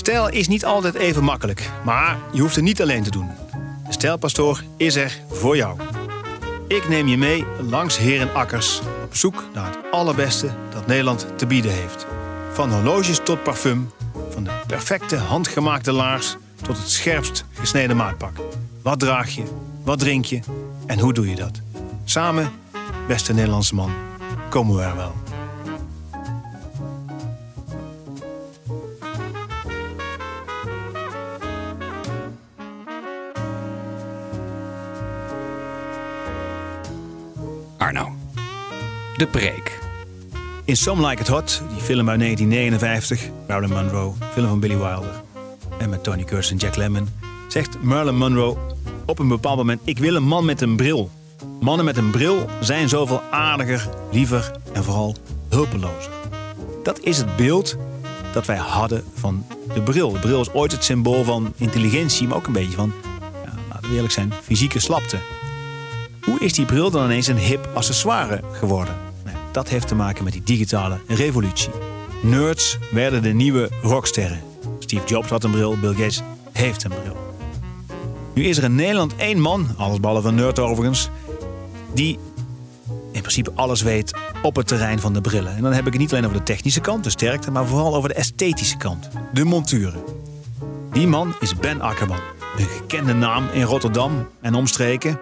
Stijl 0.00 0.28
is 0.28 0.48
niet 0.48 0.64
altijd 0.64 0.94
even 0.94 1.24
makkelijk, 1.24 1.70
maar 1.84 2.18
je 2.32 2.40
hoeft 2.40 2.54
het 2.54 2.64
niet 2.64 2.82
alleen 2.82 3.02
te 3.02 3.10
doen. 3.10 3.30
De 3.86 3.92
Stijlpastoor 3.92 4.62
is 4.76 4.96
er 4.96 5.20
voor 5.30 5.56
jou. 5.56 5.80
Ik 6.68 6.88
neem 6.88 7.08
je 7.08 7.16
mee 7.16 7.44
langs 7.68 7.98
herenakkers 7.98 8.80
op 9.04 9.16
zoek 9.16 9.44
naar 9.54 9.66
het 9.66 9.78
allerbeste 9.90 10.50
dat 10.72 10.86
Nederland 10.86 11.26
te 11.36 11.46
bieden 11.46 11.72
heeft. 11.72 12.06
Van 12.52 12.72
horloges 12.72 13.20
tot 13.22 13.42
parfum, 13.42 13.90
van 14.30 14.44
de 14.44 14.50
perfecte 14.66 15.16
handgemaakte 15.16 15.92
laars 15.92 16.36
tot 16.62 16.78
het 16.78 16.90
scherpst 16.90 17.44
gesneden 17.52 17.96
maatpak. 17.96 18.36
Wat 18.82 19.00
draag 19.00 19.30
je? 19.30 19.42
Wat 19.84 19.98
drink 19.98 20.24
je? 20.24 20.40
En 20.86 20.98
hoe 20.98 21.12
doe 21.12 21.28
je 21.28 21.36
dat? 21.36 21.60
Samen, 22.04 22.50
beste 23.06 23.32
Nederlandse 23.32 23.74
man, 23.74 23.92
komen 24.48 24.76
we 24.76 24.82
er 24.82 24.96
wel. 24.96 25.14
Arno. 37.80 38.16
De 39.16 39.26
preek. 39.26 39.78
In 40.64 40.76
Some 40.76 41.06
Like 41.06 41.22
It 41.22 41.28
Hot, 41.28 41.62
die 41.72 41.82
film 41.82 42.08
uit 42.08 42.18
1959, 42.18 43.28
Marilyn 43.48 43.70
Monroe, 43.70 44.12
film 44.32 44.48
van 44.48 44.60
Billy 44.60 44.76
Wilder. 44.76 45.22
En 45.78 45.90
met 45.90 46.02
Tony 46.02 46.24
Curtis 46.24 46.50
en 46.50 46.56
Jack 46.56 46.76
Lemmon, 46.76 47.08
zegt 47.48 47.82
Marilyn 47.82 48.16
Monroe 48.16 48.56
op 49.06 49.18
een 49.18 49.28
bepaald 49.28 49.56
moment: 49.56 49.80
Ik 49.84 49.98
wil 49.98 50.14
een 50.14 50.22
man 50.22 50.44
met 50.44 50.60
een 50.60 50.76
bril. 50.76 51.10
Mannen 51.60 51.84
met 51.84 51.96
een 51.96 52.10
bril 52.10 52.46
zijn 52.60 52.88
zoveel 52.88 53.22
aardiger, 53.30 53.88
liever 54.10 54.50
en 54.72 54.84
vooral 54.84 55.16
hulpelozer. 55.48 56.12
Dat 56.82 57.00
is 57.00 57.18
het 57.18 57.36
beeld 57.36 57.76
dat 58.32 58.46
wij 58.46 58.56
hadden 58.56 59.04
van 59.14 59.46
de 59.74 59.82
bril. 59.82 60.12
De 60.12 60.18
bril 60.18 60.40
is 60.40 60.52
ooit 60.52 60.72
het 60.72 60.84
symbool 60.84 61.24
van 61.24 61.52
intelligentie, 61.56 62.28
maar 62.28 62.36
ook 62.36 62.46
een 62.46 62.52
beetje 62.52 62.76
van, 62.76 62.92
ja, 63.44 63.52
laten 63.68 63.88
we 63.88 63.94
eerlijk 63.94 64.12
zijn, 64.12 64.32
fysieke 64.42 64.80
slapte. 64.80 65.18
Hoe 66.20 66.40
is 66.40 66.52
die 66.52 66.64
bril 66.64 66.90
dan 66.90 67.04
ineens 67.04 67.26
een 67.26 67.38
hip 67.38 67.68
accessoire 67.74 68.40
geworden? 68.52 68.94
Nou, 69.24 69.36
dat 69.52 69.68
heeft 69.68 69.88
te 69.88 69.94
maken 69.94 70.24
met 70.24 70.32
die 70.32 70.42
digitale 70.42 70.98
revolutie. 71.06 71.70
Nerds 72.22 72.78
werden 72.90 73.22
de 73.22 73.32
nieuwe 73.32 73.68
rocksterren. 73.82 74.40
Steve 74.78 75.06
Jobs 75.06 75.28
had 75.28 75.44
een 75.44 75.50
bril, 75.50 75.78
Bill 75.78 75.94
Gates 75.94 76.22
heeft 76.52 76.84
een 76.84 76.90
bril. 76.90 77.16
Nu 78.34 78.44
is 78.44 78.56
er 78.58 78.64
in 78.64 78.74
Nederland 78.74 79.16
één 79.16 79.40
man, 79.40 79.66
allesbehalve 79.76 80.28
een 80.28 80.34
nerd 80.34 80.58
overigens, 80.58 81.08
die 81.94 82.18
in 83.12 83.20
principe 83.20 83.52
alles 83.54 83.82
weet 83.82 84.18
op 84.42 84.56
het 84.56 84.66
terrein 84.66 85.00
van 85.00 85.12
de 85.12 85.20
brillen. 85.20 85.56
En 85.56 85.62
dan 85.62 85.72
heb 85.72 85.86
ik 85.86 85.92
het 85.92 86.00
niet 86.00 86.12
alleen 86.12 86.24
over 86.24 86.36
de 86.36 86.42
technische 86.42 86.80
kant, 86.80 87.04
de 87.04 87.10
sterkte, 87.10 87.50
maar 87.50 87.66
vooral 87.66 87.94
over 87.94 88.08
de 88.08 88.14
esthetische 88.14 88.76
kant, 88.76 89.08
de 89.32 89.44
monturen. 89.44 90.02
Die 90.92 91.06
man 91.06 91.34
is 91.40 91.56
Ben 91.56 91.80
Akkerman, 91.80 92.20
een 92.56 92.66
gekende 92.66 93.12
naam 93.12 93.44
in 93.52 93.62
Rotterdam 93.62 94.28
en 94.40 94.54
omstreken. 94.54 95.18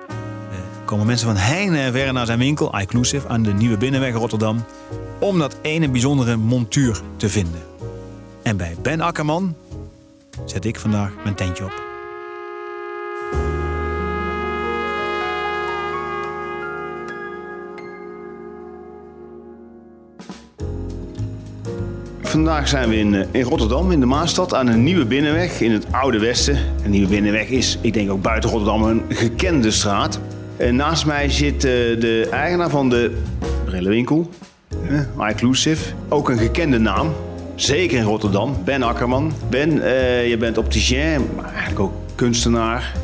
Komen 0.88 1.06
mensen 1.06 1.26
van 1.26 1.36
heine 1.36 1.78
en 1.78 1.92
verre 1.92 2.12
naar 2.12 2.26
zijn 2.26 2.38
winkel, 2.38 2.78
iClusive, 2.80 3.28
aan 3.28 3.42
de 3.42 3.52
Nieuwe 3.52 3.76
Binnenweg 3.76 4.14
Rotterdam, 4.14 4.64
om 5.18 5.38
dat 5.38 5.56
ene 5.62 5.90
bijzondere 5.90 6.36
montuur 6.36 7.00
te 7.16 7.28
vinden. 7.28 7.60
En 8.42 8.56
bij 8.56 8.76
Ben 8.82 9.00
Akkerman 9.00 9.54
zet 10.44 10.64
ik 10.64 10.78
vandaag 10.78 11.12
mijn 11.22 11.34
tentje 11.34 11.64
op. 11.64 11.82
Vandaag 22.20 22.68
zijn 22.68 22.88
we 22.88 22.96
in, 22.96 23.14
eh, 23.14 23.26
in 23.30 23.42
Rotterdam, 23.42 23.90
in 23.90 24.00
de 24.00 24.06
Maastad, 24.06 24.54
aan 24.54 24.66
een 24.66 24.82
nieuwe 24.82 25.06
binnenweg 25.06 25.60
in 25.60 25.72
het 25.72 25.92
Oude 25.92 26.18
Westen. 26.18 26.58
Een 26.84 26.90
nieuwe 26.90 27.08
binnenweg 27.08 27.48
is, 27.48 27.78
ik 27.80 27.92
denk 27.92 28.10
ook 28.10 28.22
buiten 28.22 28.50
Rotterdam, 28.50 28.82
een 28.82 29.02
gekende 29.08 29.70
straat. 29.70 30.20
En 30.58 30.76
naast 30.76 31.06
mij 31.06 31.30
zit 31.30 31.54
eh, 31.54 31.70
de 32.00 32.28
eigenaar 32.30 32.70
van 32.70 32.88
de 32.88 33.16
brillenwinkel, 33.64 34.30
iClusive. 35.30 35.92
Ook 36.08 36.28
een 36.28 36.38
gekende 36.38 36.78
naam, 36.78 37.12
zeker 37.54 37.98
in 37.98 38.04
Rotterdam, 38.04 38.56
Ben 38.64 38.82
Akkerman. 38.82 39.32
Ben, 39.50 39.82
eh, 39.82 40.28
je 40.28 40.36
bent 40.36 40.58
opticien, 40.58 41.28
maar 41.36 41.52
eigenlijk 41.52 41.80
ook 41.80 41.92
kunstenaar. 42.14 42.94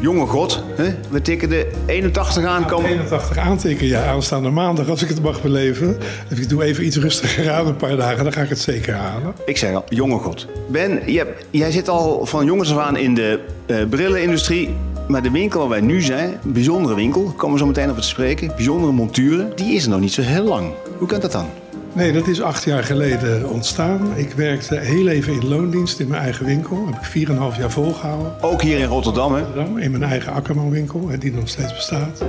Jonge 0.00 0.26
god, 0.26 0.64
hè? 0.76 0.94
we 1.10 1.22
tikken 1.22 1.48
de 1.48 1.70
81 1.86 2.44
aan. 2.44 2.66
Kom. 2.66 2.84
81 2.84 3.36
aantikken, 3.36 3.86
ja, 3.86 4.04
aanstaande 4.04 4.50
maandag 4.50 4.88
als 4.88 5.02
ik 5.02 5.08
het 5.08 5.22
mag 5.22 5.42
beleven. 5.42 5.96
Ik 6.28 6.48
doe 6.48 6.62
even 6.64 6.86
iets 6.86 6.96
rustiger 6.96 7.50
aan, 7.50 7.66
een 7.66 7.76
paar 7.76 7.96
dagen, 7.96 8.24
dan 8.24 8.32
ga 8.32 8.42
ik 8.42 8.48
het 8.48 8.60
zeker 8.60 8.94
halen. 8.94 9.34
Ik 9.46 9.56
zeg 9.56 9.74
al, 9.74 9.84
jonge 9.88 10.18
god. 10.18 10.46
Ben, 10.68 11.00
jij, 11.06 11.26
jij 11.50 11.70
zit 11.70 11.88
al 11.88 12.26
van 12.26 12.44
jongens 12.44 12.72
af 12.72 12.78
aan 12.78 12.96
in 12.96 13.14
de 13.14 13.40
eh, 13.66 13.76
brillenindustrie. 13.88 14.76
Maar 15.10 15.22
de 15.22 15.30
winkel 15.30 15.60
waar 15.60 15.68
wij 15.68 15.80
nu 15.80 16.00
zijn, 16.00 16.38
een 16.44 16.52
bijzondere 16.52 16.94
winkel, 16.94 17.24
daar 17.24 17.32
komen 17.32 17.52
we 17.52 17.58
zo 17.58 17.66
meteen 17.66 17.90
over 17.90 18.02
te 18.02 18.08
spreken. 18.08 18.52
Bijzondere 18.56 18.92
monturen, 18.92 19.52
die 19.56 19.74
is 19.74 19.84
er 19.84 19.90
nog 19.90 20.00
niet 20.00 20.12
zo 20.12 20.22
heel 20.22 20.44
lang. 20.44 20.72
Hoe 20.98 21.08
kan 21.08 21.20
dat 21.20 21.32
dan? 21.32 21.46
Nee, 21.92 22.12
dat 22.12 22.26
is 22.26 22.42
acht 22.42 22.64
jaar 22.64 22.84
geleden 22.84 23.48
ontstaan. 23.48 24.08
Ik 24.16 24.32
werkte 24.32 24.76
heel 24.76 25.08
even 25.08 25.32
in 25.32 25.48
loondienst 25.48 26.00
in 26.00 26.08
mijn 26.08 26.22
eigen 26.22 26.46
winkel. 26.46 26.86
Heb 26.86 27.04
ik 27.14 27.28
4,5 27.28 27.58
jaar 27.58 27.70
volgehouden. 27.70 28.32
Ook 28.40 28.62
hier 28.62 28.78
in 28.78 28.86
Rotterdam, 28.86 29.34
hè? 29.34 29.42
In 29.80 29.90
mijn 29.90 30.02
eigen 30.02 30.32
Akkerman-winkel, 30.32 31.10
die 31.18 31.32
nog 31.32 31.48
steeds 31.48 31.74
bestaat. 31.74 32.24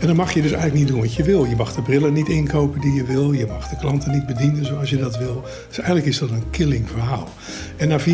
En 0.00 0.06
dan 0.06 0.16
mag 0.16 0.34
je 0.34 0.42
dus 0.42 0.52
eigenlijk 0.52 0.80
niet 0.80 0.88
doen 0.88 1.00
wat 1.00 1.14
je 1.14 1.22
wil. 1.22 1.44
Je 1.44 1.56
mag 1.56 1.74
de 1.74 1.82
brillen 1.82 2.12
niet 2.12 2.28
inkopen 2.28 2.80
die 2.80 2.92
je 2.92 3.04
wil. 3.04 3.32
Je 3.32 3.46
mag 3.46 3.68
de 3.68 3.76
klanten 3.76 4.12
niet 4.12 4.26
bedienen 4.26 4.64
zoals 4.64 4.90
je 4.90 4.96
dat 4.96 5.18
wil. 5.18 5.44
Dus 5.68 5.76
eigenlijk 5.76 6.06
is 6.06 6.18
dat 6.18 6.30
een 6.30 6.50
killing 6.50 6.90
verhaal. 6.90 7.28
En 7.76 7.88
na 7.88 8.00
4,5 8.00 8.04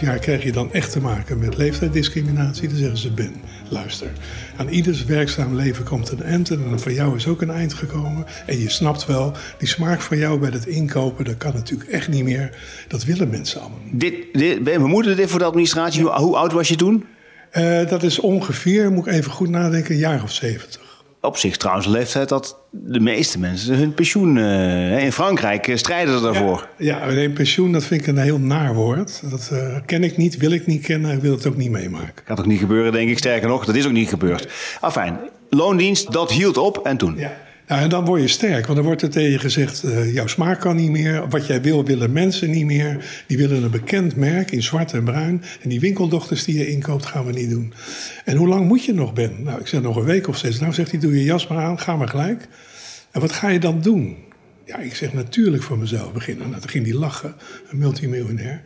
jaar 0.00 0.18
krijg 0.18 0.42
je 0.42 0.52
dan 0.52 0.72
echt 0.72 0.92
te 0.92 1.00
maken 1.00 1.38
met 1.38 1.56
leeftijdsdiscriminatie. 1.56 2.68
Dan 2.68 2.76
zeggen 2.76 2.98
ze, 2.98 3.10
Ben, 3.10 3.34
luister. 3.68 4.08
Aan 4.56 4.68
ieders 4.68 5.04
werkzaam 5.04 5.54
leven 5.54 5.84
komt 5.84 6.10
een 6.10 6.22
eind. 6.22 6.50
En 6.50 6.80
van 6.80 6.94
jou 6.94 7.16
is 7.16 7.26
ook 7.26 7.42
een 7.42 7.50
eind 7.50 7.74
gekomen. 7.74 8.24
En 8.46 8.60
je 8.60 8.70
snapt 8.70 9.06
wel, 9.06 9.32
die 9.58 9.68
smaak 9.68 10.00
van 10.00 10.18
jou 10.18 10.38
bij 10.38 10.50
het 10.50 10.66
inkopen... 10.66 11.24
dat 11.24 11.36
kan 11.36 11.52
natuurlijk 11.54 11.90
echt 11.90 12.08
niet 12.08 12.24
meer. 12.24 12.56
Dat 12.88 13.04
willen 13.04 13.28
mensen 13.28 13.60
allemaal. 13.60 13.78
Dit, 13.92 14.14
dit, 14.32 14.64
ben, 14.64 15.16
dit 15.16 15.30
voor 15.30 15.38
de 15.38 15.44
administratie. 15.44 16.02
Hoe, 16.02 16.12
hoe 16.12 16.36
oud 16.36 16.52
was 16.52 16.68
je 16.68 16.76
toen? 16.76 17.04
Uh, 17.52 17.88
dat 17.88 18.02
is 18.02 18.20
ongeveer, 18.20 18.92
moet 18.92 19.06
ik 19.06 19.12
even 19.12 19.30
goed 19.30 19.48
nadenken, 19.48 19.92
een 19.92 20.00
jaar 20.00 20.22
of 20.22 20.32
70 20.32 20.87
op 21.20 21.36
zich 21.36 21.56
trouwens 21.56 21.86
een 21.86 21.92
leeftijd 21.92 22.28
dat 22.28 22.56
de 22.70 23.00
meeste 23.00 23.38
mensen 23.38 23.76
hun 23.76 23.94
pensioen... 23.94 24.36
Uh, 24.36 25.04
in 25.04 25.12
Frankrijk 25.12 25.72
strijden 25.74 26.14
ze 26.14 26.22
daarvoor. 26.22 26.68
Ja, 26.78 27.10
ja 27.10 27.22
een 27.22 27.32
pensioen 27.32 27.72
dat 27.72 27.84
vind 27.84 28.00
ik 28.00 28.06
een 28.06 28.18
heel 28.18 28.38
naar 28.38 28.74
woord. 28.74 29.30
Dat 29.30 29.50
uh, 29.52 29.76
ken 29.86 30.04
ik 30.04 30.16
niet, 30.16 30.36
wil 30.36 30.50
ik 30.50 30.66
niet 30.66 30.82
kennen 30.82 31.10
en 31.10 31.20
wil 31.20 31.32
het 31.32 31.46
ook 31.46 31.56
niet 31.56 31.70
meemaken. 31.70 32.24
Gaat 32.24 32.38
ook 32.38 32.46
niet 32.46 32.60
gebeuren, 32.60 32.92
denk 32.92 33.10
ik. 33.10 33.18
Sterker 33.18 33.48
nog, 33.48 33.64
dat 33.64 33.74
is 33.74 33.86
ook 33.86 33.92
niet 33.92 34.08
gebeurd. 34.08 34.48
Afijn, 34.80 35.18
loondienst, 35.50 36.12
dat 36.12 36.32
hield 36.32 36.56
op 36.56 36.86
en 36.86 36.96
toen? 36.96 37.16
Ja. 37.16 37.46
Nou, 37.68 37.82
en 37.82 37.88
dan 37.88 38.04
word 38.04 38.20
je 38.20 38.28
sterk, 38.28 38.64
want 38.64 38.76
dan 38.76 38.86
wordt 38.86 39.02
er 39.02 39.10
tegen 39.10 39.30
je 39.30 39.38
gezegd: 39.38 39.84
uh, 39.84 40.14
jouw 40.14 40.26
smaak 40.26 40.60
kan 40.60 40.76
niet 40.76 40.90
meer. 40.90 41.28
Wat 41.28 41.46
jij 41.46 41.62
wil, 41.62 41.84
willen 41.84 42.12
mensen 42.12 42.50
niet 42.50 42.64
meer. 42.64 43.22
Die 43.26 43.36
willen 43.36 43.62
een 43.62 43.70
bekend 43.70 44.16
merk 44.16 44.50
in 44.50 44.62
zwart 44.62 44.92
en 44.92 45.04
bruin. 45.04 45.42
En 45.62 45.68
die 45.68 45.80
winkeldochters 45.80 46.44
die 46.44 46.58
je 46.58 46.70
inkoopt, 46.70 47.06
gaan 47.06 47.24
we 47.24 47.32
niet 47.32 47.50
doen. 47.50 47.72
En 48.24 48.36
hoe 48.36 48.48
lang 48.48 48.66
moet 48.66 48.84
je 48.84 48.94
nog, 48.94 49.12
Ben? 49.12 49.42
Nou, 49.42 49.60
ik 49.60 49.66
zeg 49.66 49.82
nog 49.82 49.96
een 49.96 50.04
week 50.04 50.28
of 50.28 50.36
zes. 50.36 50.60
Nou, 50.60 50.72
zegt 50.72 50.90
hij: 50.90 51.00
doe 51.00 51.16
je 51.16 51.24
jas 51.24 51.46
maar 51.46 51.58
aan, 51.58 51.78
ga 51.78 51.96
maar 51.96 52.08
gelijk. 52.08 52.48
En 53.10 53.20
wat 53.20 53.32
ga 53.32 53.48
je 53.48 53.60
dan 53.60 53.80
doen? 53.80 54.16
Ja, 54.64 54.78
ik 54.78 54.94
zeg 54.94 55.12
natuurlijk 55.12 55.62
voor 55.62 55.78
mezelf 55.78 56.12
beginnen. 56.12 56.48
Nou, 56.48 56.60
toen 56.60 56.70
ging 56.70 56.86
hij 56.86 56.94
lachen, 56.94 57.34
een 57.70 57.78
multimiljonair. 57.78 58.62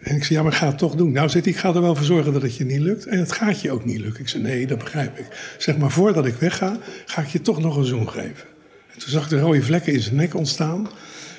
En 0.00 0.16
ik 0.16 0.24
zei, 0.24 0.38
ja, 0.38 0.44
maar 0.44 0.52
ga 0.52 0.66
het 0.66 0.78
toch 0.78 0.94
doen. 0.94 1.12
Nou, 1.12 1.30
hij, 1.30 1.40
ik 1.44 1.56
ga 1.56 1.74
er 1.74 1.80
wel 1.80 1.94
voor 1.94 2.04
zorgen 2.04 2.32
dat 2.32 2.42
het 2.42 2.56
je 2.56 2.64
niet 2.64 2.80
lukt. 2.80 3.06
En 3.06 3.18
het 3.18 3.32
gaat 3.32 3.60
je 3.60 3.70
ook 3.70 3.84
niet 3.84 3.98
lukken. 3.98 4.20
Ik 4.20 4.28
zei, 4.28 4.42
nee, 4.42 4.66
dat 4.66 4.78
begrijp 4.78 5.18
ik. 5.18 5.54
Zeg 5.58 5.76
maar, 5.76 5.90
voordat 5.90 6.26
ik 6.26 6.34
wegga, 6.34 6.78
ga 7.06 7.22
ik 7.22 7.28
je 7.28 7.40
toch 7.40 7.60
nog 7.60 7.76
een 7.76 7.84
zoen 7.84 8.08
geven. 8.08 8.48
En 8.92 8.98
toen 8.98 9.10
zag 9.10 9.24
ik 9.24 9.28
de 9.28 9.40
rode 9.40 9.62
vlekken 9.62 9.92
in 9.92 10.00
zijn 10.00 10.16
nek 10.16 10.34
ontstaan. 10.34 10.88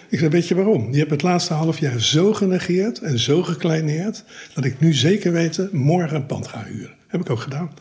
Ik 0.10 0.20
zei, 0.20 0.30
weet 0.30 0.48
je 0.48 0.56
waarom? 0.56 0.92
Je 0.92 0.98
hebt 0.98 1.12
het 1.12 1.22
laatste 1.22 1.54
half 1.54 1.80
jaar 1.80 2.00
zo 2.00 2.34
genegeerd 2.34 3.00
en 3.00 3.20
zo 3.20 3.44
gekleineerd... 3.44 4.24
dat 4.54 4.66
ik 4.66 4.80
nu 4.80 4.94
zeker 4.94 5.32
weten 5.32 5.70
morgen 5.72 6.16
een 6.16 6.26
pand 6.26 6.48
ga 6.48 6.64
huren. 6.64 6.96
Heb 7.08 7.22
ik 7.22 7.30
ook 7.30 7.40
gedaan. 7.40 7.72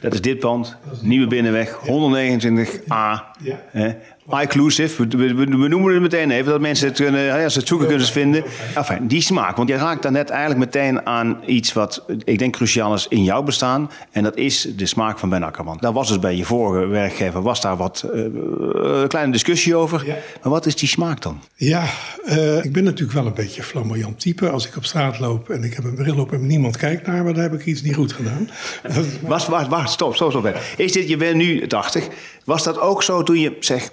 Dat 0.00 0.14
is 0.14 0.20
dit 0.20 0.38
pand, 0.38 0.76
Nieuwe 1.02 1.26
Binnenweg, 1.26 1.78
129A. 1.80 2.86
Ja. 2.88 3.96
Inclusive, 4.30 5.06
we, 5.06 5.16
we, 5.16 5.34
we, 5.34 5.68
noemen 5.68 5.92
het 5.92 6.02
meteen 6.02 6.30
even, 6.30 6.50
dat 6.50 6.60
mensen 6.60 6.88
het 6.88 6.96
kunnen, 6.96 7.42
als 7.42 7.52
ze 7.52 7.58
het 7.58 7.68
zoeken 7.68 7.86
kunnen 7.86 8.06
ze 8.06 8.12
vinden. 8.12 8.44
Enfin, 8.74 9.06
die 9.06 9.20
smaak, 9.20 9.56
want 9.56 9.68
je 9.68 9.76
raakt 9.76 10.02
dan 10.02 10.12
net 10.12 10.30
eigenlijk 10.30 10.60
meteen 10.60 11.06
aan 11.06 11.38
iets 11.46 11.72
wat 11.72 12.04
ik 12.24 12.38
denk 12.38 12.54
cruciaal 12.54 12.94
is 12.94 13.06
in 13.08 13.24
jouw 13.24 13.42
bestaan. 13.42 13.90
En 14.10 14.22
dat 14.22 14.36
is 14.36 14.68
de 14.76 14.86
smaak 14.86 15.18
van 15.18 15.28
Ben 15.28 15.42
Akkerman. 15.42 15.76
Daar 15.80 15.92
was 15.92 16.08
dus 16.08 16.18
bij 16.18 16.36
je 16.36 16.44
vorige 16.44 16.86
werkgever, 16.86 17.42
was 17.42 17.60
daar 17.60 17.76
wat 17.76 18.04
uh, 18.14 19.06
kleine 19.06 19.32
discussie 19.32 19.76
over. 19.76 20.04
Maar 20.42 20.52
wat 20.52 20.66
is 20.66 20.76
die 20.76 20.88
smaak 20.88 21.22
dan? 21.22 21.40
Ja, 21.54 21.84
uh, 22.26 22.64
ik 22.64 22.72
ben 22.72 22.84
natuurlijk 22.84 23.18
wel 23.18 23.26
een 23.26 23.34
beetje 23.34 23.62
flamboyant 23.62 24.20
type. 24.20 24.50
Als 24.50 24.66
ik 24.66 24.76
op 24.76 24.84
straat 24.84 25.18
loop 25.18 25.50
en 25.50 25.64
ik 25.64 25.74
heb 25.74 25.84
een 25.84 25.94
bril 25.94 26.18
op 26.18 26.32
en 26.32 26.46
niemand 26.46 26.76
kijkt 26.76 27.06
naar 27.06 27.24
me, 27.24 27.32
dan 27.32 27.42
heb 27.42 27.54
ik 27.54 27.66
iets 27.66 27.82
niet 27.82 27.94
goed 27.94 28.12
gedaan. 28.12 28.50
wacht, 29.20 29.46
wacht, 29.46 29.68
wacht, 29.68 29.90
stop, 29.90 30.14
stop, 30.14 30.30
stop. 30.30 30.60
Is 30.76 30.92
dit, 30.92 31.08
je 31.08 31.16
bent 31.16 31.36
nu 31.36 31.66
80. 31.66 32.08
Was 32.44 32.62
dat 32.64 32.80
ook 32.80 33.02
zo 33.02 33.22
toen 33.22 33.38
je, 33.38 33.56
zeg, 33.60 33.90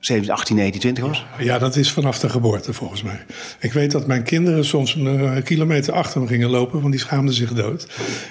17, 0.00 0.32
18, 0.32 0.56
19, 0.56 0.80
20 0.80 1.04
was? 1.04 1.26
Ja, 1.38 1.58
dat 1.58 1.76
is 1.76 1.92
vanaf 1.92 2.18
de 2.18 2.28
geboorte 2.28 2.72
volgens 2.72 3.02
mij. 3.02 3.24
Ik 3.60 3.72
weet 3.72 3.90
dat 3.90 4.06
mijn 4.06 4.22
kinderen 4.22 4.64
soms 4.64 4.94
een 4.94 5.20
uh, 5.20 5.32
kilometer 5.44 5.92
achter 5.92 6.20
me 6.20 6.26
gingen 6.26 6.50
lopen, 6.50 6.80
want 6.80 6.92
die 6.92 7.00
schaamden 7.00 7.34
zich 7.34 7.52
dood. 7.52 7.86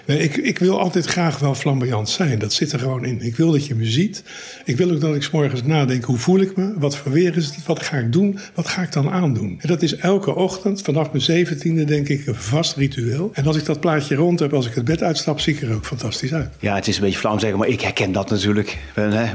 Nee, 0.05 0.19
ik, 0.19 0.37
ik 0.37 0.59
wil 0.59 0.79
altijd 0.79 1.05
graag 1.05 1.39
wel 1.39 1.55
flamboyant 1.55 2.09
zijn. 2.09 2.39
Dat 2.39 2.53
zit 2.53 2.71
er 2.71 2.79
gewoon 2.79 3.05
in. 3.05 3.21
Ik 3.21 3.35
wil 3.35 3.51
dat 3.51 3.65
je 3.65 3.75
me 3.75 3.85
ziet. 3.85 4.23
Ik 4.65 4.77
wil 4.77 4.91
ook 4.91 5.01
dat 5.01 5.15
ik 5.15 5.23
s 5.23 5.31
morgens 5.31 5.63
nadenk, 5.63 6.03
hoe 6.03 6.17
voel 6.17 6.39
ik 6.39 6.55
me? 6.55 6.73
Wat 6.77 6.97
voor 6.97 7.11
weer 7.11 7.37
is 7.37 7.45
het? 7.45 7.65
Wat 7.65 7.83
ga 7.83 7.97
ik 7.97 8.11
doen? 8.11 8.39
Wat 8.53 8.67
ga 8.67 8.81
ik 8.81 8.91
dan 8.91 9.09
aandoen? 9.09 9.59
En 9.61 9.67
dat 9.67 9.81
is 9.81 9.95
elke 9.95 10.35
ochtend, 10.35 10.81
vanaf 10.81 11.11
mijn 11.11 11.23
zeventiende 11.23 11.83
denk 11.83 12.07
ik, 12.07 12.27
een 12.27 12.35
vast 12.35 12.75
ritueel. 12.75 13.29
En 13.33 13.47
als 13.47 13.57
ik 13.57 13.65
dat 13.65 13.79
plaatje 13.79 14.15
rond 14.15 14.39
heb, 14.39 14.53
als 14.53 14.67
ik 14.67 14.73
het 14.73 14.85
bed 14.85 15.03
uitstap, 15.03 15.39
zie 15.39 15.53
ik 15.53 15.61
er 15.61 15.73
ook 15.73 15.85
fantastisch 15.85 16.33
uit. 16.33 16.49
Ja, 16.59 16.75
het 16.75 16.87
is 16.87 16.95
een 16.95 17.03
beetje 17.03 17.19
flauw 17.19 17.37
zeggen, 17.37 17.59
maar 17.59 17.67
ik 17.67 17.81
herken 17.81 18.11
dat 18.11 18.29
natuurlijk. 18.29 18.77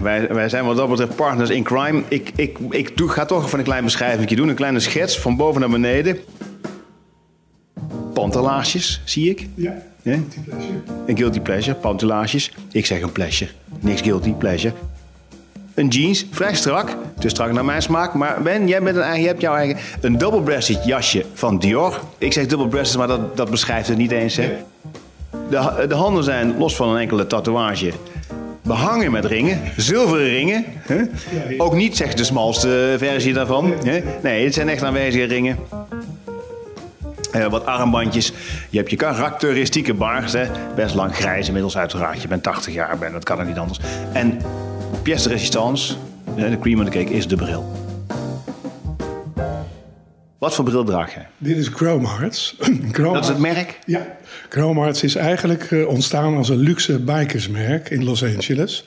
Wij, 0.02 0.28
wij 0.28 0.48
zijn 0.48 0.64
wat 0.64 0.76
dat 0.76 0.88
betreft 0.88 1.16
partners 1.16 1.50
in 1.50 1.62
crime. 1.62 2.02
Ik 2.08 2.21
ik, 2.22 2.32
ik, 2.36 2.58
ik 2.70 2.96
doe, 2.96 3.08
ga 3.08 3.24
toch 3.24 3.44
even 3.44 3.58
een 3.58 3.64
klein 3.64 3.84
beschrijving 3.84 4.28
doen. 4.28 4.48
Een 4.48 4.54
kleine 4.54 4.80
schets 4.80 5.18
van 5.18 5.36
boven 5.36 5.60
naar 5.60 5.70
beneden. 5.70 6.18
Pantelaasjes, 8.14 9.00
zie 9.04 9.30
ik. 9.30 9.48
Ja, 9.54 9.82
ja? 10.02 10.12
guilty 10.12 10.40
pleasure. 10.40 10.80
Een 11.06 11.16
guilty 11.16 11.40
pleasure, 11.40 11.76
pantelaasjes. 11.76 12.52
Ik 12.72 12.86
zeg 12.86 13.00
een 13.00 13.12
pleasure. 13.12 13.50
Niks 13.80 14.00
guilty 14.00 14.32
pleasure. 14.32 14.74
Een 15.74 15.88
jeans, 15.88 16.26
vrij 16.30 16.54
strak. 16.54 16.96
Te 17.18 17.28
strak 17.28 17.52
naar 17.52 17.64
mijn 17.64 17.82
smaak. 17.82 18.14
Maar 18.14 18.42
Ben, 18.42 18.68
jij 18.68 18.82
bent 18.82 18.96
een 18.96 19.02
eigen, 19.02 19.20
je 19.20 19.26
hebt 19.26 19.40
jouw 19.40 19.54
eigen... 19.54 19.76
Een 20.00 20.18
double-breasted 20.18 20.84
jasje 20.84 21.24
van 21.34 21.58
Dior. 21.58 22.00
Ik 22.18 22.32
zeg 22.32 22.46
double-breasted, 22.46 22.98
maar 22.98 23.08
dat, 23.08 23.36
dat 23.36 23.50
beschrijft 23.50 23.88
het 23.88 23.96
niet 23.96 24.10
eens. 24.10 24.36
Hè? 24.36 24.52
De, 25.50 25.84
de 25.88 25.94
handen 25.94 26.24
zijn 26.24 26.58
los 26.58 26.76
van 26.76 26.88
een 26.88 27.00
enkele 27.00 27.26
tatoeage 27.26 27.92
behangen 28.62 29.10
met 29.10 29.24
ringen, 29.24 29.60
zilveren 29.76 30.28
ringen. 30.28 30.64
Hè? 30.66 31.02
Ook 31.58 31.74
niet 31.74 31.96
zeg 31.96 32.14
de 32.14 32.24
smalste 32.24 32.94
versie 32.98 33.32
daarvan. 33.32 33.74
Hè? 33.84 34.02
Nee, 34.22 34.44
het 34.44 34.54
zijn 34.54 34.68
echt 34.68 34.82
aanwezige 34.82 35.24
ringen. 35.24 35.58
Uh, 37.36 37.46
wat 37.46 37.66
armbandjes. 37.66 38.32
Je 38.70 38.78
hebt 38.78 38.90
je 38.90 38.96
karakteristieke 38.96 39.94
baard. 39.94 40.32
Hè? 40.32 40.46
Best 40.74 40.94
lang 40.94 41.14
grijs 41.14 41.46
inmiddels 41.46 41.76
uiteraard. 41.76 42.22
Je 42.22 42.28
bent 42.28 42.42
80 42.42 42.74
jaar, 42.74 42.98
ben, 42.98 43.12
dat 43.12 43.24
kan 43.24 43.38
er 43.38 43.46
niet 43.46 43.58
anders. 43.58 43.80
En 44.12 44.38
pièce 45.02 45.22
de 45.22 45.34
résistance, 45.34 45.94
de 46.36 46.58
cream 46.58 46.80
of 46.80 46.84
the 46.88 46.98
cake, 46.98 47.12
is 47.12 47.28
de 47.28 47.36
bril. 47.36 47.72
Wat 50.38 50.54
voor 50.54 50.64
bril 50.64 50.84
draag 50.84 51.14
je? 51.14 51.20
Dit 51.38 51.56
is 51.56 51.68
Chrome 51.68 52.08
Hearts. 52.08 52.56
Dat 52.92 53.22
is 53.22 53.28
het 53.28 53.38
merk? 53.38 53.78
Ja. 53.86 54.06
Chrome 54.48 54.80
Hearts 54.80 55.02
is 55.02 55.14
eigenlijk 55.14 55.70
eh, 55.70 55.88
ontstaan 55.88 56.36
als 56.36 56.48
een 56.48 56.58
luxe 56.58 56.98
bikersmerk 56.98 57.90
in 57.90 58.04
Los 58.04 58.24
Angeles. 58.24 58.84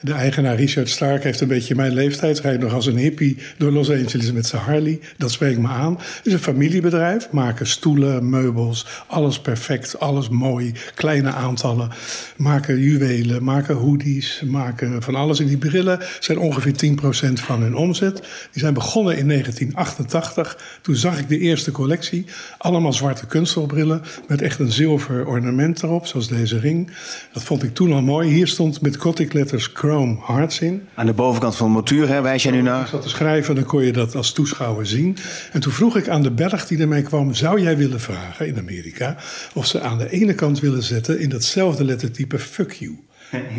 De 0.00 0.12
eigenaar 0.12 0.56
Richard 0.56 0.88
Stark 0.88 1.22
heeft 1.22 1.40
een 1.40 1.48
beetje 1.48 1.74
mijn 1.74 1.92
leeftijd. 1.92 2.40
Rijdt 2.40 2.62
nog 2.62 2.74
als 2.74 2.86
een 2.86 2.96
hippie 2.96 3.38
door 3.58 3.70
Los 3.70 3.90
Angeles 3.90 4.32
met 4.32 4.46
zijn 4.46 4.62
Harley. 4.62 5.00
Dat 5.16 5.30
spreekt 5.30 5.58
me 5.58 5.68
aan. 5.68 5.94
Het 5.98 6.26
is 6.26 6.32
een 6.32 6.38
familiebedrijf. 6.38 7.30
Maken 7.30 7.66
stoelen, 7.66 8.30
meubels, 8.30 8.86
alles 9.06 9.40
perfect, 9.40 10.00
alles 10.00 10.28
mooi. 10.28 10.72
Kleine 10.94 11.30
aantallen. 11.30 11.90
Maken 12.36 12.80
juwelen, 12.80 13.44
maken 13.44 13.74
hoodies, 13.74 14.42
maken 14.46 15.02
van 15.02 15.14
alles. 15.14 15.40
En 15.40 15.46
die 15.46 15.58
brillen 15.58 16.00
zijn 16.20 16.38
ongeveer 16.38 16.74
10% 16.74 17.32
van 17.32 17.62
hun 17.62 17.76
omzet. 17.76 18.16
Die 18.52 18.60
zijn 18.62 18.74
begonnen 18.74 19.16
in 19.16 19.28
1988. 19.28 20.58
Toen 20.82 20.96
zag 20.96 21.18
ik 21.18 21.28
de 21.28 21.38
eerste 21.38 21.70
collectie. 21.70 22.24
Allemaal 22.58 22.92
zwarte 22.92 23.26
kunstelbrillen 23.26 24.02
met 24.28 24.42
echt 24.42 24.58
een 24.58 24.72
zilver 24.72 24.86
ornament 25.26 25.82
erop, 25.82 26.06
zoals 26.06 26.28
deze 26.28 26.58
ring. 26.58 26.90
Dat 27.32 27.42
vond 27.42 27.62
ik 27.62 27.74
toen 27.74 27.92
al 27.92 28.02
mooi. 28.02 28.30
Hier 28.30 28.46
stond 28.46 28.80
met 28.80 28.96
gothic 28.96 29.32
letters 29.32 29.70
Chrome 29.72 30.16
Hearts 30.26 30.60
in. 30.60 30.82
Aan 30.94 31.06
de 31.06 31.12
bovenkant 31.12 31.56
van 31.56 31.66
de 31.66 31.72
montuur 31.72 32.08
hè, 32.08 32.20
wijs 32.20 32.42
jij 32.42 32.52
nu 32.52 32.62
naar? 32.62 32.82
Ik 32.82 32.86
zat 32.86 33.02
te 33.02 33.08
schrijven, 33.08 33.54
dan 33.54 33.64
kon 33.64 33.84
je 33.84 33.92
dat 33.92 34.14
als 34.14 34.32
toeschouwer 34.32 34.86
zien. 34.86 35.16
En 35.52 35.60
toen 35.60 35.72
vroeg 35.72 35.96
ik 35.96 36.08
aan 36.08 36.22
de 36.22 36.30
Belg 36.30 36.66
die 36.66 36.78
ermee 36.78 37.02
kwam... 37.02 37.34
zou 37.34 37.60
jij 37.60 37.76
willen 37.76 38.00
vragen 38.00 38.46
in 38.46 38.58
Amerika... 38.58 39.16
of 39.54 39.66
ze 39.66 39.80
aan 39.80 39.98
de 39.98 40.10
ene 40.10 40.34
kant 40.34 40.60
willen 40.60 40.82
zetten 40.82 41.20
in 41.20 41.28
datzelfde 41.28 41.84
lettertype 41.84 42.38
fuck 42.38 42.72
you... 42.72 43.07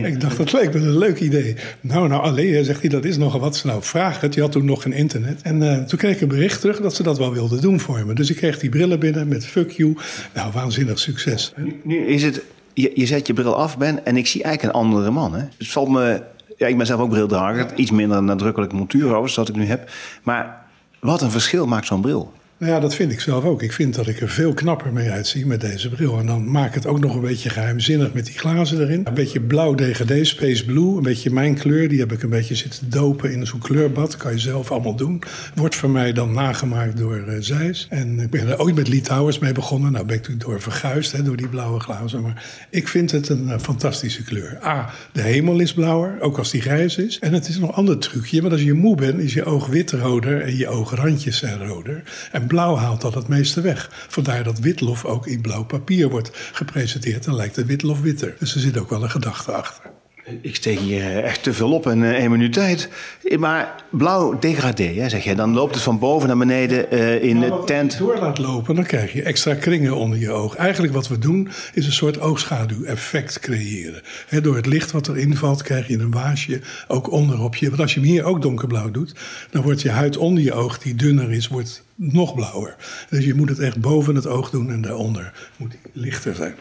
Ik 0.03 0.21
dacht, 0.21 0.37
dat 0.37 0.51
leek 0.51 0.73
me 0.73 0.79
een 0.79 0.97
leuk 0.97 1.19
idee. 1.19 1.55
Nou, 1.81 2.07
nou, 2.07 2.21
alleen, 2.21 2.65
zegt 2.65 2.81
hij, 2.81 2.89
dat 2.89 3.05
is 3.05 3.17
nogal 3.17 3.39
wat. 3.39 3.63
Nou, 3.65 3.83
vraag 3.83 4.21
het. 4.21 4.33
Je 4.33 4.41
had 4.41 4.51
toen 4.51 4.65
nog 4.65 4.81
geen 4.81 4.93
internet. 4.93 5.41
En 5.41 5.61
uh, 5.61 5.83
toen 5.83 5.99
kreeg 5.99 6.15
ik 6.15 6.21
een 6.21 6.27
bericht 6.27 6.61
terug 6.61 6.81
dat 6.81 6.95
ze 6.95 7.03
dat 7.03 7.17
wel 7.17 7.33
wilden 7.33 7.61
doen 7.61 7.79
voor 7.79 8.05
me. 8.05 8.13
Dus 8.13 8.29
ik 8.29 8.35
kreeg 8.35 8.59
die 8.59 8.69
brillen 8.69 8.99
binnen 8.99 9.27
met 9.27 9.45
fuck 9.45 9.71
you. 9.71 9.97
Nou, 10.33 10.51
waanzinnig 10.51 10.99
succes. 10.99 11.53
Nu, 11.55 11.81
nu 11.83 12.05
is 12.05 12.23
het, 12.23 12.41
je, 12.73 12.91
je 12.93 13.05
zet 13.05 13.27
je 13.27 13.33
bril 13.33 13.55
af, 13.55 13.77
Ben, 13.77 14.05
en 14.05 14.17
ik 14.17 14.27
zie 14.27 14.43
eigenlijk 14.43 14.75
een 14.75 14.81
andere 14.81 15.11
man. 15.11 15.33
Hè? 15.33 15.43
Het 15.57 15.67
valt 15.67 15.89
me, 15.89 16.21
ja, 16.57 16.67
ik 16.67 16.77
ben 16.77 16.85
zelf 16.85 16.99
ook 16.99 17.09
brildrager. 17.09 17.67
Iets 17.75 17.91
minder 17.91 18.23
nadrukkelijk 18.23 18.73
montuur 18.73 19.05
overigens, 19.05 19.35
dat 19.35 19.49
ik 19.49 19.55
nu 19.55 19.65
heb. 19.65 19.91
Maar 20.23 20.65
wat 20.99 21.21
een 21.21 21.31
verschil 21.31 21.67
maakt 21.67 21.85
zo'n 21.85 22.01
bril. 22.01 22.33
Nou 22.59 22.71
ja, 22.71 22.79
dat 22.79 22.95
vind 22.95 23.11
ik 23.11 23.19
zelf 23.19 23.43
ook. 23.43 23.61
Ik 23.61 23.73
vind 23.73 23.95
dat 23.95 24.07
ik 24.07 24.19
er 24.19 24.29
veel 24.29 24.53
knapper 24.53 24.93
mee 24.93 25.09
uitzie 25.09 25.45
met 25.45 25.61
deze 25.61 25.89
bril. 25.89 26.19
En 26.19 26.25
dan 26.25 26.51
maak 26.51 26.73
het 26.73 26.85
ook 26.85 26.99
nog 26.99 27.15
een 27.15 27.21
beetje 27.21 27.49
geheimzinnig 27.49 28.13
met 28.13 28.25
die 28.25 28.37
glazen 28.37 28.81
erin. 28.81 29.01
Een 29.03 29.13
beetje 29.13 29.41
blauw 29.41 29.75
DGD, 29.75 30.27
Space 30.27 30.65
Blue. 30.65 30.97
Een 30.97 31.03
beetje 31.03 31.31
mijn 31.31 31.55
kleur. 31.55 31.89
Die 31.89 31.99
heb 31.99 32.11
ik 32.11 32.23
een 32.23 32.29
beetje 32.29 32.55
zitten 32.55 32.89
dopen 32.89 33.31
in 33.31 33.47
zo'n 33.47 33.59
kleurbad. 33.59 34.17
Kan 34.17 34.31
je 34.31 34.39
zelf 34.39 34.71
allemaal 34.71 34.95
doen. 34.95 35.21
Wordt 35.55 35.75
voor 35.75 35.89
mij 35.89 36.13
dan 36.13 36.33
nagemaakt 36.33 36.97
door 36.97 37.17
uh, 37.27 37.35
Zeiss. 37.39 37.87
En 37.89 38.19
ik 38.19 38.29
ben 38.29 38.47
er 38.47 38.59
ooit 38.59 38.75
met 38.75 38.87
Lee 38.87 39.01
Towers 39.01 39.39
mee 39.39 39.51
begonnen. 39.51 39.91
Nou 39.91 40.05
ben 40.05 40.15
ik 40.15 40.23
toen 40.23 40.37
door 40.37 40.61
verguisd, 40.61 41.11
hè, 41.11 41.23
door 41.23 41.37
die 41.37 41.47
blauwe 41.47 41.79
glazen. 41.79 42.21
Maar 42.21 42.43
ik 42.69 42.87
vind 42.87 43.11
het 43.11 43.29
een 43.29 43.47
uh, 43.47 43.59
fantastische 43.59 44.23
kleur. 44.23 44.57
A, 44.63 44.89
de 45.11 45.21
hemel 45.21 45.59
is 45.59 45.73
blauwer, 45.73 46.21
ook 46.21 46.37
als 46.37 46.51
die 46.51 46.61
grijs 46.61 46.97
is. 46.97 47.19
En 47.19 47.33
het 47.33 47.47
is 47.47 47.57
nog 47.57 47.69
een 47.69 47.75
ander 47.75 47.97
trucje. 47.97 48.41
Want 48.41 48.53
als 48.53 48.61
je 48.61 48.73
moe 48.73 48.95
bent, 48.95 49.19
is 49.19 49.33
je 49.33 49.45
oog 49.45 49.67
witroder 49.67 50.41
en 50.41 50.57
je 50.57 50.67
oograndjes 50.67 51.37
zijn 51.37 51.67
roder. 51.67 52.03
En 52.31 52.47
blauw 52.49 52.75
haalt 52.75 53.01
dat 53.01 53.13
het 53.13 53.27
meeste 53.27 53.61
weg. 53.61 54.05
Vandaar 54.07 54.43
dat 54.43 54.59
witlof 54.59 55.05
ook 55.05 55.27
in 55.27 55.41
blauw 55.41 55.63
papier 55.63 56.09
wordt 56.09 56.31
gepresenteerd. 56.33 57.23
Dan 57.23 57.35
lijkt 57.35 57.55
de 57.55 57.65
witlof 57.65 58.01
witter. 58.01 58.35
Dus 58.39 58.55
er 58.55 58.61
zit 58.61 58.77
ook 58.77 58.89
wel 58.89 59.03
een 59.03 59.09
gedachte 59.09 59.51
achter. 59.51 59.98
Ik 60.41 60.55
steek 60.55 60.79
hier 60.79 61.01
eh, 61.01 61.23
echt 61.23 61.43
te 61.43 61.53
veel 61.53 61.71
op 61.71 61.87
in 61.87 62.01
uh, 62.01 62.11
één 62.11 62.31
minuut 62.31 62.53
tijd. 62.53 62.89
Maar 63.37 63.83
blauw 63.89 64.39
degradé, 64.39 65.09
zeg 65.09 65.23
je. 65.23 65.35
Dan 65.35 65.53
loopt 65.53 65.73
het 65.73 65.83
van 65.83 65.99
boven 65.99 66.27
naar 66.27 66.37
beneden 66.37 66.93
uh, 66.93 67.23
in 67.23 67.39
nou, 67.39 67.51
de 67.51 67.65
tent. 67.65 67.91
Als 67.91 67.99
je 67.99 68.05
door 68.05 68.17
laat 68.17 68.37
lopen, 68.37 68.75
dan 68.75 68.83
krijg 68.83 69.13
je 69.13 69.23
extra 69.23 69.55
kringen 69.55 69.95
onder 69.95 70.19
je 70.19 70.31
oog. 70.31 70.55
Eigenlijk 70.55 70.93
wat 70.93 71.07
we 71.07 71.19
doen, 71.19 71.49
is 71.73 71.85
een 71.85 71.91
soort 71.91 72.19
oogschaduw-effect 72.19 73.39
creëren. 73.39 74.01
He, 74.27 74.41
door 74.41 74.55
het 74.55 74.65
licht 74.65 74.91
wat 74.91 75.07
erin 75.07 75.35
valt, 75.35 75.63
krijg 75.63 75.87
je 75.87 75.99
een 75.99 76.11
waasje 76.11 76.61
ook 76.87 77.11
onderop 77.11 77.55
je. 77.55 77.69
Want 77.69 77.81
als 77.81 77.93
je 77.93 77.99
hem 77.99 78.09
hier 78.09 78.23
ook 78.23 78.41
donkerblauw 78.41 78.91
doet, 78.91 79.15
dan 79.49 79.61
wordt 79.61 79.81
je 79.81 79.89
huid 79.89 80.17
onder 80.17 80.43
je 80.43 80.53
oog, 80.53 80.79
die 80.79 80.95
dunner 80.95 81.31
is, 81.31 81.47
wordt 81.47 81.83
nog 81.95 82.35
blauwer. 82.35 82.75
Dus 83.09 83.25
je 83.25 83.33
moet 83.33 83.49
het 83.49 83.59
echt 83.59 83.79
boven 83.79 84.15
het 84.15 84.27
oog 84.27 84.49
doen 84.49 84.71
en 84.71 84.81
daaronder 84.81 85.33
moet 85.57 85.75
lichter 85.93 86.35
zijn. 86.35 86.55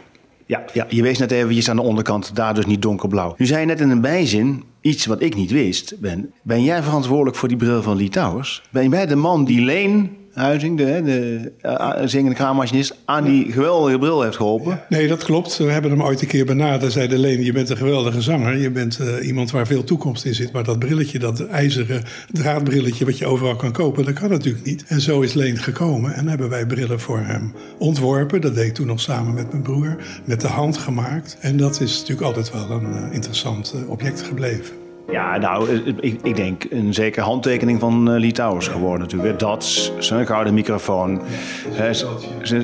Ja, 0.48 0.64
ja, 0.72 0.86
je 0.88 1.02
wees 1.02 1.18
net 1.18 1.30
eventjes 1.30 1.70
aan 1.70 1.76
de 1.76 1.82
onderkant, 1.82 2.36
daar 2.36 2.54
dus 2.54 2.66
niet 2.66 2.82
donkerblauw. 2.82 3.34
Nu 3.36 3.46
zei 3.46 3.60
je 3.60 3.66
net 3.66 3.80
in 3.80 3.90
een 3.90 4.00
bijzin 4.00 4.64
iets 4.80 5.06
wat 5.06 5.22
ik 5.22 5.34
niet 5.34 5.50
wist. 5.50 6.00
Ben, 6.00 6.32
ben 6.42 6.62
jij 6.62 6.82
verantwoordelijk 6.82 7.36
voor 7.36 7.48
die 7.48 7.56
bril 7.56 7.82
van 7.82 7.96
Lee 7.96 8.08
Towers? 8.08 8.62
Ben 8.70 8.90
jij 8.90 9.06
de 9.06 9.16
man 9.16 9.44
die 9.44 9.60
Leen 9.60 10.16
Huizing, 10.32 10.76
de, 10.76 11.02
de 11.04 11.52
uh, 11.62 11.92
zingende 12.04 12.36
kraammachinist, 12.36 12.96
aan 13.04 13.24
die 13.24 13.52
geweldige 13.52 13.98
bril 13.98 14.22
heeft 14.22 14.36
geholpen. 14.36 14.80
Nee, 14.88 15.08
dat 15.08 15.24
klopt. 15.24 15.56
We 15.56 15.64
hebben 15.64 15.90
hem 15.90 16.02
ooit 16.02 16.20
een 16.20 16.28
keer 16.28 16.44
benaderd. 16.44 16.92
Zeiden 16.92 17.18
Leen, 17.18 17.44
je 17.44 17.52
bent 17.52 17.70
een 17.70 17.76
geweldige 17.76 18.20
zanger. 18.20 18.56
Je 18.56 18.70
bent 18.70 18.98
uh, 19.00 19.26
iemand 19.26 19.50
waar 19.50 19.66
veel 19.66 19.84
toekomst 19.84 20.24
in 20.24 20.34
zit. 20.34 20.52
Maar 20.52 20.64
dat 20.64 20.78
brilletje, 20.78 21.18
dat 21.18 21.46
ijzeren 21.46 22.02
draadbrilletje 22.32 23.04
wat 23.04 23.18
je 23.18 23.26
overal 23.26 23.56
kan 23.56 23.72
kopen, 23.72 24.04
dat 24.04 24.14
kan 24.14 24.30
natuurlijk 24.30 24.64
niet. 24.64 24.84
En 24.86 25.00
zo 25.00 25.20
is 25.20 25.34
Leen 25.34 25.56
gekomen. 25.56 26.14
En 26.14 26.28
hebben 26.28 26.48
wij 26.48 26.66
brillen 26.66 27.00
voor 27.00 27.18
hem 27.18 27.52
ontworpen. 27.78 28.40
Dat 28.40 28.54
deed 28.54 28.66
ik 28.66 28.74
toen 28.74 28.86
nog 28.86 29.00
samen 29.00 29.34
met 29.34 29.50
mijn 29.50 29.62
broer. 29.62 29.96
Met 30.24 30.40
de 30.40 30.48
hand 30.48 30.78
gemaakt. 30.78 31.36
En 31.40 31.56
dat 31.56 31.80
is 31.80 31.98
natuurlijk 31.98 32.26
altijd 32.26 32.52
wel 32.52 32.70
een 32.70 32.90
uh, 32.90 33.12
interessant 33.12 33.74
object 33.88 34.22
gebleven. 34.22 34.87
Ja, 35.10 35.36
nou, 35.36 35.70
ik, 36.00 36.18
ik, 36.22 36.36
denk 36.36 36.64
een 36.70 36.94
zekere 36.94 37.24
handtekening 37.24 37.80
van 37.80 38.14
uh, 38.14 38.20
Lee 38.20 38.32
Towers 38.32 38.68
geworden 38.68 39.00
natuurlijk. 39.00 39.38
Dat, 39.38 39.92
zijn 39.98 40.26
gouden 40.26 40.54
microfoon, 40.54 41.22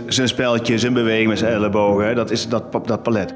zijn 0.07 0.29
speltje, 0.29 0.79
zijn 0.79 0.93
beweging 0.93 1.29
met 1.29 1.39
zijn 1.39 1.53
ellebogen. 1.53 2.15
Dat 2.15 2.31
is 2.31 2.49
dat, 2.49 2.73
dat 2.87 3.03
palet. 3.03 3.35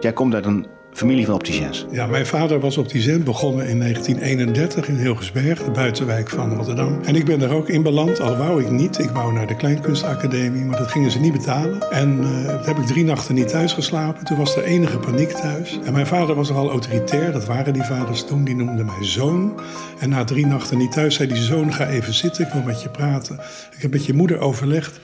jij 0.00 0.12
komt 0.12 0.34
uit 0.34 0.46
een 0.46 0.66
familie 0.98 1.24
van 1.24 1.34
opticiens. 1.34 1.86
Ja, 1.90 2.06
mijn 2.06 2.26
vader 2.26 2.60
was 2.60 2.76
opticien, 2.76 3.24
begonnen 3.24 3.68
in 3.68 3.78
1931 3.78 4.88
in 4.88 4.96
Hilgersberg, 4.96 5.64
de 5.64 5.70
buitenwijk 5.70 6.28
van 6.28 6.54
Rotterdam. 6.54 7.00
En 7.04 7.16
ik 7.16 7.24
ben 7.24 7.42
er 7.42 7.52
ook 7.52 7.68
in 7.68 7.82
beland, 7.82 8.20
al 8.20 8.36
wou 8.36 8.62
ik 8.62 8.70
niet. 8.70 8.98
Ik 8.98 9.10
wou 9.10 9.32
naar 9.32 9.46
de 9.46 9.56
Kleinkunstacademie, 9.56 10.64
maar 10.64 10.78
dat 10.78 10.90
gingen 10.90 11.10
ze 11.10 11.18
niet 11.18 11.32
betalen. 11.32 11.90
En 11.90 12.18
uh, 12.20 12.66
heb 12.66 12.78
ik 12.78 12.86
drie 12.86 13.04
nachten 13.04 13.34
niet 13.34 13.48
thuis 13.48 13.72
geslapen. 13.72 14.24
Toen 14.24 14.36
was 14.36 14.56
er 14.56 14.64
enige 14.64 14.98
paniek 14.98 15.30
thuis. 15.30 15.78
En 15.84 15.92
mijn 15.92 16.06
vader 16.06 16.34
was 16.34 16.50
al 16.50 16.70
autoritair, 16.70 17.32
dat 17.32 17.44
waren 17.44 17.72
die 17.72 17.82
vaders 17.82 18.24
toen. 18.24 18.44
Die 18.44 18.56
noemde 18.56 18.84
mij 18.84 19.04
zoon. 19.04 19.60
En 19.98 20.08
na 20.08 20.24
drie 20.24 20.46
nachten 20.46 20.78
niet 20.78 20.92
thuis 20.92 21.14
zei 21.14 21.28
die 21.28 21.42
zoon, 21.42 21.72
ga 21.72 21.86
even 21.86 22.14
zitten, 22.14 22.46
ik 22.46 22.52
wil 22.52 22.62
met 22.62 22.82
je 22.82 22.88
praten. 22.88 23.38
Ik 23.76 23.82
heb 23.82 23.90
met 23.90 24.06
je 24.06 24.14
moeder 24.14 24.38
overlegd. 24.38 25.00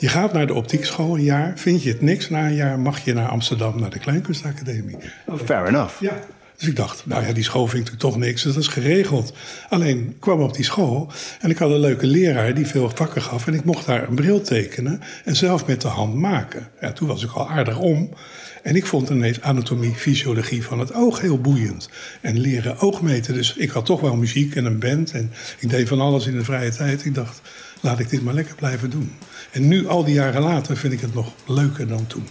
Je 0.00 0.08
gaat 0.08 0.32
naar 0.32 0.46
de 0.46 0.54
optiekschool 0.54 1.14
een 1.14 1.22
jaar. 1.22 1.52
Vind 1.56 1.82
je 1.82 1.88
het 1.88 2.00
niks 2.00 2.28
na 2.28 2.46
een 2.46 2.54
jaar, 2.54 2.78
mag 2.78 3.04
je 3.04 3.12
naar 3.12 3.28
Amsterdam, 3.28 3.80
naar 3.80 3.90
de 3.90 3.98
Kleinkunstacademie. 3.98 4.96
Fair 5.44 5.66
enough. 5.66 6.00
Ja. 6.00 6.12
Dus 6.58 6.68
ik 6.68 6.76
dacht, 6.76 7.06
nou 7.06 7.26
ja, 7.26 7.32
die 7.32 7.44
school 7.44 7.66
vind 7.66 7.88
ik 7.88 7.98
toch 7.98 8.16
niks, 8.16 8.42
dus 8.42 8.54
dat 8.54 8.62
is 8.62 8.68
geregeld. 8.68 9.32
Alleen 9.68 10.16
kwam 10.20 10.40
op 10.40 10.54
die 10.54 10.64
school 10.64 11.12
en 11.40 11.50
ik 11.50 11.58
had 11.58 11.70
een 11.70 11.80
leuke 11.80 12.06
leraar 12.06 12.54
die 12.54 12.66
veel 12.66 12.90
vakken 12.94 13.22
gaf. 13.22 13.46
En 13.46 13.54
ik 13.54 13.64
mocht 13.64 13.86
daar 13.86 14.08
een 14.08 14.14
bril 14.14 14.40
tekenen 14.40 15.00
en 15.24 15.36
zelf 15.36 15.66
met 15.66 15.80
de 15.80 15.88
hand 15.88 16.14
maken. 16.14 16.68
Ja, 16.80 16.92
toen 16.92 17.08
was 17.08 17.24
ik 17.24 17.30
al 17.30 17.48
aardig 17.48 17.78
om. 17.78 18.10
En 18.62 18.76
ik 18.76 18.86
vond 18.86 19.10
ineens 19.10 19.40
anatomie, 19.40 19.94
fysiologie 19.94 20.64
van 20.64 20.78
het 20.78 20.94
oog 20.94 21.20
heel 21.20 21.40
boeiend. 21.40 21.88
En 22.20 22.38
leren 22.38 22.78
oogmeten. 22.78 23.34
Dus 23.34 23.54
ik 23.56 23.70
had 23.70 23.86
toch 23.86 24.00
wel 24.00 24.16
muziek 24.16 24.54
en 24.54 24.64
een 24.64 24.78
band. 24.78 25.10
En 25.12 25.32
ik 25.58 25.70
deed 25.70 25.88
van 25.88 26.00
alles 26.00 26.26
in 26.26 26.36
de 26.36 26.44
vrije 26.44 26.70
tijd. 26.70 27.04
Ik 27.04 27.14
dacht, 27.14 27.40
laat 27.80 27.98
ik 27.98 28.08
dit 28.08 28.22
maar 28.22 28.34
lekker 28.34 28.54
blijven 28.54 28.90
doen. 28.90 29.12
En 29.50 29.68
nu, 29.68 29.86
al 29.86 30.04
die 30.04 30.14
jaren 30.14 30.42
later, 30.42 30.76
vind 30.76 30.92
ik 30.92 31.00
het 31.00 31.14
nog 31.14 31.32
leuker 31.46 31.88
dan 31.88 32.06
toen. 32.06 32.26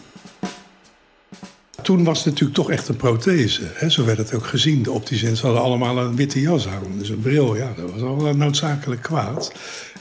Toen 1.87 2.03
was 2.03 2.17
het 2.17 2.25
natuurlijk 2.25 2.55
toch 2.55 2.69
echt 2.69 2.87
een 2.87 2.95
prothese. 2.95 3.61
Hè? 3.73 3.89
Zo 3.89 4.05
werd 4.05 4.17
het 4.17 4.33
ook 4.33 4.45
gezien. 4.45 4.83
De 4.83 4.91
opticiens 4.91 5.41
hadden 5.41 5.61
allemaal 5.61 5.97
een 5.97 6.15
witte 6.15 6.41
jas 6.41 6.67
aan. 6.67 6.83
Dus 6.97 7.09
een 7.09 7.19
bril, 7.19 7.55
ja, 7.55 7.73
dat 7.75 7.91
was 7.91 8.01
al 8.01 8.35
noodzakelijk 8.35 9.01
kwaad. 9.01 9.51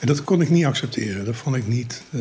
En 0.00 0.06
dat 0.06 0.24
kon 0.24 0.40
ik 0.40 0.50
niet 0.50 0.64
accepteren. 0.64 1.24
Dat 1.24 1.36
vond 1.36 1.56
ik 1.56 1.68
niet. 1.68 2.02
Uh... 2.10 2.20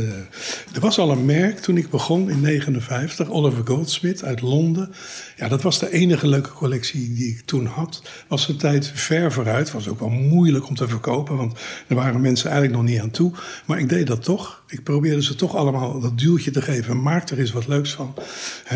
er 0.74 0.80
was 0.80 1.00
al 1.00 1.12
een 1.12 1.26
merk 1.26 1.60
toen 1.60 1.78
ik 1.78 1.90
begon 1.90 2.30
in 2.30 2.42
59, 2.42 3.30
Oliver 3.30 3.66
Goldsmith 3.66 4.24
uit 4.24 4.42
Londen. 4.42 4.94
Ja, 5.38 5.48
dat 5.48 5.62
was 5.62 5.80
de 5.80 5.92
enige 5.92 6.28
leuke 6.28 6.52
collectie 6.52 7.14
die 7.14 7.30
ik 7.30 7.42
toen 7.46 7.66
had. 7.66 8.02
Was 8.28 8.48
de 8.48 8.56
tijd 8.56 8.92
ver 8.94 9.32
vooruit. 9.32 9.72
Was 9.72 9.88
ook 9.88 10.00
wel 10.00 10.10
moeilijk 10.10 10.68
om 10.68 10.76
te 10.76 10.88
verkopen, 10.88 11.38
want 11.38 11.60
er 11.88 11.96
waren 11.96 12.22
mensen 12.22 12.50
eigenlijk 12.50 12.82
nog 12.82 12.92
niet 12.92 13.02
aan 13.02 13.12
toe. 13.12 13.32
Maar 13.66 13.80
ik 13.80 13.90
deed 13.90 14.08
dat 14.08 14.24
toch. 14.24 14.64
Ik 14.68 14.84
probeerde 14.84 15.24
ze 15.24 15.36
toch 15.36 15.56
allemaal 15.56 16.00
dat 16.00 16.18
duwtje 16.18 16.52
te 16.52 16.62
geven. 16.62 17.02
Maak 17.02 17.30
er 17.30 17.40
eens 17.40 17.52
wat 17.52 17.68
leuks 17.68 17.94
van. 17.94 18.14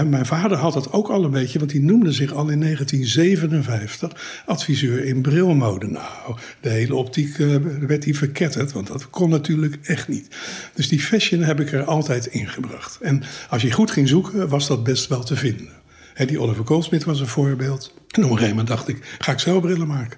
mijn 0.05 0.25
vader 0.25 0.57
had 0.57 0.73
dat 0.73 0.91
ook 0.91 1.09
al 1.09 1.23
een 1.23 1.31
beetje, 1.31 1.59
want 1.59 1.71
die 1.71 1.81
noemde 1.81 2.11
zich 2.11 2.33
al 2.33 2.49
in 2.49 2.59
1957 2.59 4.43
adviseur 4.45 5.05
in 5.05 5.21
brilmode. 5.21 5.87
Nou, 5.87 6.35
de 6.61 6.69
hele 6.69 6.95
optiek 6.95 7.37
uh, 7.37 7.55
werd 7.79 8.03
hij 8.03 8.13
verketterd, 8.13 8.71
want 8.71 8.88
dat 8.89 9.09
kon 9.09 9.29
natuurlijk 9.29 9.77
echt 9.83 10.07
niet. 10.07 10.27
Dus 10.73 10.87
die 10.87 10.99
fashion 10.99 11.41
heb 11.41 11.59
ik 11.59 11.71
er 11.71 11.83
altijd 11.83 12.25
ingebracht. 12.25 12.97
En 13.01 13.23
als 13.49 13.61
je 13.61 13.71
goed 13.71 13.91
ging 13.91 14.07
zoeken, 14.07 14.49
was 14.49 14.67
dat 14.67 14.83
best 14.83 15.07
wel 15.07 15.23
te 15.23 15.35
vinden. 15.35 15.71
die 16.25 16.41
Oliver 16.41 16.65
Goldsmith 16.65 17.03
was 17.03 17.19
een 17.19 17.27
voorbeeld. 17.27 17.93
En 18.09 18.23
op 18.23 18.29
een 18.29 18.37
gegeven 18.37 18.49
moment 18.49 18.67
dacht 18.67 18.87
ik, 18.87 19.15
ga 19.19 19.31
ik 19.31 19.39
zo 19.39 19.59
brillen 19.59 19.87
maken? 19.87 20.17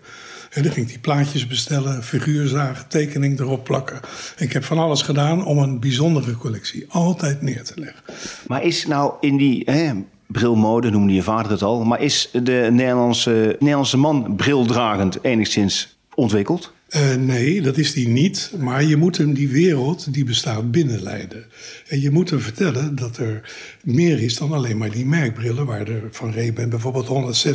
En 0.52 0.64
dan 0.64 0.72
ging 0.72 0.86
ik 0.86 0.92
die 0.92 1.02
plaatjes 1.02 1.48
bestellen, 1.48 2.04
figuurzagen, 2.04 2.88
tekening 2.88 3.40
erop 3.40 3.64
plakken. 3.64 4.00
Ik 4.38 4.54
heb 4.54 4.64
van 4.64 4.80
alles 4.80 5.02
gedaan 5.02 5.46
om 5.46 5.58
een 5.58 5.80
bijzondere 5.80 6.36
collectie 6.36 6.86
altijd 6.90 7.42
neer 7.42 7.64
te 7.64 7.74
leggen. 7.76 8.04
Maar 8.48 8.64
is 8.64 8.88
nou 8.88 9.14
in 9.20 9.38
die 9.38 9.62
hè, 9.66 9.92
brilmode, 10.28 10.90
noemde 10.90 11.14
je 11.14 11.24
vader 11.24 11.52
het 11.52 11.62
al... 11.62 11.84
maar 11.84 12.02
is 12.02 12.30
de 12.32 12.68
Nederlandse, 12.72 13.56
Nederlandse 13.60 13.98
man 13.98 14.36
brildragend 14.36 15.24
enigszins 15.24 15.98
ontwikkeld? 16.16 16.74
Uh, 16.96 17.16
nee, 17.16 17.62
dat 17.62 17.78
is 17.78 17.94
die 17.94 18.08
niet. 18.08 18.52
Maar 18.60 18.84
je 18.84 18.96
moet 18.96 19.18
hem 19.18 19.34
die 19.34 19.50
wereld 19.50 20.14
die 20.14 20.26
bestaat 20.26 20.72
binnenleiden. 20.72 21.46
En 21.88 22.02
je 22.02 22.12
moet 22.12 22.30
hem 22.30 22.40
vertellen 22.40 22.96
dat 22.96 23.18
er 23.18 23.42
meer 23.84 24.22
is 24.22 24.38
dan 24.38 24.52
alleen 24.52 24.78
maar 24.78 24.92
die 24.92 25.06
merkbrillen... 25.06 25.66
waar 25.66 25.88
er 25.88 26.08
van 26.12 26.34
Ray-Ban 26.34 26.70
bijvoorbeeld 26.70 27.46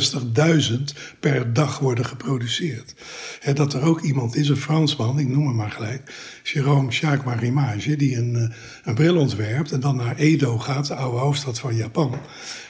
160.000 0.69 0.75
per 1.19 1.53
dag 1.53 1.79
worden 1.79 2.05
geproduceerd. 2.05 2.93
Dat 3.53 3.73
er 3.73 3.81
ook 3.81 4.01
iemand 4.01 4.35
is, 4.35 4.49
een 4.49 4.57
Fransman, 4.57 5.19
ik 5.19 5.27
noem 5.27 5.47
hem 5.47 5.55
maar 5.55 5.71
gelijk... 5.71 6.13
Jérôme 6.43 6.89
Jacques 6.89 7.23
Marimage, 7.23 7.95
die 7.95 8.15
een, 8.15 8.35
eh, 8.35 8.55
een 8.83 8.95
bril 8.95 9.17
ontwerpt... 9.17 9.71
en 9.71 9.79
dan 9.79 9.95
naar 9.95 10.15
Edo 10.15 10.57
gaat, 10.57 10.87
de 10.87 10.95
oude 10.95 11.17
hoofdstad 11.17 11.59
van 11.59 11.75
Japan... 11.75 12.19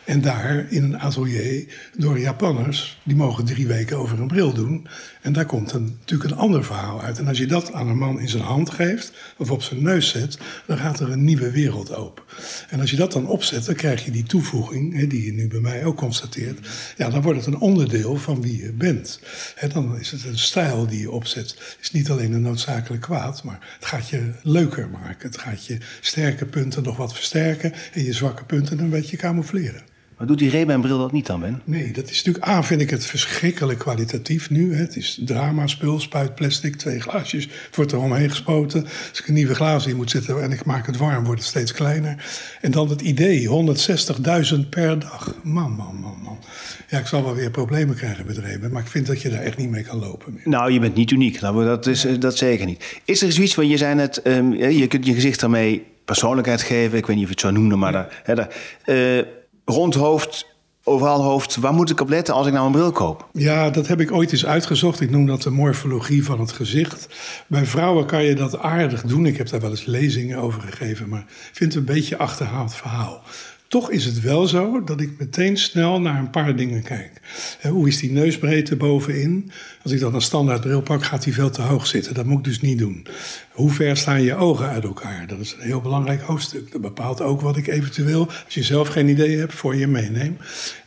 En 0.07 0.21
daar 0.21 0.65
in 0.69 0.83
een 0.83 0.99
atelier 0.99 1.65
door 1.97 2.19
Japanners, 2.19 2.99
die 3.03 3.15
mogen 3.15 3.45
drie 3.45 3.67
weken 3.67 3.97
over 3.97 4.19
een 4.19 4.27
bril 4.27 4.53
doen. 4.53 4.87
En 5.21 5.33
daar 5.33 5.45
komt 5.45 5.71
een, 5.71 5.97
natuurlijk 5.99 6.31
een 6.31 6.37
ander 6.37 6.63
verhaal 6.63 7.01
uit. 7.01 7.19
En 7.19 7.27
als 7.27 7.37
je 7.37 7.45
dat 7.45 7.73
aan 7.73 7.87
een 7.87 7.97
man 7.97 8.19
in 8.19 8.29
zijn 8.29 8.43
hand 8.43 8.69
geeft, 8.69 9.13
of 9.37 9.51
op 9.51 9.61
zijn 9.61 9.83
neus 9.83 10.09
zet, 10.09 10.37
dan 10.65 10.77
gaat 10.77 10.99
er 10.99 11.11
een 11.11 11.23
nieuwe 11.23 11.51
wereld 11.51 11.95
open. 11.95 12.23
En 12.69 12.79
als 12.79 12.89
je 12.89 12.95
dat 12.95 13.11
dan 13.11 13.27
opzet, 13.27 13.46
dan 13.49 13.75
krijg 13.75 14.05
je 14.05 14.11
die 14.11 14.23
toevoeging, 14.23 14.95
hè, 14.95 15.07
die 15.07 15.25
je 15.25 15.33
nu 15.33 15.47
bij 15.47 15.59
mij 15.59 15.85
ook 15.85 15.97
constateert. 15.97 16.67
Ja, 16.97 17.09
dan 17.09 17.21
wordt 17.21 17.45
het 17.45 17.53
een 17.53 17.59
onderdeel 17.59 18.15
van 18.15 18.41
wie 18.41 18.61
je 18.61 18.71
bent. 18.71 19.19
Hè, 19.55 19.67
dan 19.67 19.99
is 19.99 20.11
het 20.11 20.25
een 20.25 20.37
stijl 20.37 20.87
die 20.87 20.99
je 20.99 21.11
opzet. 21.11 21.49
Het 21.49 21.77
is 21.81 21.91
niet 21.91 22.09
alleen 22.09 22.33
een 22.33 22.41
noodzakelijk 22.41 23.01
kwaad, 23.01 23.43
maar 23.43 23.75
het 23.75 23.85
gaat 23.85 24.09
je 24.09 24.31
leuker 24.43 24.89
maken. 24.89 25.27
Het 25.29 25.37
gaat 25.37 25.65
je 25.65 25.77
sterke 26.01 26.45
punten 26.45 26.83
nog 26.83 26.97
wat 26.97 27.13
versterken 27.13 27.73
en 27.93 28.03
je 28.03 28.13
zwakke 28.13 28.45
punten 28.45 28.79
een 28.79 28.89
beetje 28.89 29.17
camoufleren. 29.17 29.96
Maar 30.17 30.27
doet 30.27 30.39
die 30.39 30.51
Ray-Ban-bril 30.51 30.97
dat 30.97 31.11
niet 31.11 31.25
dan, 31.25 31.39
Ben? 31.39 31.61
Nee, 31.63 31.91
dat 31.91 32.09
is 32.09 32.23
natuurlijk... 32.23 32.47
A, 32.47 32.63
vind 32.63 32.81
ik 32.81 32.89
het 32.89 33.05
verschrikkelijk 33.05 33.79
kwalitatief 33.79 34.49
nu. 34.49 34.73
Hè. 34.73 34.81
Het 34.81 34.95
is 34.95 35.21
drama-spul, 35.25 35.99
spuit 35.99 36.35
plastic, 36.35 36.75
twee 36.75 36.99
glaasjes. 36.99 37.43
Het 37.43 37.75
wordt 37.75 37.91
er 37.91 37.99
omheen 37.99 38.29
gespoten. 38.29 38.83
Als 38.83 39.19
ik 39.19 39.27
een 39.27 39.33
nieuwe 39.33 39.55
glazen 39.55 39.91
in 39.91 39.95
moet 39.95 40.09
zetten 40.09 40.43
en 40.43 40.51
ik 40.51 40.65
maak 40.65 40.85
het 40.85 40.97
warm, 40.97 41.23
wordt 41.23 41.39
het 41.39 41.49
steeds 41.49 41.71
kleiner. 41.71 42.25
En 42.61 42.71
dan 42.71 42.89
het 42.89 43.01
idee, 43.01 43.47
160.000 44.53 44.69
per 44.69 44.99
dag. 44.99 45.35
Man, 45.43 45.71
man, 45.71 45.95
man, 45.95 46.19
man. 46.23 46.39
Ja, 46.89 46.99
ik 46.99 47.07
zal 47.07 47.23
wel 47.23 47.35
weer 47.35 47.51
problemen 47.51 47.95
krijgen 47.95 48.25
met 48.25 48.37
Ray-Ban, 48.37 48.71
maar 48.71 48.81
ik 48.81 48.87
vind 48.87 49.07
dat 49.07 49.21
je 49.21 49.29
daar 49.29 49.41
echt 49.41 49.57
niet 49.57 49.69
mee 49.69 49.83
kan 49.83 49.99
lopen. 49.99 50.33
Meer. 50.33 50.49
Nou, 50.49 50.71
je 50.71 50.79
bent 50.79 50.95
niet 50.95 51.11
uniek. 51.11 51.39
Dat, 51.39 51.87
is, 51.87 52.07
dat 52.19 52.37
zeker 52.37 52.65
niet. 52.65 52.99
Is 53.05 53.21
er 53.21 53.31
zoiets 53.31 53.53
van, 53.53 53.67
je 53.67 53.77
zei 53.77 53.95
net, 53.95 54.21
um, 54.23 54.53
je 54.53 54.87
kunt 54.87 55.05
je 55.05 55.13
gezicht 55.13 55.39
daarmee 55.39 55.85
persoonlijkheid 56.05 56.61
geven. 56.61 56.97
Ik 56.97 57.05
weet 57.05 57.15
niet 57.15 57.25
of 57.25 57.31
je 57.31 57.35
het 57.41 57.45
zo 57.45 57.51
noemde, 57.51 57.75
maar 57.75 57.91
daar... 57.91 58.21
Hè, 58.23 58.35
daar 58.35 58.49
uh, 58.85 59.23
rond 59.69 59.95
hoofd, 59.95 60.47
overal 60.83 61.23
hoofd. 61.23 61.55
Waar 61.55 61.73
moet 61.73 61.89
ik 61.89 62.01
op 62.01 62.09
letten 62.09 62.33
als 62.33 62.47
ik 62.47 62.53
nou 62.53 62.65
een 62.65 62.71
bril 62.71 62.91
koop? 62.91 63.29
Ja, 63.33 63.69
dat 63.69 63.87
heb 63.87 64.01
ik 64.01 64.11
ooit 64.11 64.31
eens 64.31 64.45
uitgezocht. 64.45 65.01
Ik 65.01 65.09
noem 65.09 65.25
dat 65.25 65.41
de 65.41 65.49
morfologie 65.49 66.25
van 66.25 66.39
het 66.39 66.51
gezicht. 66.51 67.07
Bij 67.47 67.65
vrouwen 67.65 68.05
kan 68.05 68.23
je 68.23 68.35
dat 68.35 68.59
aardig 68.59 69.01
doen. 69.01 69.25
Ik 69.25 69.37
heb 69.37 69.49
daar 69.49 69.61
wel 69.61 69.69
eens 69.69 69.85
lezingen 69.85 70.37
over 70.37 70.61
gegeven, 70.61 71.09
maar 71.09 71.19
ik 71.19 71.49
vind 71.53 71.73
het 71.73 71.87
een 71.87 71.93
beetje 71.95 72.17
achterhaald 72.17 72.75
verhaal. 72.75 73.23
Toch 73.67 73.91
is 73.91 74.05
het 74.05 74.21
wel 74.21 74.47
zo 74.47 74.83
dat 74.83 75.01
ik 75.01 75.19
meteen 75.19 75.57
snel 75.57 76.01
naar 76.01 76.19
een 76.19 76.29
paar 76.29 76.55
dingen 76.55 76.83
kijk. 76.83 77.11
Hoe 77.61 77.87
is 77.87 77.97
die 77.99 78.11
neusbreedte 78.11 78.75
bovenin? 78.75 79.51
Als 79.87 79.95
ik 79.95 80.01
dan 80.01 80.15
een 80.15 80.21
standaard 80.21 80.61
bril 80.61 80.81
pak, 80.81 81.03
gaat 81.03 81.23
die 81.23 81.33
veel 81.33 81.49
te 81.49 81.61
hoog 81.61 81.87
zitten. 81.87 82.13
Dat 82.13 82.25
moet 82.25 82.37
ik 82.37 82.43
dus 82.43 82.61
niet 82.61 82.77
doen. 82.77 83.07
Hoe 83.51 83.71
ver 83.71 83.97
staan 83.97 84.21
je 84.21 84.35
ogen 84.35 84.67
uit 84.67 84.83
elkaar? 84.83 85.27
Dat 85.27 85.39
is 85.39 85.55
een 85.59 85.65
heel 85.65 85.81
belangrijk 85.81 86.21
hoofdstuk. 86.21 86.71
Dat 86.71 86.81
bepaalt 86.81 87.21
ook 87.21 87.41
wat 87.41 87.57
ik 87.57 87.67
eventueel, 87.67 88.27
als 88.45 88.53
je 88.53 88.63
zelf 88.63 88.87
geen 88.87 89.07
idee 89.07 89.37
hebt, 89.37 89.53
voor 89.53 89.75
je 89.75 89.87
meeneem. 89.87 90.37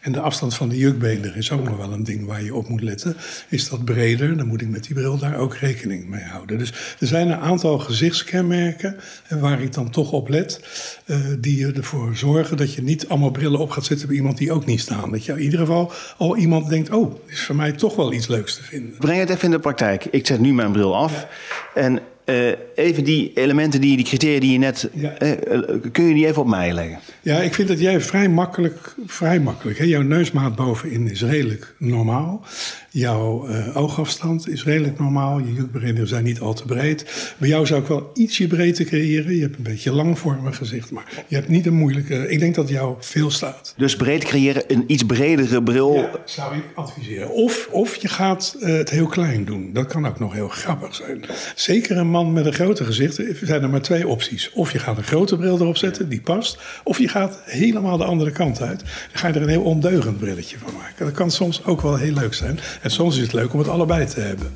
En 0.01 0.13
de 0.13 0.21
afstand 0.21 0.55
van 0.55 0.69
de 0.69 0.77
jukbeender 0.77 1.37
is 1.37 1.51
ook 1.51 1.65
nog 1.65 1.77
wel 1.77 1.93
een 1.93 2.05
ding 2.05 2.27
waar 2.27 2.43
je 2.43 2.55
op 2.55 2.69
moet 2.69 2.83
letten. 2.83 3.17
Is 3.49 3.69
dat 3.69 3.85
breder, 3.85 4.37
dan 4.37 4.47
moet 4.47 4.61
ik 4.61 4.69
met 4.69 4.85
die 4.85 4.95
bril 4.95 5.19
daar 5.19 5.37
ook 5.37 5.55
rekening 5.55 6.09
mee 6.09 6.25
houden. 6.25 6.59
Dus 6.59 6.73
er 6.99 7.07
zijn 7.07 7.31
een 7.31 7.39
aantal 7.39 7.79
gezichtskenmerken 7.79 8.97
waar 9.29 9.63
ik 9.63 9.73
dan 9.73 9.91
toch 9.91 10.13
op 10.13 10.29
let. 10.29 10.61
Uh, 11.07 11.17
die 11.39 11.73
ervoor 11.73 12.17
zorgen 12.17 12.57
dat 12.57 12.75
je 12.75 12.83
niet 12.83 13.09
allemaal 13.09 13.31
brillen 13.31 13.61
op 13.61 13.71
gaat 13.71 13.85
zetten 13.85 14.07
bij 14.07 14.17
iemand 14.17 14.39
die 14.39 14.53
ook 14.53 14.67
niet 14.67 14.81
staan. 14.81 15.11
Dat 15.11 15.25
je 15.25 15.33
in 15.33 15.41
ieder 15.41 15.59
geval 15.59 15.93
al 16.17 16.37
iemand 16.37 16.69
denkt: 16.69 16.91
oh, 16.91 17.21
is 17.27 17.41
voor 17.41 17.57
mij 17.57 17.73
toch 17.73 17.97
wel 17.97 18.13
iets 18.13 18.27
leuks 18.27 18.55
te 18.55 18.63
vinden. 18.63 18.90
Breng 18.99 19.19
het 19.19 19.31
even 19.31 19.45
in 19.45 19.51
de 19.51 19.59
praktijk. 19.59 20.05
Ik 20.05 20.27
zet 20.27 20.41
nu 20.41 20.53
mijn 20.53 20.73
bril 20.73 20.97
af. 20.97 21.27
En 21.75 22.01
uh, 22.25 22.53
even 22.75 23.05
die 23.05 23.31
elementen, 23.35 23.81
die, 23.81 23.97
die 23.97 24.05
criteria 24.05 24.41
die 24.41 24.53
je 24.53 24.59
net... 24.59 24.89
Ja. 24.93 25.23
Uh, 25.23 25.63
kun 25.93 26.05
je 26.05 26.15
die 26.15 26.27
even 26.27 26.43
op 26.43 26.49
mij 26.49 26.73
leggen? 26.73 26.99
Ja, 27.23 27.39
ik 27.39 27.55
vind 27.55 27.69
dat 27.69 27.81
jij 27.81 28.01
vrij 28.01 28.29
makkelijk... 28.29 28.95
Vrij 29.07 29.41
makkelijk 29.41 29.79
hè? 29.79 29.85
Jouw 29.85 30.03
neusmaat 30.03 30.57
bovenin 30.57 31.11
is 31.11 31.23
redelijk 31.23 31.75
normaal. 31.79 32.45
Jouw 32.93 33.49
uh, 33.49 33.77
oogafstand 33.77 34.49
is 34.49 34.65
redelijk 34.65 34.99
normaal. 34.99 35.39
Je 35.39 35.53
jukbereidingen 35.53 36.09
zijn 36.09 36.25
niet 36.25 36.41
al 36.41 36.55
te 36.55 36.65
breed. 36.65 37.35
Bij 37.39 37.49
jou 37.49 37.67
zou 37.67 37.81
ik 37.81 37.87
wel 37.87 38.11
ietsje 38.15 38.47
breedte 38.47 38.85
creëren. 38.85 39.35
Je 39.35 39.43
hebt 39.43 39.57
een 39.57 39.63
beetje 39.63 39.93
langvormig 39.93 40.57
gezicht, 40.57 40.91
maar 40.91 41.25
je 41.29 41.35
hebt 41.35 41.49
niet 41.49 41.67
een 41.67 41.75
moeilijke... 41.75 42.29
Ik 42.29 42.39
denk 42.39 42.55
dat 42.55 42.69
jou 42.69 42.97
veel 42.99 43.31
staat. 43.31 43.75
Dus 43.77 43.97
breed 43.97 44.25
creëren, 44.25 44.63
een 44.67 44.85
iets 44.87 45.03
bredere 45.03 45.63
bril... 45.63 45.95
Ja, 45.95 46.11
zou 46.25 46.57
ik 46.57 46.63
adviseren. 46.75 47.31
Of, 47.31 47.69
of 47.71 47.97
je 47.97 48.09
gaat 48.09 48.57
uh, 48.61 48.77
het 48.77 48.91
heel 48.91 49.07
klein 49.07 49.45
doen. 49.45 49.71
Dat 49.73 49.87
kan 49.87 50.07
ook 50.07 50.19
nog 50.19 50.33
heel 50.33 50.49
grappig 50.49 50.95
zijn. 50.95 51.25
Zeker 51.55 51.97
een 51.97 52.11
man 52.11 52.33
met 52.33 52.47
een 52.47 52.53
grote 52.53 52.85
gezicht, 52.85 53.19
er 53.19 53.37
zijn 53.43 53.63
er 53.63 53.71
maar 53.71 53.83
twee 53.83 54.09
opties. 54.09 54.51
Of 54.55 54.73
je 54.73 54.79
gaat 54.79 54.97
een 54.97 55.03
grote 55.03 55.37
bril 55.37 55.61
erop 55.61 55.77
zetten, 55.77 56.09
die 56.09 56.21
past. 56.21 56.59
Of 56.85 56.99
je 56.99 57.09
gaat 57.09 57.39
helemaal 57.45 57.97
de 57.97 58.05
andere 58.05 58.31
kant 58.31 58.61
uit. 58.63 58.79
Dan 58.79 58.89
ga 59.13 59.29
je 59.29 59.35
er 59.35 59.43
een 59.43 59.49
heel 59.49 59.63
ondeugend 59.63 60.19
brilletje 60.19 60.57
van 60.59 60.73
maken. 60.79 61.05
Dat 61.05 61.15
kan 61.15 61.31
soms 61.31 61.65
ook 61.65 61.81
wel 61.81 61.97
heel 61.97 62.15
leuk 62.15 62.35
zijn. 62.35 62.59
En 62.81 62.91
soms 62.91 63.17
is 63.17 63.23
het 63.23 63.33
leuk 63.33 63.53
om 63.53 63.59
het 63.59 63.69
allebei 63.69 64.07
te 64.07 64.21
hebben. 64.21 64.53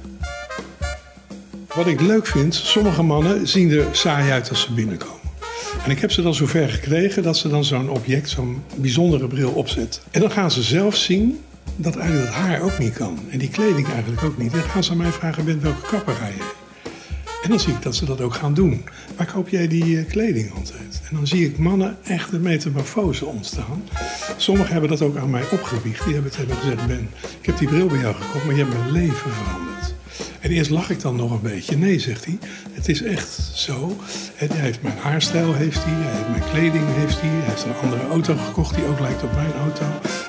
Wat 1.74 1.86
ik 1.86 2.00
leuk 2.00 2.26
vind, 2.26 2.54
sommige 2.54 3.02
mannen 3.02 3.48
zien 3.48 3.70
er 3.70 3.86
saai 3.92 4.30
uit 4.30 4.50
als 4.50 4.60
ze 4.60 4.72
binnenkomen. 4.72 5.22
En 5.84 5.90
ik 5.90 6.00
heb 6.00 6.10
ze 6.10 6.22
dan 6.22 6.34
zover 6.34 6.68
gekregen 6.68 7.22
dat 7.22 7.36
ze 7.36 7.48
dan 7.48 7.64
zo'n 7.64 7.88
object, 7.88 8.28
zo'n 8.28 8.62
bijzondere 8.76 9.26
bril 9.26 9.50
opzetten. 9.50 10.02
En 10.10 10.20
dan 10.20 10.30
gaan 10.30 10.50
ze 10.50 10.62
zelf 10.62 10.96
zien 10.96 11.40
dat 11.76 11.96
eigenlijk 11.96 12.26
het 12.26 12.36
haar 12.36 12.60
ook 12.60 12.78
niet 12.78 12.92
kan. 12.92 13.18
En 13.30 13.38
die 13.38 13.48
kleding 13.48 13.88
eigenlijk 13.88 14.22
ook 14.22 14.38
niet. 14.38 14.52
En 14.52 14.58
dan 14.58 14.68
gaan 14.68 14.84
ze 14.84 14.90
aan 14.90 14.96
mij 14.96 15.10
vragen, 15.10 15.44
bent 15.44 15.62
welke 15.62 15.86
kapper 15.86 16.14
ga 16.14 16.26
je? 16.26 16.63
En 17.44 17.50
dan 17.50 17.60
zie 17.60 17.72
ik 17.72 17.82
dat 17.82 17.96
ze 17.96 18.04
dat 18.04 18.20
ook 18.20 18.34
gaan 18.34 18.54
doen. 18.54 18.84
Waar 19.16 19.32
koop 19.32 19.48
jij 19.48 19.68
die 19.68 19.84
uh, 19.84 20.06
kleding 20.08 20.52
altijd? 20.52 21.00
En 21.08 21.16
dan 21.16 21.26
zie 21.26 21.46
ik 21.46 21.58
mannen 21.58 21.96
echt 22.04 22.32
een 22.32 22.40
metamorfose 22.40 23.26
ontstaan. 23.26 23.82
Sommigen 24.36 24.72
hebben 24.72 24.90
dat 24.90 25.02
ook 25.02 25.16
aan 25.16 25.30
mij 25.30 25.50
opgewiegd. 25.50 26.04
Die 26.04 26.14
hebben 26.14 26.32
tegen 26.32 26.56
gezegd, 26.56 26.86
Ben, 26.86 27.08
ik 27.40 27.46
heb 27.46 27.58
die 27.58 27.68
bril 27.68 27.86
bij 27.86 27.98
jou 27.98 28.14
gekocht, 28.14 28.44
maar 28.44 28.54
je 28.54 28.64
hebt 28.64 28.76
mijn 28.78 28.92
leven 28.92 29.30
veranderd. 29.32 29.94
En 30.40 30.50
eerst 30.50 30.70
lach 30.70 30.90
ik 30.90 31.00
dan 31.00 31.16
nog 31.16 31.30
een 31.30 31.40
beetje. 31.42 31.76
Nee, 31.76 31.98
zegt 31.98 32.24
hij, 32.24 32.38
het 32.72 32.88
is 32.88 33.02
echt 33.02 33.50
zo. 33.54 33.96
Hij 34.34 34.48
heeft 34.50 34.82
mijn 34.82 34.98
haarstijl, 34.98 35.54
heeft 35.54 35.84
hij, 35.84 35.92
hij 35.92 36.16
heeft 36.16 36.28
mijn 36.28 36.50
kleding, 36.50 36.84
heeft 36.94 37.20
hij. 37.20 37.30
Hij 37.30 37.48
heeft 37.48 37.64
een 37.64 37.76
andere 37.82 38.08
auto 38.08 38.36
gekocht 38.36 38.74
die 38.74 38.86
ook 38.86 39.00
lijkt 39.00 39.22
op 39.22 39.32
mijn 39.32 39.52
auto. 39.52 39.84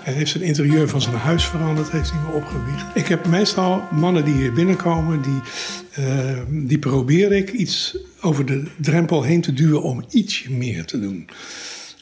Hij 0.05 0.13
heeft 0.13 0.31
zijn 0.31 0.43
interieur 0.43 0.89
van 0.89 1.01
zijn 1.01 1.15
huis 1.15 1.45
veranderd, 1.45 1.91
heeft 1.91 2.11
hij 2.11 2.19
me 2.19 2.31
opgewiegd. 2.31 2.85
Ik 2.93 3.07
heb 3.07 3.27
meestal 3.27 3.83
mannen 3.91 4.25
die 4.25 4.33
hier 4.33 4.53
binnenkomen, 4.53 5.21
die, 5.21 5.39
uh, 5.99 6.39
die 6.49 6.79
probeer 6.79 7.31
ik 7.31 7.51
iets 7.51 7.97
over 8.21 8.45
de 8.45 8.63
drempel 8.77 9.23
heen 9.23 9.41
te 9.41 9.53
duwen 9.53 9.81
om 9.81 10.05
ietsje 10.09 10.51
meer 10.51 10.85
te 10.85 10.99
doen. 10.99 11.27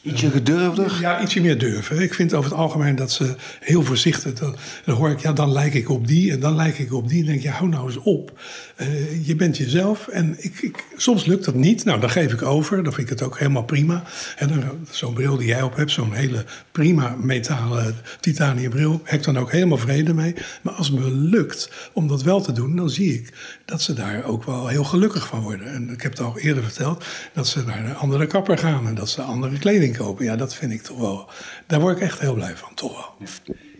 Ietsje 0.04 0.30
gedurfder? 0.30 0.98
Ja, 1.00 1.22
ietsje 1.22 1.40
meer 1.40 1.58
durven. 1.58 2.02
Ik 2.02 2.14
vind 2.14 2.34
over 2.34 2.50
het 2.50 2.58
algemeen 2.58 2.96
dat 2.96 3.10
ze 3.12 3.34
heel 3.60 3.82
voorzichtig... 3.82 4.32
Dan, 4.32 4.56
dan 4.84 4.96
hoor 4.96 5.10
ik, 5.10 5.18
ja, 5.18 5.32
dan 5.32 5.52
lijk 5.52 5.74
ik 5.74 5.90
op 5.90 6.06
die 6.06 6.32
en 6.32 6.40
dan 6.40 6.54
lijk 6.54 6.78
ik 6.78 6.92
op 6.92 7.08
die. 7.08 7.20
En 7.20 7.26
denk 7.26 7.42
je, 7.42 7.50
hou 7.50 7.68
nou 7.68 7.86
eens 7.86 7.96
op. 7.96 8.38
Uh, 8.80 9.26
je 9.26 9.36
bent 9.36 9.56
jezelf 9.56 10.08
en 10.08 10.34
ik, 10.38 10.58
ik, 10.60 10.84
soms 10.96 11.24
lukt 11.24 11.44
dat 11.44 11.54
niet. 11.54 11.84
Nou, 11.84 12.00
dan 12.00 12.10
geef 12.10 12.32
ik 12.32 12.42
over. 12.42 12.82
Dan 12.82 12.92
vind 12.92 13.10
ik 13.10 13.18
het 13.18 13.22
ook 13.22 13.38
helemaal 13.38 13.64
prima. 13.64 14.02
En 14.36 14.62
zo'n 14.90 15.14
bril 15.14 15.36
die 15.36 15.46
jij 15.46 15.62
op 15.62 15.76
hebt, 15.76 15.90
zo'n 15.90 16.12
hele 16.12 16.44
prima 16.72 17.16
metalen 17.20 17.96
titanium 18.20 18.70
bril... 18.70 19.00
heb 19.04 19.18
ik 19.18 19.24
dan 19.24 19.38
ook 19.38 19.52
helemaal 19.52 19.78
vrede 19.78 20.14
mee. 20.14 20.34
Maar 20.62 20.72
als 20.72 20.88
het 20.88 20.98
me 20.98 21.10
lukt 21.10 21.70
om 21.92 22.08
dat 22.08 22.22
wel 22.22 22.40
te 22.40 22.52
doen, 22.52 22.76
dan 22.76 22.90
zie 22.90 23.14
ik 23.14 23.32
dat 23.64 23.82
ze 23.82 23.92
daar 23.92 24.24
ook 24.24 24.44
wel 24.44 24.66
heel 24.66 24.84
gelukkig 24.84 25.26
van 25.26 25.40
worden. 25.40 25.72
En 25.72 25.90
ik 25.90 26.02
heb 26.02 26.12
het 26.12 26.20
al 26.20 26.38
eerder 26.38 26.62
verteld, 26.62 27.04
dat 27.32 27.48
ze 27.48 27.64
naar 27.64 27.84
een 27.84 27.96
andere 27.96 28.26
kapper 28.26 28.58
gaan... 28.58 28.86
en 28.86 28.94
dat 28.94 29.08
ze 29.08 29.22
andere 29.22 29.58
kleding 29.58 29.92
kopen. 29.96 30.24
Ja, 30.24 30.36
dat 30.36 30.54
vind 30.54 30.72
ik 30.72 30.82
toch 30.82 30.98
wel... 30.98 31.28
Daar 31.66 31.80
word 31.80 31.96
ik 31.96 32.02
echt 32.02 32.20
heel 32.20 32.34
blij 32.34 32.56
van, 32.56 32.74
toch 32.74 32.92
wel. 32.92 33.28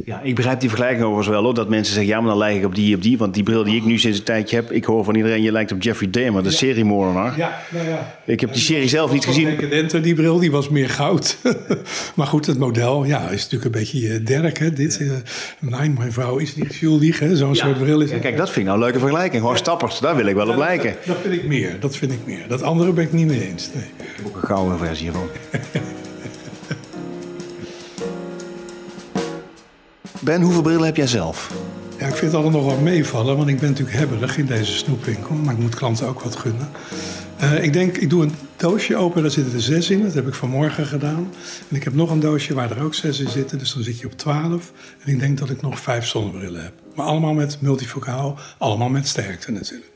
Ja, 0.04 0.20
ik 0.22 0.34
begrijp 0.34 0.60
die 0.60 0.68
vergelijking 0.68 1.04
overigens 1.04 1.34
wel 1.34 1.44
hoor. 1.44 1.54
Dat 1.54 1.68
mensen 1.68 1.94
zeggen, 1.94 2.12
ja, 2.12 2.20
maar 2.20 2.28
dan 2.28 2.38
lijk 2.38 2.56
ik 2.56 2.64
op 2.64 2.74
die 2.74 2.96
op 2.96 3.02
die. 3.02 3.18
Want 3.18 3.34
die 3.34 3.42
bril 3.42 3.64
die 3.64 3.76
ik 3.76 3.84
nu 3.84 3.98
sinds 3.98 4.18
een 4.18 4.24
tijdje 4.24 4.56
heb, 4.56 4.72
ik 4.72 4.84
hoor 4.84 5.04
van 5.04 5.14
iedereen, 5.14 5.42
je 5.42 5.52
lijkt 5.52 5.72
op 5.72 5.82
Jeffrey 5.82 6.10
Dahmer, 6.10 6.42
de 6.42 6.48
ja. 6.48 6.54
seriemoordenaar. 6.54 7.36
Ja, 7.36 7.60
nou 7.70 7.88
ja. 7.88 8.16
Ik 8.26 8.40
heb 8.40 8.52
die 8.52 8.62
serie 8.62 8.88
zelf 8.88 9.12
niet 9.12 9.24
gezien. 9.24 9.44
Decadente, 9.44 10.00
die 10.00 10.14
bril, 10.14 10.38
die 10.38 10.50
was 10.50 10.68
meer 10.68 10.90
goud. 10.90 11.36
maar 12.16 12.26
goed, 12.26 12.46
het 12.46 12.58
model, 12.58 13.04
ja, 13.04 13.28
is 13.28 13.42
natuurlijk 13.42 13.64
een 13.64 13.80
beetje 13.80 14.00
uh, 14.00 14.26
Dirk, 14.26 14.58
hè. 14.58 14.72
Dit, 14.72 15.00
uh, 15.00 15.12
mijn, 15.58 15.94
mijn 15.98 16.12
vrouw 16.12 16.36
is 16.36 16.56
niet 16.56 16.72
schuldig, 16.72 17.18
hè. 17.18 17.36
Zo'n 17.36 17.54
ja. 17.54 17.64
soort 17.64 17.78
bril 17.78 18.00
is 18.00 18.10
ja, 18.10 18.18
Kijk, 18.18 18.36
dat 18.36 18.50
vind 18.50 18.58
ik 18.58 18.64
nou 18.64 18.78
een 18.78 18.84
leuke 18.84 18.98
vergelijking. 18.98 19.42
Gewoon 19.42 19.56
stappers, 19.56 19.98
daar 19.98 20.16
wil 20.16 20.26
ik 20.26 20.34
wel 20.34 20.48
op 20.48 20.56
lijken. 20.56 20.94
Dat, 21.06 21.06
dat, 21.06 21.16
vind 21.22 21.34
ik 21.34 21.46
meer, 21.46 21.76
dat 21.80 21.96
vind 21.96 22.12
ik 22.12 22.26
meer. 22.26 22.48
Dat 22.48 22.62
andere 22.62 22.92
ben 22.92 23.04
ik 23.04 23.12
niet 23.12 23.26
mee 23.26 23.48
eens, 23.48 23.70
nee. 23.74 23.84
Ik 23.84 24.16
heb 24.16 24.26
ook 24.26 24.36
een 24.36 24.48
gouden 24.48 24.78
versie 24.78 25.02
hiervan. 25.02 25.28
Ben, 30.24 30.42
hoeveel 30.42 30.62
brillen 30.62 30.84
heb 30.84 30.96
jij 30.96 31.06
zelf? 31.06 31.52
Ja, 31.98 32.06
ik 32.06 32.14
vind 32.14 32.32
het 32.32 32.34
altijd 32.34 32.52
nog 32.52 32.64
wel 32.64 32.80
meevallen, 32.80 33.36
want 33.36 33.48
ik 33.48 33.58
ben 33.58 33.68
natuurlijk 33.68 33.96
hebberig 33.96 34.38
in 34.38 34.46
deze 34.46 34.72
snoepwinkel. 34.72 35.34
Maar 35.34 35.54
ik 35.54 35.60
moet 35.60 35.74
klanten 35.74 36.06
ook 36.08 36.20
wat 36.20 36.36
gunnen. 36.36 36.68
Uh, 37.42 37.62
ik 37.62 37.72
denk, 37.72 37.96
ik 37.96 38.10
doe 38.10 38.22
een 38.22 38.32
doosje 38.56 38.96
open, 38.96 39.22
daar 39.22 39.30
zitten 39.30 39.54
er 39.54 39.60
zes 39.60 39.90
in. 39.90 40.02
Dat 40.02 40.14
heb 40.14 40.26
ik 40.26 40.34
vanmorgen 40.34 40.86
gedaan. 40.86 41.30
En 41.68 41.76
ik 41.76 41.84
heb 41.84 41.94
nog 41.94 42.10
een 42.10 42.20
doosje 42.20 42.54
waar 42.54 42.70
er 42.70 42.82
ook 42.82 42.94
zes 42.94 43.20
in 43.20 43.28
zitten. 43.28 43.58
Dus 43.58 43.74
dan 43.74 43.82
zit 43.82 44.00
je 44.00 44.06
op 44.06 44.12
twaalf. 44.12 44.72
En 45.04 45.12
ik 45.12 45.20
denk 45.20 45.38
dat 45.38 45.50
ik 45.50 45.62
nog 45.62 45.78
vijf 45.78 46.06
zonnebrillen 46.06 46.62
heb. 46.62 46.72
Maar 46.94 47.06
allemaal 47.06 47.32
met 47.32 47.60
multifocaal, 47.60 48.38
allemaal 48.58 48.88
met 48.88 49.08
sterkte 49.08 49.52
natuurlijk. 49.52 49.90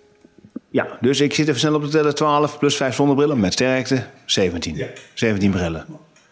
Ja, 0.71 0.99
dus 1.01 1.21
ik 1.21 1.35
zit 1.35 1.49
even 1.49 1.61
snel 1.61 1.75
op 1.75 1.83
de 1.83 1.89
teller. 1.89 2.15
12 2.15 2.59
plus 2.59 2.77
5 2.77 2.95
zonnebrillen 2.95 3.41
met 3.41 3.53
sterkte, 3.53 4.07
17. 4.25 4.77
Ja. 4.77 4.87
17 5.15 5.51
brillen. 5.51 5.85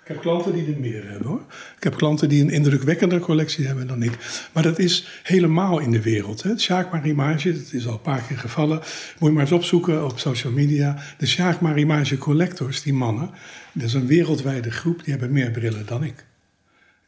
Ik 0.07 0.13
heb 0.13 0.21
klanten 0.21 0.53
die 0.53 0.75
er 0.75 0.81
meer 0.81 1.11
hebben 1.11 1.29
hoor. 1.29 1.43
Ik 1.77 1.83
heb 1.83 1.97
klanten 1.97 2.29
die 2.29 2.43
een 2.43 2.51
indrukwekkender 2.51 3.21
collectie 3.21 3.67
hebben 3.67 3.87
dan 3.87 4.03
ik. 4.03 4.49
Maar 4.53 4.63
dat 4.63 4.79
is 4.79 5.21
helemaal 5.23 5.79
in 5.79 5.91
de 5.91 6.03
wereld. 6.03 6.43
Hè. 6.43 6.59
Sjaak 6.59 6.93
Marimage, 6.93 7.53
dat 7.53 7.73
is 7.73 7.87
al 7.87 7.93
een 7.93 8.01
paar 8.01 8.23
keer 8.23 8.39
gevallen. 8.39 8.79
Moet 9.19 9.29
je 9.29 9.35
maar 9.35 9.43
eens 9.43 9.53
opzoeken 9.53 10.05
op 10.05 10.19
social 10.19 10.53
media. 10.53 10.97
De 11.19 11.27
Sjaak 11.27 11.61
Marimage 11.61 12.19
collectors, 12.19 12.83
die 12.83 12.93
mannen. 12.93 13.31
Dat 13.73 13.83
is 13.83 13.95
een 13.95 14.07
wereldwijde 14.07 14.71
groep, 14.71 15.05
die 15.05 15.13
hebben 15.13 15.33
meer 15.33 15.51
brillen 15.51 15.87
dan 15.87 16.05
ik. 16.05 16.25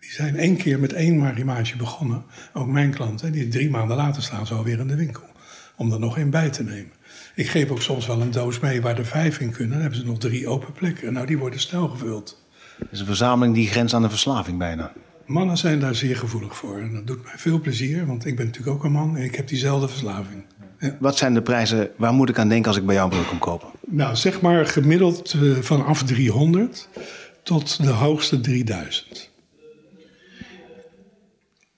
Die 0.01 0.11
zijn 0.11 0.37
één 0.37 0.57
keer 0.57 0.79
met 0.79 0.93
één 0.93 1.19
Marimage 1.19 1.77
begonnen. 1.77 2.25
Ook 2.53 2.69
mijn 2.69 2.91
klanten. 2.91 3.33
Die 3.33 3.49
drie 3.49 3.71
maanden 3.71 3.97
later 3.97 4.23
staan 4.23 4.47
ze 4.47 4.55
alweer 4.55 4.79
in 4.79 4.89
de 4.89 4.97
winkel. 4.97 5.27
Om 5.77 5.93
er 5.93 5.99
nog 6.01 6.17
één 6.17 6.31
bij 6.31 6.51
te 6.51 6.63
nemen. 6.63 6.93
Ik 7.35 7.49
geef 7.49 7.71
ook 7.71 7.83
soms 7.83 8.07
wel 8.07 8.21
een 8.21 8.31
doos 8.31 8.61
mee 8.61 8.81
waar 8.81 8.99
er 8.99 9.07
vijf 9.07 9.41
in 9.41 9.51
kunnen. 9.51 9.73
Dan 9.73 9.81
hebben 9.81 9.99
ze 9.99 10.07
nog 10.07 10.19
drie 10.19 10.49
open 10.49 10.73
plekken. 10.73 11.13
Nou, 11.13 11.27
die 11.27 11.39
worden 11.39 11.61
snel 11.61 11.89
gevuld. 11.89 12.47
Het 12.79 12.88
is 12.91 13.01
een 13.01 13.07
verzameling 13.07 13.55
die 13.55 13.69
grenst 13.69 13.95
aan 13.95 14.03
de 14.03 14.09
verslaving 14.09 14.59
bijna. 14.59 14.93
Mannen 15.27 15.57
zijn 15.57 15.81
daar 15.81 15.95
zeer 15.95 16.17
gevoelig 16.17 16.57
voor. 16.57 16.79
En 16.79 16.95
dat 16.95 17.07
doet 17.07 17.25
mij 17.25 17.33
veel 17.37 17.61
plezier, 17.61 18.07
want 18.07 18.27
ik 18.27 18.37
ben 18.37 18.47
natuurlijk 18.47 18.77
ook 18.77 18.85
een 18.85 18.93
man 18.93 19.17
en 19.17 19.25
ik 19.25 19.35
heb 19.35 19.49
diezelfde 19.49 19.88
verslaving. 19.88 20.45
Ja. 20.79 20.97
Wat 21.01 21.17
zijn 21.17 21.35
de 21.35 21.43
prijzen, 21.43 21.91
waar 21.97 22.12
moet 22.12 22.29
ik 22.29 22.38
aan 22.38 22.49
denken 22.49 22.69
als 22.69 22.77
ik 22.77 22.87
bij 22.87 22.95
jou 22.95 23.11
een 23.11 23.17
bril 23.17 23.29
kom 23.29 23.38
kopen? 23.38 23.69
Nou, 23.87 24.17
zeg 24.17 24.41
maar 24.41 24.67
gemiddeld 24.67 25.35
uh, 25.35 25.57
vanaf 25.57 26.03
300 26.03 26.88
tot 27.43 27.83
de 27.83 27.91
hoogste 27.91 28.41
3000. 28.41 29.31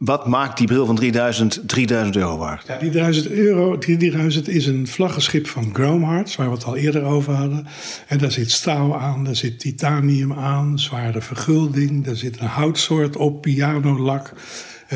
Wat 0.00 0.26
maakt 0.26 0.58
die 0.58 0.66
bril 0.66 0.86
van 0.86 0.94
3000 0.94 1.60
3000 1.66 2.16
euro 2.16 2.36
waard? 2.36 2.66
Ja, 2.66 2.78
die 2.78 2.90
1000 2.90 3.30
euro, 3.30 3.78
die 3.78 3.96
3000 3.96 4.48
is 4.48 4.66
een 4.66 4.86
vlaggenschip 4.86 5.46
van 5.46 5.70
Gromeharts, 5.72 6.36
waar 6.36 6.46
we 6.46 6.54
het 6.54 6.64
al 6.64 6.76
eerder 6.76 7.02
over 7.02 7.32
hadden. 7.32 7.66
En 8.06 8.18
daar 8.18 8.30
zit 8.30 8.50
staal 8.50 8.98
aan, 8.98 9.24
daar 9.24 9.36
zit 9.36 9.58
titanium 9.58 10.32
aan, 10.32 10.78
zware 10.78 11.20
vergulding, 11.20 12.04
daar 12.04 12.16
zit 12.16 12.40
een 12.40 12.46
houtsoort 12.46 13.16
op, 13.16 13.40
pianolak. 13.40 14.32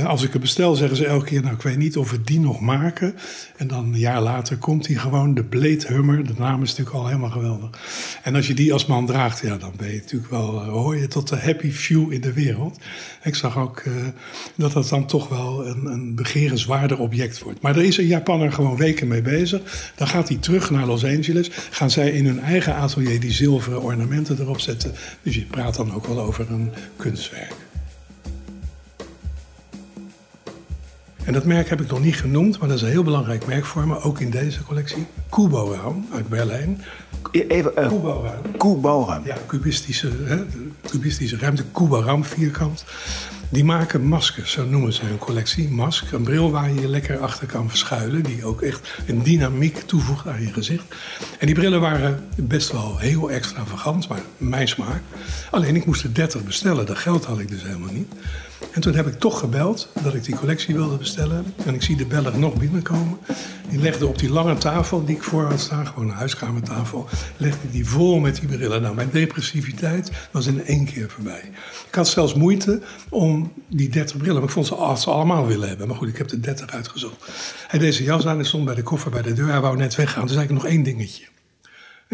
Als 0.02 0.22
ik 0.22 0.32
het 0.32 0.40
bestel, 0.40 0.74
zeggen 0.74 0.96
ze 0.96 1.06
elke 1.06 1.24
keer: 1.24 1.42
Nou, 1.42 1.54
ik 1.54 1.62
weet 1.62 1.76
niet 1.76 1.96
of 1.96 2.10
we 2.10 2.22
die 2.22 2.40
nog 2.40 2.60
maken. 2.60 3.14
En 3.56 3.66
dan 3.66 3.84
een 3.84 3.98
jaar 3.98 4.20
later 4.22 4.56
komt 4.56 4.86
hij 4.86 4.96
gewoon, 4.96 5.34
de 5.34 5.44
Blade 5.44 5.84
Hummer. 5.86 6.26
De 6.26 6.34
naam 6.38 6.62
is 6.62 6.68
natuurlijk 6.68 6.96
al 6.96 7.06
helemaal 7.06 7.30
geweldig. 7.30 7.70
En 8.22 8.34
als 8.34 8.46
je 8.46 8.54
die 8.54 8.72
als 8.72 8.86
man 8.86 9.06
draagt, 9.06 9.40
ja, 9.40 9.56
dan 9.56 9.72
ben 9.76 9.88
je 9.88 9.96
natuurlijk 9.96 10.30
wel, 10.30 10.62
uh, 10.62 10.68
hoor 10.68 10.96
je 10.96 11.08
tot 11.08 11.28
de 11.28 11.36
happy 11.36 11.70
few 11.70 12.12
in 12.12 12.20
de 12.20 12.32
wereld. 12.32 12.78
Ik 13.22 13.34
zag 13.34 13.58
ook 13.58 13.82
uh, 13.86 13.94
dat 14.54 14.72
dat 14.72 14.88
dan 14.88 15.06
toch 15.06 15.28
wel 15.28 15.66
een, 15.66 15.86
een 15.86 16.14
begerenswaardig 16.14 16.98
object 16.98 17.42
wordt. 17.42 17.60
Maar 17.60 17.74
daar 17.74 17.84
is 17.84 17.96
een 17.96 18.06
Japaner 18.06 18.52
gewoon 18.52 18.76
weken 18.76 19.08
mee 19.08 19.22
bezig. 19.22 19.92
Dan 19.94 20.08
gaat 20.08 20.28
hij 20.28 20.36
terug 20.36 20.70
naar 20.70 20.86
Los 20.86 21.04
Angeles. 21.04 21.50
Gaan 21.70 21.90
zij 21.90 22.10
in 22.10 22.26
hun 22.26 22.40
eigen 22.40 22.74
atelier 22.74 23.20
die 23.20 23.32
zilveren 23.32 23.82
ornamenten 23.82 24.40
erop 24.40 24.60
zetten. 24.60 24.92
Dus 25.22 25.34
je 25.34 25.44
praat 25.44 25.76
dan 25.76 25.94
ook 25.94 26.06
wel 26.06 26.20
over 26.20 26.50
een 26.50 26.72
kunstwerk. 26.96 27.63
En 31.24 31.32
dat 31.32 31.44
merk 31.44 31.68
heb 31.68 31.80
ik 31.80 31.90
nog 31.90 32.00
niet 32.00 32.16
genoemd, 32.16 32.58
maar 32.58 32.68
dat 32.68 32.76
is 32.76 32.82
een 32.82 32.88
heel 32.90 33.02
belangrijk 33.02 33.46
merk 33.46 33.64
voor 33.64 33.86
me, 33.86 34.00
ook 34.00 34.20
in 34.20 34.30
deze 34.30 34.62
collectie. 34.62 35.06
Kubo 35.30 35.76
uit 36.12 36.28
Berlijn. 36.28 36.82
Even, 37.30 37.72
uh, 37.78 38.30
Kubo 38.58 39.20
Ja, 39.24 39.36
cubistische, 39.46 40.10
hè, 40.24 40.36
cubistische 40.88 41.36
ruimte, 41.36 41.64
Kubo 41.72 42.22
vierkant. 42.22 42.84
Die 43.48 43.64
maken 43.64 44.02
maskers, 44.02 44.52
zo 44.52 44.66
noemen 44.66 44.92
ze 44.92 45.04
hun 45.04 45.18
collectie. 45.18 45.68
Mask, 45.68 46.12
een 46.12 46.22
bril 46.22 46.50
waar 46.50 46.72
je 46.72 46.80
je 46.80 46.88
lekker 46.88 47.18
achter 47.18 47.46
kan 47.46 47.68
verschuilen. 47.68 48.22
Die 48.22 48.44
ook 48.44 48.62
echt 48.62 48.94
een 49.06 49.22
dynamiek 49.22 49.76
toevoegt 49.76 50.26
aan 50.26 50.40
je 50.40 50.52
gezicht. 50.52 50.84
En 51.38 51.46
die 51.46 51.54
brillen 51.54 51.80
waren 51.80 52.24
best 52.36 52.72
wel 52.72 52.98
heel 52.98 53.30
extravagant, 53.30 54.08
maar 54.08 54.20
mijn 54.36 54.68
smaak. 54.68 55.02
Alleen 55.50 55.76
ik 55.76 55.86
moest 55.86 56.02
er 56.02 56.14
30 56.14 56.44
bestellen, 56.44 56.86
dat 56.86 56.98
geld 56.98 57.24
had 57.24 57.38
ik 57.38 57.48
dus 57.48 57.62
helemaal 57.62 57.92
niet. 57.92 58.12
En 58.72 58.80
toen 58.80 58.94
heb 58.94 59.06
ik 59.06 59.18
toch 59.18 59.38
gebeld 59.38 59.88
dat 60.02 60.14
ik 60.14 60.24
die 60.24 60.36
collectie 60.36 60.74
wilde 60.74 60.96
bestellen. 60.96 61.54
En 61.64 61.74
ik 61.74 61.82
zie 61.82 61.96
de 61.96 62.06
beller 62.06 62.38
nog 62.38 62.54
binnenkomen. 62.54 63.18
Die 63.68 63.78
legde 63.78 64.06
op 64.06 64.18
die 64.18 64.30
lange 64.30 64.58
tafel 64.58 65.04
die 65.04 65.16
ik 65.16 65.22
voor 65.22 65.44
had 65.44 65.60
staan, 65.60 65.86
gewoon 65.86 66.08
een 66.08 66.14
huiskamertafel, 66.14 67.08
legde 67.36 67.70
die 67.70 67.86
vol 67.86 68.18
met 68.18 68.40
die 68.40 68.48
brillen. 68.48 68.82
Nou, 68.82 68.94
mijn 68.94 69.08
depressiviteit 69.12 70.10
was 70.30 70.46
in 70.46 70.64
één 70.66 70.84
keer 70.84 71.10
voorbij. 71.10 71.50
Ik 71.88 71.94
had 71.94 72.08
zelfs 72.08 72.34
moeite 72.34 72.80
om 73.08 73.52
die 73.68 73.88
30 73.88 74.16
brillen, 74.16 74.34
maar 74.34 74.44
ik 74.44 74.50
vond 74.50 74.66
ze, 74.66 74.74
als 74.74 75.02
ze 75.02 75.10
allemaal 75.10 75.46
willen 75.46 75.68
hebben. 75.68 75.88
Maar 75.88 75.96
goed, 75.96 76.08
ik 76.08 76.18
heb 76.18 76.28
de 76.28 76.40
30 76.40 76.70
uitgezocht. 76.70 77.30
Hij 77.68 77.78
deed 77.78 77.94
zijn 77.94 78.06
jas 78.06 78.26
aan 78.26 78.38
en 78.38 78.46
stond 78.46 78.64
bij 78.64 78.74
de 78.74 78.82
koffer 78.82 79.10
bij 79.10 79.22
de 79.22 79.32
deur. 79.32 79.48
Hij 79.48 79.60
wou 79.60 79.76
net 79.76 79.94
weggaan. 79.94 80.26
Toen 80.26 80.34
zei 80.34 80.44
ik 80.44 80.50
nog 80.50 80.66
één 80.66 80.82
dingetje. 80.82 81.24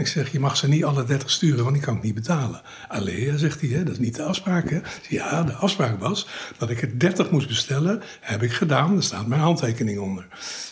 Ik 0.00 0.06
zeg, 0.06 0.32
je 0.32 0.40
mag 0.40 0.56
ze 0.56 0.68
niet 0.68 0.84
alle 0.84 1.04
30 1.04 1.30
sturen, 1.30 1.62
want 1.62 1.74
die 1.74 1.84
kan 1.84 1.96
ik 1.96 2.02
niet 2.02 2.14
betalen. 2.14 2.62
Alleen, 2.88 3.38
zegt 3.38 3.60
hij, 3.60 3.70
hè, 3.70 3.82
dat 3.82 3.92
is 3.92 3.98
niet 3.98 4.16
de 4.16 4.22
afspraak. 4.22 4.70
Hè? 4.70 4.80
Ja, 5.08 5.42
de 5.42 5.52
afspraak 5.52 6.00
was 6.00 6.28
dat 6.58 6.70
ik 6.70 6.82
er 6.82 6.98
30 6.98 7.30
moest 7.30 7.48
bestellen. 7.48 8.02
Heb 8.20 8.42
ik 8.42 8.52
gedaan, 8.52 8.92
daar 8.92 9.02
staat 9.02 9.26
mijn 9.26 9.40
handtekening 9.40 9.98
onder. 9.98 10.26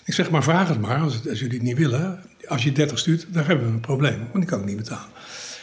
Ik 0.05 0.15
zeg, 0.15 0.31
maar 0.31 0.43
vraag 0.43 0.69
het 0.69 0.81
maar, 0.81 1.01
als, 1.01 1.29
als 1.29 1.39
jullie 1.39 1.55
het 1.55 1.63
niet 1.63 1.77
willen. 1.77 2.23
Als 2.47 2.63
je 2.63 2.73
30 2.73 2.99
stuurt, 2.99 3.27
dan 3.31 3.45
hebben 3.45 3.67
we 3.67 3.73
een 3.73 3.81
probleem, 3.81 4.19
want 4.19 4.33
die 4.33 4.45
kan 4.45 4.61
ik 4.61 4.67
niet 4.67 4.77
betalen. 4.77 5.09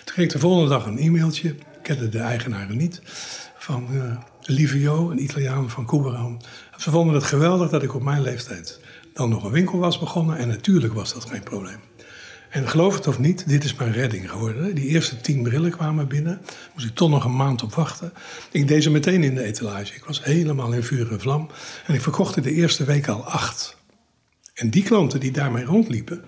Toen 0.04 0.14
kreeg 0.14 0.26
ik 0.26 0.32
de 0.32 0.40
volgende 0.40 0.70
dag 0.70 0.86
een 0.86 0.98
e-mailtje, 0.98 1.50
ik 1.50 1.58
kende 1.82 2.10
de 2.10 2.20
eigenaren 2.20 2.78
niet, 2.78 3.02
van 3.58 3.88
uh, 3.92 4.18
Livio, 4.42 5.12
een 5.12 5.24
Italiaan 5.24 5.70
van 5.70 5.86
Kuberan. 5.86 6.42
Ze 6.78 6.90
vonden 6.90 7.16
het 7.16 7.24
geweldig 7.24 7.70
dat 7.70 7.84
ik 7.84 7.96
op 7.96 8.04
mijn 8.04 8.22
leeftijd 8.22 8.80
dan 9.14 9.30
nog 9.30 9.44
een 9.44 9.52
winkel 9.52 9.80
was 9.80 10.00
begonnen. 10.00 10.38
En 10.38 10.48
natuurlijk 10.48 10.94
was 10.94 11.14
dat 11.14 11.26
geen 11.26 11.44
probleem. 11.44 11.80
En 12.56 12.70
geloof 12.70 12.96
het 12.96 13.08
of 13.08 13.20
niet, 13.20 13.48
dit 13.48 13.64
is 13.64 13.76
mijn 13.76 13.92
redding 13.92 14.30
geworden. 14.30 14.76
Die 14.76 14.88
eerste 14.88 15.22
tien 15.22 15.44
brillen 15.44 15.72
kwamen 15.72 16.08
binnen. 16.08 16.42
Moest 16.74 16.86
ik 16.86 16.96
toch 16.96 17.10
nog 17.10 17.24
een 17.24 17.36
maand 17.36 17.64
op 17.64 17.74
wachten. 17.74 18.14
Ik 18.52 18.68
deed 18.68 18.84
ze 18.84 18.90
meteen 18.90 19.24
in 19.24 19.36
de 19.36 19.44
etalage. 19.44 19.96
Ik 19.96 20.06
was 20.06 20.24
helemaal 20.24 20.72
in 20.72 20.84
vuur 20.84 21.12
en 21.12 21.20
vlam. 21.20 21.50
En 21.86 21.94
ik 21.94 22.02
verkocht 22.02 22.36
er 22.36 22.42
de 22.42 22.52
eerste 22.52 22.84
week 22.84 23.08
al 23.08 23.24
acht. 23.24 23.78
En 24.54 24.70
die 24.70 24.84
klanten 24.84 25.20
die 25.20 25.32
daarmee 25.32 25.66
rondliepen, 25.66 26.26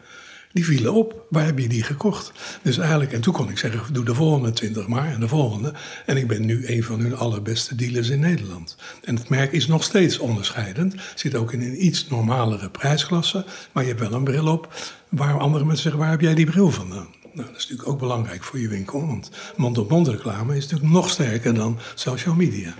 die 0.57 0.65
vielen 0.65 0.93
op. 0.93 1.25
Waar 1.29 1.45
heb 1.45 1.59
je 1.59 1.67
die 1.67 1.83
gekocht? 1.83 2.31
Dus 2.61 2.77
eigenlijk, 2.77 3.13
en 3.13 3.21
toen 3.21 3.33
kon 3.33 3.49
ik 3.49 3.57
zeggen, 3.57 3.93
doe 3.93 4.05
de 4.05 4.13
volgende 4.13 4.51
20 4.51 4.87
maar 4.87 5.13
en 5.13 5.19
de 5.19 5.27
volgende. 5.27 5.73
En 6.05 6.17
ik 6.17 6.27
ben 6.27 6.45
nu 6.45 6.67
een 6.67 6.83
van 6.83 6.99
hun 6.99 7.15
allerbeste 7.15 7.75
dealers 7.75 8.09
in 8.09 8.19
Nederland. 8.19 8.75
En 9.03 9.15
het 9.15 9.29
merk 9.29 9.51
is 9.51 9.67
nog 9.67 9.83
steeds 9.83 10.17
onderscheidend. 10.17 10.95
Zit 11.15 11.35
ook 11.35 11.53
in 11.53 11.61
een 11.61 11.85
iets 11.85 12.07
normalere 12.07 12.69
prijsklasse. 12.69 13.45
Maar 13.71 13.83
je 13.83 13.89
hebt 13.89 14.01
wel 14.01 14.13
een 14.13 14.23
bril 14.23 14.47
op 14.47 14.73
waar 15.09 15.39
andere 15.39 15.65
mensen 15.65 15.83
zeggen, 15.83 16.01
waar 16.01 16.11
heb 16.11 16.21
jij 16.21 16.35
die 16.35 16.45
bril 16.45 16.71
vandaan? 16.71 17.07
Nou, 17.33 17.47
dat 17.47 17.57
is 17.57 17.63
natuurlijk 17.63 17.89
ook 17.89 17.99
belangrijk 17.99 18.43
voor 18.43 18.59
je 18.59 18.67
winkel. 18.67 19.07
Want 19.07 19.31
mond-op-mond 19.55 20.07
reclame 20.07 20.55
is 20.55 20.63
natuurlijk 20.63 20.91
nog 20.91 21.09
sterker 21.09 21.53
dan 21.53 21.79
social 21.95 22.35
media. 22.35 22.73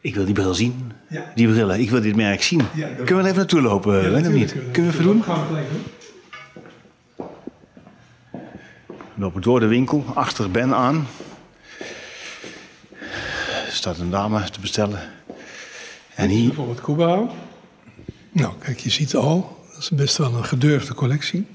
Ik 0.00 0.14
wil 0.14 0.24
die 0.24 0.34
bril 0.34 0.54
zien. 0.54 0.92
Ja. 1.08 1.32
Die 1.34 1.48
brillen. 1.48 1.80
Ik 1.80 1.90
wil 1.90 2.00
dit 2.00 2.16
merk 2.16 2.42
zien. 2.42 2.62
Ja, 2.74 2.86
Kunnen 2.86 3.06
we 3.06 3.14
er 3.14 3.24
even 3.24 3.36
naartoe 3.36 3.60
lopen? 3.60 4.10
Ja, 4.10 4.28
niet? 4.28 4.54
Kunnen 4.72 4.92
we 4.92 4.98
even 4.98 5.04
doen? 5.04 5.22
Gaan 5.22 5.40
we 5.40 5.46
gelijk 5.46 5.66
doen. 5.70 5.82
We 8.86 8.94
lopen 9.16 9.42
door 9.42 9.60
de 9.60 9.66
winkel, 9.66 10.04
achter 10.14 10.50
Ben 10.50 10.74
aan. 10.74 11.06
Er 13.66 13.72
staat 13.72 13.98
een 13.98 14.10
dame 14.10 14.50
te 14.50 14.60
bestellen. 14.60 15.00
En 16.14 16.28
hier... 16.28 16.46
Bijvoorbeeld 16.46 16.80
Kuba. 16.80 17.28
Nou, 18.32 18.54
kijk, 18.58 18.78
je 18.78 18.90
ziet 18.90 19.14
al, 19.14 19.64
dat 19.72 19.78
is 19.78 19.90
best 19.90 20.16
wel 20.16 20.34
een 20.34 20.44
gedurfde 20.44 20.94
collectie. 20.94 21.46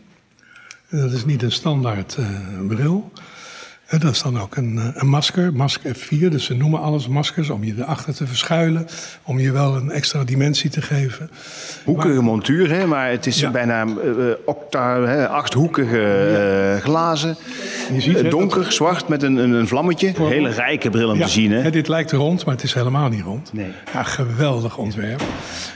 Dat 0.89 1.11
is 1.11 1.25
niet 1.25 1.43
een 1.43 1.51
standaard 1.51 2.17
uh, 2.19 2.67
bril. 2.67 3.11
Dat 3.99 4.11
is 4.11 4.21
dan 4.21 4.39
ook 4.39 4.55
een, 4.55 4.77
eh, 4.77 5.01
een 5.01 5.07
masker, 5.07 5.53
masker 5.53 5.95
F4. 5.95 6.29
Dus 6.29 6.45
ze 6.45 6.53
noemen 6.53 6.79
alles 6.81 7.07
maskers 7.07 7.49
om 7.49 7.63
je 7.63 7.73
erachter 7.77 8.13
te 8.13 8.27
verschuilen. 8.27 8.87
Om 9.23 9.39
je 9.39 9.51
wel 9.51 9.75
een 9.75 9.91
extra 9.91 10.23
dimensie 10.23 10.69
te 10.69 10.81
geven. 10.81 11.29
Hoekige 11.83 12.21
montuur, 12.21 12.69
hè? 12.69 12.85
maar 12.85 13.09
het 13.09 13.25
is 13.25 13.51
bijna 13.51 13.85
uh, 13.85 14.25
octa, 14.45 15.01
hè? 15.01 15.27
achthoekige 15.27 16.75
uh, 16.75 16.83
glazen. 16.83 17.37
Je 17.93 18.01
ziet, 18.01 18.29
donker, 18.31 18.71
zwart 18.71 19.07
met 19.07 19.23
een, 19.23 19.35
een, 19.35 19.51
een 19.51 19.67
vlammetje. 19.67 20.07
Een 20.07 20.27
hele 20.27 20.49
rijke 20.49 20.89
bril 20.89 21.09
om 21.09 21.19
te 21.19 21.27
zien. 21.27 21.51
Hè? 21.51 21.69
dit 21.69 21.87
lijkt 21.87 22.11
rond, 22.11 22.45
maar 22.45 22.55
het 22.55 22.63
is 22.63 22.73
helemaal 22.73 23.09
niet 23.09 23.23
rond. 23.23 23.53
Nee. 23.53 23.71
Ja, 23.93 24.03
geweldig 24.03 24.77
ontwerp. 24.77 25.23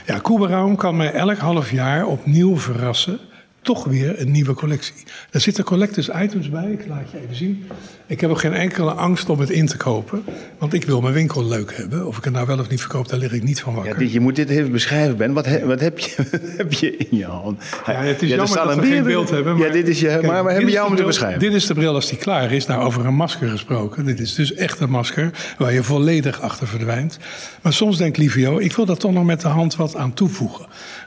Ja, 0.06 0.18
Koeberaum 0.18 0.76
kan 0.76 0.96
mij 0.96 1.12
elk 1.12 1.38
half 1.38 1.70
jaar 1.70 2.06
opnieuw 2.06 2.58
verrassen 2.58 3.18
toch 3.66 3.84
weer 3.84 4.20
een 4.20 4.30
nieuwe 4.30 4.54
collectie. 4.54 4.94
Daar 5.30 5.40
zitten 5.40 5.64
collectors 5.64 6.08
items 6.08 6.50
bij, 6.50 6.70
ik 6.70 6.86
laat 6.88 7.10
je 7.10 7.18
even 7.20 7.34
zien. 7.34 7.66
Ik 8.06 8.20
heb 8.20 8.30
ook 8.30 8.38
geen 8.38 8.52
enkele 8.52 8.90
angst 8.90 9.28
om 9.28 9.40
het 9.40 9.50
in 9.50 9.66
te 9.66 9.76
kopen. 9.76 10.24
Want 10.58 10.72
ik 10.72 10.84
wil 10.84 11.00
mijn 11.00 11.14
winkel 11.14 11.44
leuk 11.44 11.76
hebben. 11.76 12.06
Of 12.06 12.16
ik 12.18 12.24
het 12.24 12.32
nou 12.32 12.46
wel 12.46 12.58
of 12.58 12.68
niet 12.68 12.80
verkoop, 12.80 13.08
daar 13.08 13.18
lig 13.18 13.32
ik 13.32 13.42
niet 13.42 13.60
van 13.60 13.74
wakker. 13.74 14.02
Ja, 14.02 14.08
je 14.12 14.20
moet 14.20 14.36
dit 14.36 14.48
even 14.48 14.72
beschrijven, 14.72 15.16
Ben. 15.16 15.32
Wat, 15.32 15.60
wat 15.62 15.80
heb, 15.80 15.98
je, 15.98 16.14
heb 16.56 16.72
je 16.72 16.96
in 16.96 17.16
je 17.16 17.24
hand? 17.24 17.62
Ja, 17.86 17.92
het 17.92 18.22
is 18.22 18.28
ja, 18.28 18.36
jammer 18.36 18.56
dat 18.56 18.74
we 18.74 18.86
geen 18.86 19.02
beeld 19.02 19.30
hebben. 19.30 19.56
Maar, 19.56 19.66
ja, 19.66 19.72
dit 19.72 19.88
is 19.88 20.00
je, 20.00 20.18
maar, 20.22 20.44
maar 20.44 20.52
heb 20.52 20.62
je 20.62 20.70
jou 20.70 20.88
moeten 20.88 21.06
beschrijven? 21.06 21.40
Dit 21.40 21.52
is 21.52 21.66
de 21.66 21.74
bril 21.74 21.94
als 21.94 22.08
die 22.08 22.18
klaar 22.18 22.52
is. 22.52 22.66
Nou, 22.66 22.84
over 22.84 23.06
een 23.06 23.14
masker 23.14 23.48
gesproken. 23.48 24.04
Dit 24.04 24.20
is 24.20 24.34
dus 24.34 24.54
echt 24.54 24.80
een 24.80 24.90
masker 24.90 25.30
waar 25.58 25.72
je 25.72 25.82
volledig 25.82 26.40
achter 26.40 26.66
verdwijnt. 26.66 27.18
Maar 27.62 27.72
soms 27.72 27.96
denkt 27.96 28.18
Livio, 28.18 28.58
ik 28.58 28.72
wil 28.72 28.84
daar 28.84 28.96
toch 28.96 29.12
nog 29.12 29.24
met 29.24 29.40
de 29.40 29.48
hand 29.48 29.76
wat 29.76 29.96
aan 29.96 30.14
toevoegen. 30.14 30.66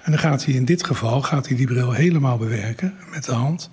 En 0.10 0.16
dan 0.16 0.24
gaat 0.24 0.46
hij 0.46 0.54
in 0.54 0.66
dit 0.66 0.84
geval 0.84 1.22
gaat 1.22 1.48
hij 1.48 1.58
die 1.58 1.66
bril 1.66 1.92
helemaal 1.92 2.38
bewerken 2.38 2.94
met 3.12 3.26
de 3.26 3.32
hand. 3.32 3.70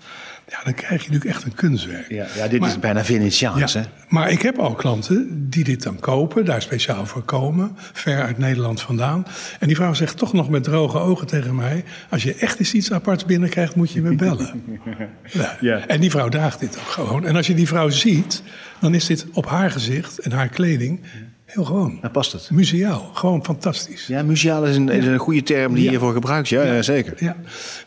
Ja, 0.49 0.59
dan 0.65 0.75
krijg 0.75 1.05
je 1.05 1.11
natuurlijk 1.11 1.37
echt 1.37 1.45
een 1.45 1.55
kunstwerk. 1.55 2.09
Ja, 2.09 2.27
ja 2.37 2.49
dit 2.49 2.65
is 2.65 2.79
bijna 2.79 3.05
Venetiaans, 3.05 3.73
ja, 3.73 3.81
hè? 3.81 3.87
Maar 4.09 4.31
ik 4.31 4.43
heb 4.43 4.59
al 4.59 4.75
klanten 4.75 5.47
die 5.51 5.65
dit 5.65 5.83
dan 5.83 6.01
kopen, 6.01 6.45
daar 6.45 6.63
speciaal 6.63 7.07
voor 7.07 7.23
komen, 7.23 7.77
ver 7.93 8.23
uit 8.23 8.39
Nederland 8.39 8.81
vandaan. 8.81 9.27
En 9.61 9.67
die 9.67 9.77
vrouw 9.77 9.95
zegt 9.95 10.17
toch 10.17 10.33
nog 10.33 10.51
met 10.51 10.65
droge 10.65 10.99
ogen 10.99 11.27
tegen 11.27 11.55
mij: 11.55 11.85
Als 12.11 12.23
je 12.23 12.35
echt 12.35 12.59
eens 12.59 12.73
iets 12.73 12.93
aparts 12.93 13.25
binnenkrijgt, 13.25 13.75
moet 13.75 13.91
je 13.91 14.03
me 14.03 14.15
bellen. 14.15 14.63
ja. 15.33 15.57
ja. 15.61 15.87
En 15.87 16.01
die 16.01 16.11
vrouw 16.11 16.29
draagt 16.29 16.61
dit 16.61 16.79
ook 16.79 16.91
gewoon. 16.91 17.27
En 17.27 17.37
als 17.37 17.47
je 17.47 17.55
die 17.55 17.67
vrouw 17.67 17.89
ziet, 17.89 18.43
dan 18.81 18.95
is 18.95 19.07
dit 19.07 19.27
op 19.33 19.47
haar 19.47 19.71
gezicht 19.71 20.19
en 20.19 20.33
haar 20.33 20.49
kleding 20.49 21.01
Heel 21.47 21.65
gewoon. 21.65 21.99
Daar 22.01 22.11
past 22.11 22.33
het. 22.33 22.51
Museaal. 22.51 23.11
Gewoon 23.15 23.45
fantastisch. 23.45 24.07
Ja, 24.07 24.23
museaal 24.23 24.67
is 24.67 24.77
een, 24.77 24.89
is 24.89 25.07
een 25.07 25.19
goede 25.19 25.43
term 25.43 25.75
die 25.75 25.85
ja. 25.85 25.91
je 25.91 25.99
voor 25.99 26.13
gebruikt. 26.13 26.49
Ja, 26.49 26.63
ja. 26.63 26.83
zeker. 26.83 27.15
Ja. 27.19 27.37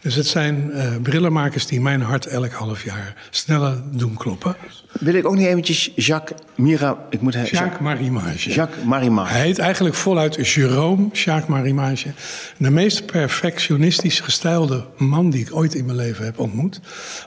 Dus 0.01 0.15
het 0.15 0.27
zijn 0.27 0.69
uh, 0.73 0.95
brillenmakers 1.01 1.65
die 1.65 1.81
mijn 1.81 2.01
hart 2.01 2.25
elk 2.25 2.51
half 2.51 2.83
jaar 2.83 3.27
sneller 3.29 3.81
doen 3.91 4.13
kloppen. 4.17 4.55
Wil 4.91 5.13
ik 5.13 5.27
ook 5.27 5.35
niet 5.35 5.45
eventjes 5.45 5.91
Jacques 5.95 6.39
Mira... 6.55 6.97
Ik 7.09 7.21
moet 7.21 7.33
Jacques, 7.33 7.59
Jacques 7.59 7.79
Marimage. 7.79 8.49
Jacques 8.49 8.83
Marimage. 8.85 9.33
Hij 9.33 9.41
heet 9.41 9.59
eigenlijk 9.59 9.95
voluit 9.95 10.37
Jérôme 10.37 11.11
Jacques 11.11 11.47
Marimage. 11.47 12.07
De 12.57 12.69
meest 12.69 13.05
perfectionistisch 13.05 14.19
gestylde 14.19 14.85
man 14.97 15.29
die 15.29 15.41
ik 15.41 15.55
ooit 15.55 15.73
in 15.73 15.85
mijn 15.85 15.97
leven 15.97 16.25
heb 16.25 16.39
ontmoet. 16.39 16.79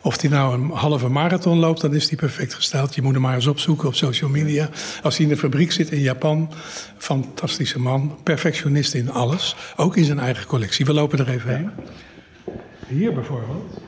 Of 0.02 0.20
hij 0.20 0.30
nou 0.30 0.54
een 0.54 0.70
halve 0.70 1.08
marathon 1.08 1.58
loopt, 1.58 1.80
dan 1.80 1.94
is 1.94 2.08
hij 2.08 2.16
perfect 2.16 2.54
gestyled. 2.54 2.94
Je 2.94 3.02
moet 3.02 3.12
hem 3.12 3.22
maar 3.22 3.34
eens 3.34 3.46
opzoeken 3.46 3.88
op 3.88 3.94
social 3.94 4.30
media. 4.30 4.68
Als 5.02 5.16
hij 5.16 5.26
in 5.26 5.32
de 5.32 5.38
fabriek 5.38 5.72
zit 5.72 5.90
in 5.90 6.00
Japan, 6.00 6.50
fantastische 6.98 7.78
man. 7.78 8.18
Perfectionist 8.22 8.94
in 8.94 9.10
alles. 9.10 9.56
Ook 9.76 9.96
in 9.96 10.04
zijn 10.04 10.18
eigen 10.18 10.46
collectie. 10.46 10.84
We 10.84 10.92
lopen 10.92 11.18
er 11.18 11.28
even 11.28 11.56
heen. 11.56 11.70
Hier 12.86 13.14
bijvoorbeeld. 13.14 13.80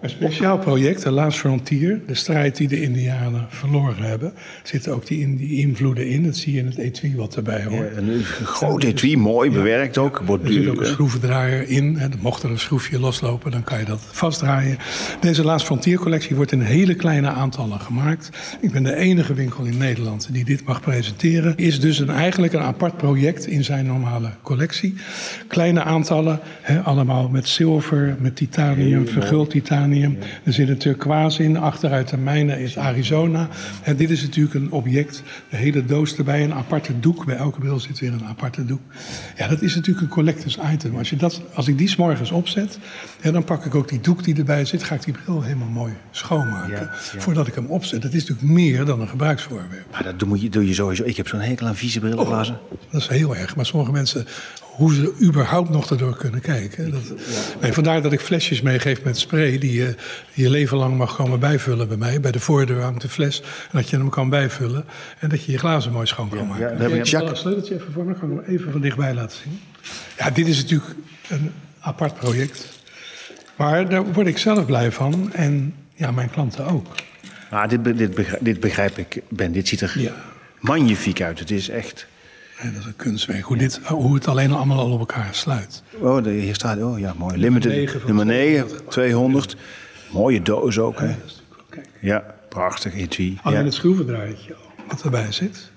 Een 0.00 0.10
speciaal 0.10 0.58
project, 0.58 1.02
de 1.02 1.10
Last 1.10 1.38
Frontier, 1.38 2.00
de 2.06 2.14
strijd 2.14 2.56
die 2.56 2.68
de 2.68 2.82
Indianen 2.82 3.46
verloren 3.48 4.02
hebben, 4.02 4.32
zitten 4.62 4.94
ook 4.94 5.06
die, 5.06 5.36
die 5.36 5.58
invloeden 5.58 6.08
in. 6.08 6.24
Dat 6.24 6.36
zie 6.36 6.52
je 6.52 6.58
in 6.58 6.66
het 6.66 6.76
etui 6.76 7.16
wat 7.16 7.36
erbij 7.36 7.64
hoort. 7.64 7.94
Ja, 7.94 8.00
een 8.00 8.24
groot 8.44 8.82
etui, 8.82 9.16
mooi 9.16 9.50
bewerkt 9.50 9.98
ook. 9.98 10.22
Er 10.42 10.52
zit 10.52 10.68
ook 10.68 10.80
een 10.80 10.86
schroevendraaier 10.86 11.68
in. 11.68 11.96
Hè. 11.96 12.06
Mocht 12.20 12.42
er 12.42 12.50
een 12.50 12.58
schroefje 12.58 13.00
loslopen, 13.00 13.50
dan 13.50 13.64
kan 13.64 13.78
je 13.78 13.84
dat 13.84 14.00
vastdraaien. 14.10 14.78
Deze 15.20 15.44
Last 15.44 15.66
Frontier 15.66 15.98
collectie 15.98 16.36
wordt 16.36 16.52
in 16.52 16.60
hele 16.60 16.94
kleine 16.94 17.28
aantallen 17.28 17.80
gemaakt. 17.80 18.30
Ik 18.60 18.72
ben 18.72 18.82
de 18.82 18.94
enige 18.94 19.34
winkel 19.34 19.64
in 19.64 19.76
Nederland 19.76 20.28
die 20.32 20.44
dit 20.44 20.64
mag 20.64 20.80
presenteren. 20.80 21.56
Is 21.56 21.80
dus 21.80 21.98
een, 21.98 22.10
eigenlijk 22.10 22.52
een 22.52 22.60
apart 22.60 22.96
project 22.96 23.46
in 23.46 23.64
zijn 23.64 23.86
normale 23.86 24.30
collectie. 24.42 24.94
Kleine 25.48 25.82
aantallen, 25.82 26.40
hè, 26.60 26.80
allemaal 26.80 27.28
met 27.28 27.48
zilver, 27.48 28.16
met 28.20 28.36
titanium, 28.36 29.08
verguld 29.08 29.50
titanium 29.50 29.86
er 30.44 30.52
zit 30.52 30.68
een 30.68 30.78
turquoise 30.78 31.42
in. 31.42 31.56
Achteruit 31.56 32.08
de 32.08 32.16
mijnen 32.16 32.58
is 32.58 32.78
Arizona. 32.78 33.48
En 33.82 33.96
dit 33.96 34.10
is 34.10 34.22
natuurlijk 34.22 34.54
een 34.54 34.70
object. 34.70 35.22
De 35.50 35.56
hele 35.56 35.84
doos 35.84 36.16
erbij. 36.16 36.44
Een 36.44 36.54
aparte 36.54 37.00
doek. 37.00 37.24
Bij 37.24 37.36
elke 37.36 37.58
bril 37.58 37.80
zit 37.80 37.98
weer 37.98 38.12
een 38.12 38.24
aparte 38.24 38.64
doek. 38.64 38.80
Ja, 39.36 39.48
dat 39.48 39.62
is 39.62 39.74
natuurlijk 39.74 40.06
een 40.06 40.12
collectors 40.12 40.58
item. 40.72 40.96
Als, 40.96 41.10
je 41.10 41.16
dat, 41.16 41.42
als 41.54 41.68
ik 41.68 41.78
die 41.78 41.88
s'morgens 41.88 42.30
opzet. 42.30 42.78
Ja, 43.22 43.30
dan 43.30 43.44
pak 43.44 43.64
ik 43.64 43.74
ook 43.74 43.88
die 43.88 44.00
doek 44.00 44.24
die 44.24 44.36
erbij 44.36 44.64
zit. 44.64 44.82
Ga 44.82 44.94
ik 44.94 45.04
die 45.04 45.14
bril 45.24 45.42
helemaal 45.42 45.68
mooi 45.68 45.92
schoonmaken. 46.10 46.90
Voordat 46.92 47.46
ik 47.46 47.54
hem 47.54 47.66
opzet. 47.66 48.02
Dat 48.02 48.12
is 48.12 48.26
natuurlijk 48.26 48.48
meer 48.48 48.84
dan 48.84 49.00
een 49.00 49.08
gebruiksvoorwerp. 49.08 49.86
Maar 49.92 50.02
dat 50.02 50.18
doe 50.18 50.42
je, 50.42 50.48
doe 50.48 50.66
je 50.66 50.74
sowieso. 50.74 51.04
Ik 51.04 51.16
heb 51.16 51.28
zo'n 51.28 51.40
hekel 51.40 51.66
aan 51.66 51.76
vieze 51.76 52.00
brilglazen. 52.00 52.54
Oh, 52.54 52.80
dat 52.90 53.00
is 53.00 53.08
heel 53.08 53.36
erg. 53.36 53.56
Maar 53.56 53.66
sommige 53.66 53.92
mensen 53.92 54.26
hoe 54.78 54.94
ze 54.94 55.14
überhaupt 55.22 55.70
nog 55.70 55.90
erdoor 55.90 56.16
kunnen 56.16 56.40
kijken. 56.40 56.90
Dat, 56.90 57.12
vandaar 57.74 58.02
dat 58.02 58.12
ik 58.12 58.20
flesjes 58.20 58.60
meegeef 58.62 59.02
met 59.02 59.18
spray 59.18 59.58
die 59.58 59.72
je 59.72 59.94
je 60.32 60.50
leven 60.50 60.76
lang 60.78 60.96
mag 60.96 61.16
komen 61.16 61.40
bijvullen 61.40 61.88
bij 61.88 61.96
mij. 61.96 62.20
Bij 62.20 62.30
de 62.32 62.40
voordeur 62.40 62.80
hangt 62.82 63.00
de 63.02 63.08
fles 63.08 63.40
en 63.40 63.46
dat 63.72 63.88
je 63.88 63.96
hem 63.96 64.08
kan 64.10 64.28
bijvullen. 64.30 64.84
En 65.18 65.28
dat 65.28 65.44
je 65.44 65.52
je 65.52 65.58
glazen 65.58 65.92
mooi 65.92 66.06
schoon 66.06 66.28
kan 66.28 66.46
maken. 66.46 66.62
ja, 66.64 66.70
daar 66.70 66.90
heb 66.90 67.04
ik- 67.06 67.12
een 67.12 67.36
sleuteltje 67.36 67.74
even 67.74 67.92
voor 67.92 68.04
me? 68.04 68.14
Kan 68.14 68.30
ik 68.30 68.36
hem 68.46 68.54
even 68.54 68.72
van 68.72 68.80
dichtbij 68.80 69.14
laten 69.14 69.38
zien. 69.42 69.60
Ja, 70.18 70.30
dit 70.30 70.46
is 70.46 70.56
natuurlijk 70.62 70.90
een 71.28 71.50
apart 71.80 72.14
project. 72.14 72.68
Maar 73.56 73.88
daar 73.88 74.12
word 74.12 74.26
ik 74.26 74.38
zelf 74.38 74.66
blij 74.66 74.92
van. 74.92 75.32
En 75.32 75.74
ja, 75.94 76.10
mijn 76.10 76.30
klanten 76.30 76.66
ook. 76.66 76.86
Ah, 77.50 77.68
dit, 77.68 77.84
dit, 77.98 78.14
begrijp, 78.14 78.44
dit 78.44 78.60
begrijp 78.60 78.98
ik, 78.98 79.22
Ben. 79.28 79.52
Dit 79.52 79.68
ziet 79.68 79.80
er 79.80 79.92
Ja. 80.00 80.12
magnifiek 80.60 81.22
uit. 81.22 81.38
Het 81.38 81.50
is 81.50 81.68
echt... 81.68 82.06
Dat 82.62 82.72
is 82.80 82.84
een 82.86 82.96
kunstwerk. 82.96 83.42
Hoe, 83.44 83.56
dit, 83.56 83.80
hoe 83.84 84.14
het 84.14 84.28
alleen 84.28 84.52
allemaal 84.52 84.78
al 84.78 84.90
op 84.92 84.98
elkaar 84.98 85.28
sluit. 85.34 85.82
Oh, 86.00 86.22
de- 86.22 86.30
hier 86.30 86.54
staat... 86.54 86.82
Oh 86.82 86.98
ja, 86.98 87.14
mooi. 87.18 87.36
Limited. 87.36 88.06
Nummer 88.06 88.26
9, 88.26 88.66
200. 88.66 88.90
200. 88.90 89.56
Mooie 90.12 90.42
doos 90.42 90.78
ook, 90.78 91.00
hè? 91.00 91.06
Wel- 91.06 91.16
kijk. 91.70 91.86
Ja, 92.00 92.34
prachtig 92.48 92.94
etui. 92.94 93.38
Alleen 93.42 93.58
Ja. 93.58 93.64
het 93.64 93.74
schroevendraaitje 93.74 94.54
wat 94.88 95.02
erbij 95.02 95.32
zit. 95.32 95.70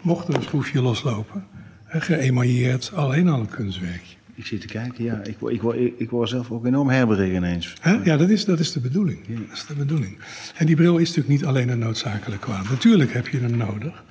Mocht 0.00 0.28
er 0.28 0.34
een 0.34 0.42
schroefje 0.42 0.82
loslopen. 0.82 1.44
hè, 1.84 2.00
Geëmailleerd, 2.00 2.90
alleen 2.94 3.28
al 3.28 3.40
een 3.40 3.48
kunstwerkje. 3.48 4.16
Ik 4.34 4.46
zit 4.46 4.60
te 4.60 4.66
kijken, 4.66 5.04
ja. 5.04 5.20
Ik, 5.24 5.36
ik, 5.40 5.62
ik, 5.62 5.94
ik 5.98 6.10
word 6.10 6.28
zelf 6.28 6.50
ook 6.50 6.66
enorm 6.66 6.88
herberig 6.88 7.32
ineens. 7.32 7.74
Hè? 7.80 7.92
Ja, 8.04 8.16
dat 8.16 8.28
is, 8.28 8.44
dat 8.44 8.58
is 8.58 8.72
de 8.72 8.80
bedoeling. 8.80 9.18
Dat 9.48 9.56
is 9.56 9.66
de 9.66 9.74
bedoeling. 9.74 10.18
En 10.56 10.66
die 10.66 10.76
bril 10.76 10.96
is 10.96 11.08
natuurlijk 11.08 11.28
niet 11.40 11.44
alleen 11.44 11.68
een 11.68 11.78
noodzakelijk 11.78 12.40
kwaad. 12.40 12.68
Natuurlijk 12.70 13.12
heb 13.12 13.28
je 13.28 13.38
hem 13.38 13.56
nodig. 13.56 14.02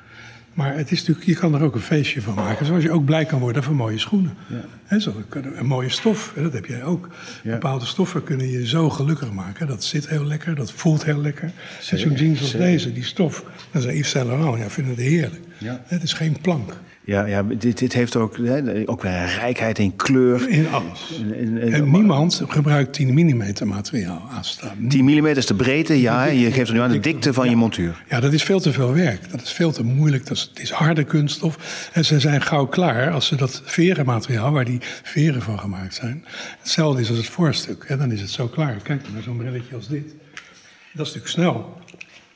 Maar 0.60 0.76
het 0.76 0.92
is 0.92 1.00
natuurlijk, 1.00 1.26
je 1.26 1.36
kan 1.36 1.56
er 1.56 1.64
ook 1.64 1.76
een 1.76 1.82
feestje 1.82 2.22
van 2.22 2.34
maken. 2.34 2.66
Zoals 2.66 2.84
je 2.84 2.92
ook 2.92 3.06
blij 3.06 3.26
kan 3.26 3.40
worden 3.40 3.64
van 3.64 3.76
mooie 3.76 3.98
schoenen. 3.98 4.34
Hè, 4.86 5.00
zo, 5.00 5.14
een 5.56 5.66
mooie 5.66 5.90
stof, 5.90 6.34
dat 6.36 6.54
heb 6.54 6.66
jij 6.66 6.84
ook. 6.84 7.10
Ja. 7.44 7.52
Bepaalde 7.52 7.86
stoffen 7.86 8.24
kunnen 8.24 8.50
je 8.50 8.68
zo 8.68 8.90
gelukkig 8.90 9.32
maken. 9.32 9.68
Dat 9.68 9.84
zit 9.84 10.10
heel 10.10 10.26
lekker, 10.26 10.56
dat 10.56 10.72
voelt 10.72 11.06
heel 11.06 11.22
lekker. 11.22 11.52
Zo'n 11.82 12.14
jeans 12.14 12.42
als 12.42 12.52
deze, 12.52 12.94
die 12.94 13.04
stof, 13.04 13.44
dat 13.72 13.84
is 13.84 13.94
Yves 13.94 14.10
Saint 14.10 14.28
Laurent. 14.28 14.58
Ja, 14.58 14.70
vinden 14.70 14.94
het 14.94 15.04
heerlijk. 15.04 15.42
Ja. 15.60 15.82
Het 15.86 16.04
is 16.04 16.14
geen 16.14 16.38
plank. 16.42 16.74
Ja, 17.10 17.26
ja 17.26 17.44
dit, 17.44 17.78
dit 17.78 17.94
heeft 17.94 18.16
ook, 18.16 18.38
hè, 18.38 18.84
ook 18.86 19.02
weer 19.02 19.12
een 19.12 19.28
rijkheid 19.28 19.80
in 19.80 19.96
kleur. 19.96 20.50
In 20.50 20.68
alles. 20.70 21.22
En 21.60 21.92
niemand 21.92 22.42
gebruikt 22.48 22.94
10 22.94 23.14
mm 23.14 23.68
materiaal 23.68 24.30
aanstaan. 24.32 24.88
10 24.88 25.04
mm 25.04 25.26
is 25.26 25.46
de 25.46 25.54
breedte, 25.56 26.02
ja. 26.02 26.26
Je 26.26 26.52
geeft 26.52 26.68
er 26.68 26.76
nu 26.76 26.82
aan 26.82 26.92
de 26.92 27.00
dikte 27.00 27.34
van 27.34 27.50
je 27.50 27.56
montuur. 27.56 28.04
Ja, 28.10 28.20
dat 28.20 28.34
is 28.34 28.44
veel 28.44 28.60
te 28.60 28.72
veel 28.72 28.94
werk. 28.94 29.32
Dat 29.32 29.42
is 29.42 29.52
veel 29.52 29.72
te 29.72 29.84
moeilijk. 29.84 30.28
Dat 30.28 30.38
is, 30.38 30.48
het 30.50 30.60
is 30.60 30.72
harde 30.72 31.04
kunststof. 31.04 31.90
En 31.94 32.06
ze 32.06 32.20
zijn 32.20 32.42
gauw 32.42 32.66
klaar 32.66 33.12
als 33.12 33.28
ze 33.28 33.36
dat 33.36 33.62
verenmateriaal, 33.66 34.52
waar 34.52 34.66
die 34.66 34.80
veren 35.04 35.42
van 35.42 35.60
gemaakt 35.60 35.94
zijn, 35.94 36.26
hetzelfde 36.60 37.02
is 37.02 37.10
als 37.10 37.18
het 37.18 37.28
voorstuk. 37.28 37.84
Hè, 37.88 37.98
dan 37.98 38.12
is 38.12 38.22
het 38.22 38.30
zo 38.30 38.48
klaar. 38.48 38.76
Kijk 38.84 39.02
naar 39.14 39.22
zo'n 39.22 39.38
brilletje 39.38 39.76
als 39.76 39.88
dit. 39.88 40.06
Dat 40.94 41.08
is 41.08 41.14
natuurlijk 41.14 41.28
snel. 41.28 41.79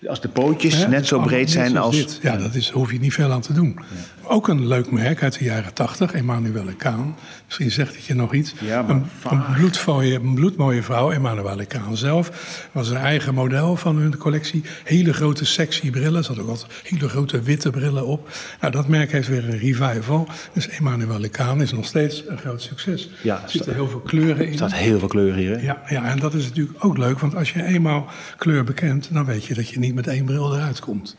Als 0.08 0.22
de 0.22 0.28
pootjes 0.28 0.88
net 0.88 1.08
zo 1.08 1.16
Allemaal 1.16 1.34
breed 1.34 1.52
zijn 1.52 1.78
als... 1.78 1.96
dit. 1.96 2.20
Ja, 2.22 2.38
dat 2.38 2.56
is, 2.56 2.70
hoef 2.70 2.92
je 2.92 3.00
niet 3.00 3.14
veel 3.14 3.32
aan 3.32 3.42
te 3.42 3.54
doen. 3.54 3.80
Ook 4.26 4.48
een 4.48 4.68
leuk 4.68 4.92
merk 4.92 5.24
uit 5.24 5.38
de 5.38 5.44
jaren 5.44 5.74
80, 5.74 6.14
Emanuele 6.14 6.76
Kaan. 6.76 7.16
Misschien 7.46 7.72
zegt 7.72 7.96
het 7.96 8.06
je 8.06 8.16
nog 8.16 8.34
iets. 8.34 8.54
Ja, 8.60 8.86
een, 8.88 9.06
een, 9.30 9.44
bloedmooie, 9.54 10.16
een 10.16 10.34
bloedmooie 10.34 10.84
vrouw, 10.84 11.12
Emanuele 11.12 11.66
Kaan 11.66 11.98
zelf. 11.98 12.32
Was 12.72 12.90
een 12.90 12.98
eigen 12.98 13.34
model 13.34 13.76
van 13.76 13.96
hun 13.96 14.18
collectie. 14.18 14.64
Hele 14.84 15.14
grote 15.14 15.46
sexy 15.46 15.92
brillen. 15.92 16.24
Ze 16.24 16.32
had 16.32 16.42
ook 16.42 16.50
altijd 16.50 16.72
hele 16.84 17.10
grote 17.10 17.42
witte 17.42 17.70
brillen 17.70 18.06
op. 18.06 18.30
Nou, 18.62 18.74
dat 18.74 18.88
merk 18.88 19.12
heeft 19.12 19.28
weer 19.28 19.50
een 19.50 19.58
revival. 19.58 20.28
Dus 20.54 20.68
Emanuele 20.68 21.30
Kaan 21.30 21.62
is 21.62 21.72
nog 21.72 21.86
steeds 21.86 22.24
een 22.28 22.38
groot 22.38 22.62
succes. 22.62 23.10
Ja, 23.24 23.44
er 23.44 23.50
zitten 23.50 23.74
heel 23.74 23.88
veel 23.88 24.00
kleuren 24.00 24.46
in. 24.46 24.52
Er 24.52 24.58
staat 24.58 24.74
heel 24.74 25.00
veel 25.00 25.08
kleur 25.08 25.34
hier, 25.34 25.50
hè? 25.50 25.62
Ja, 25.62 25.82
ja, 25.88 26.04
en 26.04 26.20
dat 26.20 26.34
is 26.34 26.44
natuurlijk 26.44 26.86
ook 26.86 26.98
leuk, 26.98 27.20
want 27.20 27.36
als 27.36 27.52
je 27.52 27.64
eenmaal 27.64 28.08
kleur 28.38 28.64
bekent, 28.64 29.14
dan 29.14 29.26
weet 29.26 29.46
je 29.46 29.54
dat 29.54 29.70
je 29.70 29.80
niet 29.80 29.96
met 29.96 30.08
één 30.08 30.26
bril 30.26 30.56
eruit 30.56 30.80
komt. 30.80 31.16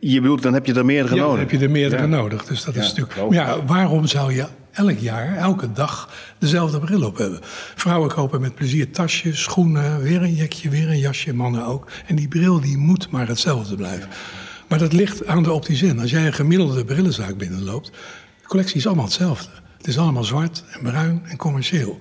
Je 0.00 0.20
bedoelt, 0.20 0.42
dan 0.42 0.54
heb 0.54 0.66
je 0.66 0.74
er 0.74 0.84
meerdere 0.84 1.14
Ja, 1.14 1.20
dan 1.20 1.30
nodig. 1.30 1.50
heb 1.50 1.60
je 1.60 1.66
er 1.66 1.70
meerdere 1.72 2.02
Ja. 2.02 2.08
nodig. 2.08 2.44
Dus 2.44 2.64
dat 2.64 2.74
is 2.76 2.86
natuurlijk. 2.94 3.16
Maar 3.16 3.32
ja, 3.32 3.64
waarom 3.64 4.06
zou 4.06 4.34
je 4.34 4.46
elk 4.72 4.98
jaar, 4.98 5.36
elke 5.36 5.72
dag, 5.72 6.08
dezelfde 6.38 6.78
bril 6.78 7.02
op 7.02 7.16
hebben? 7.18 7.38
Vrouwen 7.74 8.08
kopen 8.08 8.40
met 8.40 8.54
plezier 8.54 8.90
tasjes, 8.90 9.42
schoenen, 9.42 10.00
weer 10.02 10.22
een 10.22 10.34
jekje, 10.34 10.68
weer 10.68 10.88
een 10.88 10.98
jasje, 10.98 11.34
mannen 11.34 11.64
ook. 11.66 11.90
En 12.06 12.16
die 12.16 12.28
bril 12.28 12.60
die 12.60 12.76
moet 12.76 13.10
maar 13.10 13.28
hetzelfde 13.28 13.76
blijven. 13.76 14.08
Maar 14.68 14.78
dat 14.78 14.92
ligt 14.92 15.26
aan 15.26 15.42
de 15.42 15.52
opticien. 15.52 16.00
Als 16.00 16.10
jij 16.10 16.26
een 16.26 16.32
gemiddelde 16.32 16.84
brillenzaak 16.84 17.36
binnenloopt, 17.36 17.86
de 18.42 18.46
collectie 18.48 18.76
is 18.76 18.86
allemaal 18.86 19.04
hetzelfde. 19.04 19.50
Het 19.78 19.86
is 19.86 19.98
allemaal 19.98 20.24
zwart 20.24 20.64
en 20.70 20.82
bruin 20.82 21.22
en 21.24 21.36
commercieel. 21.36 21.98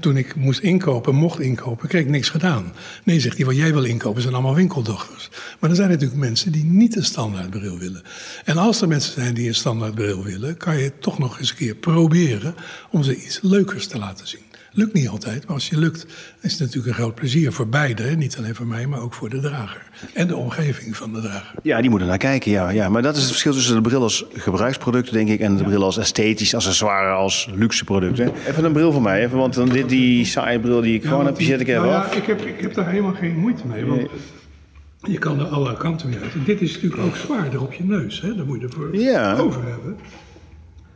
Toen 0.00 0.16
ik 0.16 0.34
moest 0.34 0.60
inkopen, 0.60 1.14
mocht 1.14 1.40
inkopen, 1.40 1.88
kreeg 1.88 2.02
ik 2.02 2.08
niks 2.08 2.28
gedaan. 2.28 2.72
Nee, 3.04 3.20
zegt 3.20 3.36
hij, 3.36 3.46
wat 3.46 3.56
jij 3.56 3.72
wil 3.72 3.84
inkopen 3.84 4.22
zijn 4.22 4.34
allemaal 4.34 4.54
winkeldochters. 4.54 5.30
Maar 5.58 5.70
er 5.70 5.76
zijn 5.76 5.90
natuurlijk 5.90 6.20
mensen 6.20 6.52
die 6.52 6.64
niet 6.64 6.96
een 6.96 7.04
standaardbril 7.04 7.78
willen. 7.78 8.02
En 8.44 8.56
als 8.56 8.80
er 8.80 8.88
mensen 8.88 9.12
zijn 9.12 9.34
die 9.34 9.48
een 9.48 9.54
standaardbril 9.54 10.22
willen, 10.22 10.56
kan 10.56 10.78
je 10.78 10.98
toch 10.98 11.18
nog 11.18 11.38
eens 11.38 11.50
een 11.50 11.56
keer 11.56 11.74
proberen 11.74 12.54
om 12.90 13.02
ze 13.02 13.16
iets 13.16 13.38
leukers 13.42 13.86
te 13.86 13.98
laten 13.98 14.26
zien. 14.28 14.49
Lukt 14.72 14.92
niet 14.92 15.08
altijd, 15.08 15.44
maar 15.46 15.54
als 15.54 15.68
je 15.68 15.78
lukt, 15.78 16.06
is 16.40 16.50
het 16.50 16.60
natuurlijk 16.60 16.86
een 16.86 16.94
groot 17.02 17.14
plezier 17.14 17.52
voor 17.52 17.68
beide. 17.68 18.02
hè. 18.02 18.14
Niet 18.16 18.36
alleen 18.38 18.54
voor 18.54 18.66
mij, 18.66 18.86
maar 18.86 19.00
ook 19.00 19.14
voor 19.14 19.28
de 19.28 19.40
drager. 19.40 19.82
En 20.14 20.26
de 20.26 20.36
omgeving 20.36 20.96
van 20.96 21.12
de 21.12 21.20
drager. 21.20 21.54
Ja, 21.62 21.80
die 21.80 21.90
moeten 21.90 22.08
naar 22.08 22.18
kijken, 22.18 22.50
ja. 22.50 22.68
ja. 22.70 22.88
Maar 22.88 23.02
dat 23.02 23.14
is 23.14 23.20
het 23.20 23.30
verschil 23.30 23.52
tussen 23.52 23.74
de 23.74 23.80
bril 23.80 24.02
als 24.02 24.24
gebruiksproduct, 24.34 25.12
denk 25.12 25.28
ik... 25.28 25.40
en 25.40 25.56
de 25.56 25.62
bril 25.64 25.82
als 25.84 25.98
esthetisch, 25.98 26.54
accessoire, 26.54 27.10
als 27.10 27.48
luxe 27.54 27.84
product. 27.84 28.18
Hè. 28.18 28.30
Even 28.48 28.64
een 28.64 28.72
bril 28.72 28.92
voor 28.92 29.02
mij, 29.02 29.24
even, 29.24 29.38
want 29.38 29.54
dan 29.54 29.68
dit, 29.68 29.88
die 29.88 30.24
saaie 30.24 30.60
bril 30.60 30.80
die 30.80 30.94
ik 30.94 31.04
gewoon 31.04 31.26
heb, 31.26 31.36
die 31.36 31.46
zet 31.46 31.60
ik 31.60 31.68
even 31.68 31.82
nou 31.82 31.94
af. 31.94 32.14
Ja, 32.14 32.20
ik, 32.20 32.26
heb, 32.26 32.40
ik 32.40 32.60
heb 32.60 32.74
daar 32.74 32.88
helemaal 32.90 33.14
geen 33.14 33.36
moeite 33.38 33.66
mee. 33.66 33.84
Want 33.84 34.08
je 35.02 35.18
kan 35.18 35.38
er 35.38 35.46
alle 35.46 35.76
kanten 35.76 36.08
mee 36.08 36.18
uit. 36.18 36.32
En 36.32 36.42
dit 36.44 36.60
is 36.60 36.72
natuurlijk 36.74 37.02
ook 37.02 37.16
zwaarder 37.16 37.60
op 37.62 37.72
je 37.72 37.84
neus. 37.84 38.20
Hè? 38.20 38.34
Daar 38.34 38.46
moet 38.46 38.60
je 38.60 38.66
ervoor 38.66 38.96
Ja. 38.96 39.36
over 39.36 39.62
hebben. 39.66 39.96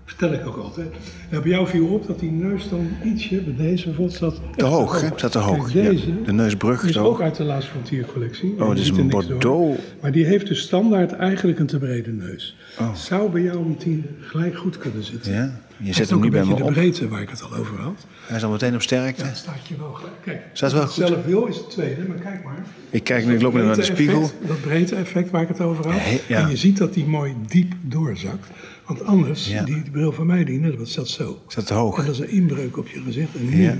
Vertel 0.05 0.33
ik 0.33 0.47
ook 0.47 0.57
altijd. 0.57 0.89
En 1.31 1.41
bij 1.43 1.51
jou 1.51 1.67
viel 1.67 1.87
op 1.87 2.07
dat 2.07 2.21
die 2.21 2.31
neus 2.31 2.69
dan 2.69 2.89
ietsje, 3.05 3.41
bij 3.41 3.67
deze 3.67 3.85
bijvoorbeeld, 3.85 4.17
staat 4.17 4.41
Te 4.57 4.65
hoog, 4.65 5.01
hè? 5.01 5.09
Staat 5.17 5.33
te 5.33 5.39
hoog. 5.39 5.73
Kijk, 5.73 5.85
Ja, 5.85 5.91
deze 5.91 6.23
de 6.23 6.33
neusbrug 6.33 6.85
is 6.85 6.99
ook 6.99 7.21
uit 7.21 7.37
de 7.37 7.45
Laatste 7.45 7.71
Frontier 7.71 8.07
collectie. 8.13 8.55
Oh, 8.59 8.69
dit 8.69 8.79
is 8.79 8.89
een 8.89 9.09
door. 9.09 9.27
Bordeaux. 9.27 9.81
Maar 10.01 10.13
die 10.13 10.25
heeft 10.25 10.47
dus 10.47 10.61
standaard 10.61 11.13
eigenlijk 11.13 11.59
een 11.59 11.67
te 11.67 11.79
brede 11.79 12.11
neus. 12.13 12.57
Oh. 12.81 12.95
Zou 12.95 13.31
bij 13.31 13.43
jou 13.43 13.59
een 13.59 13.77
tiende 13.77 14.09
gelijk 14.21 14.57
goed 14.57 14.79
kunnen 14.79 15.05
zitten. 15.05 15.33
Ja, 15.33 15.61
je 15.79 15.93
zet 15.93 16.11
hem 16.11 16.21
nu 16.21 16.31
bij 16.31 16.41
me 16.41 16.47
beetje 16.49 16.63
op. 16.63 16.69
de 16.69 16.75
breedte 16.75 17.09
waar 17.09 17.23
ik 17.23 17.29
het 17.31 17.43
al 17.43 17.55
over 17.55 17.79
had. 17.79 18.07
Hij 18.27 18.37
is 18.37 18.43
al 18.45 18.51
meteen 18.51 18.75
op 18.75 18.83
sterkte. 18.83 19.25
Ja, 19.25 19.35
staat 19.35 19.67
je 19.67 19.77
wel 19.79 19.93
gelijk. 19.93 20.15
Kijk, 20.25 20.43
Staat 20.53 20.73
wel 20.73 20.87
goed. 20.87 21.07
zelf 21.07 21.25
wil 21.25 21.47
is 21.47 21.57
het 21.57 21.71
tweede, 21.71 22.03
maar 22.09 22.17
kijk 22.17 22.45
maar. 22.45 22.65
Ik 22.91 23.05
kijk 23.05 23.27
nu, 23.27 23.35
ik 23.35 23.43
loop 23.43 23.55
nu 23.55 23.63
naar 23.63 23.75
de 23.77 23.83
spiegel. 23.83 24.23
effect, 24.23 24.47
dat 24.49 24.61
breedte 24.61 24.95
effect 24.95 25.31
waar 25.31 25.43
ik 25.43 25.49
het 25.49 25.61
over 25.61 25.85
had. 25.91 26.01
He- 26.01 26.21
ja. 26.29 26.41
En 26.43 26.51
je 26.51 26.57
ziet 26.57 26.77
dat 26.79 26.95
die 26.95 27.05
mooi 27.05 27.35
diep 27.47 27.73
doorzakt. 27.81 28.47
Want 28.87 29.05
anders, 29.05 29.49
Ja. 29.49 29.63
die, 29.65 29.75
die 29.83 29.91
bril 29.91 30.13
van 30.13 30.27
mij, 30.27 30.45
die, 30.45 30.59
net, 30.61 30.79
dat 30.79 30.89
staat 30.89 31.09
zo. 31.09 31.43
Staat 31.47 31.67
te 31.67 31.75
hoog. 31.75 31.99
En 31.99 32.05
dat 32.05 32.15
is 32.15 32.21
een 32.21 32.29
inbreuk 32.31 32.77
op 32.77 32.89
je 32.89 33.01
gezicht. 33.03 33.35
En 33.35 33.49
nu, 33.49 33.79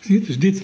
zie 0.00 0.20
je, 0.20 0.26
dus 0.26 0.38
dit 0.38 0.62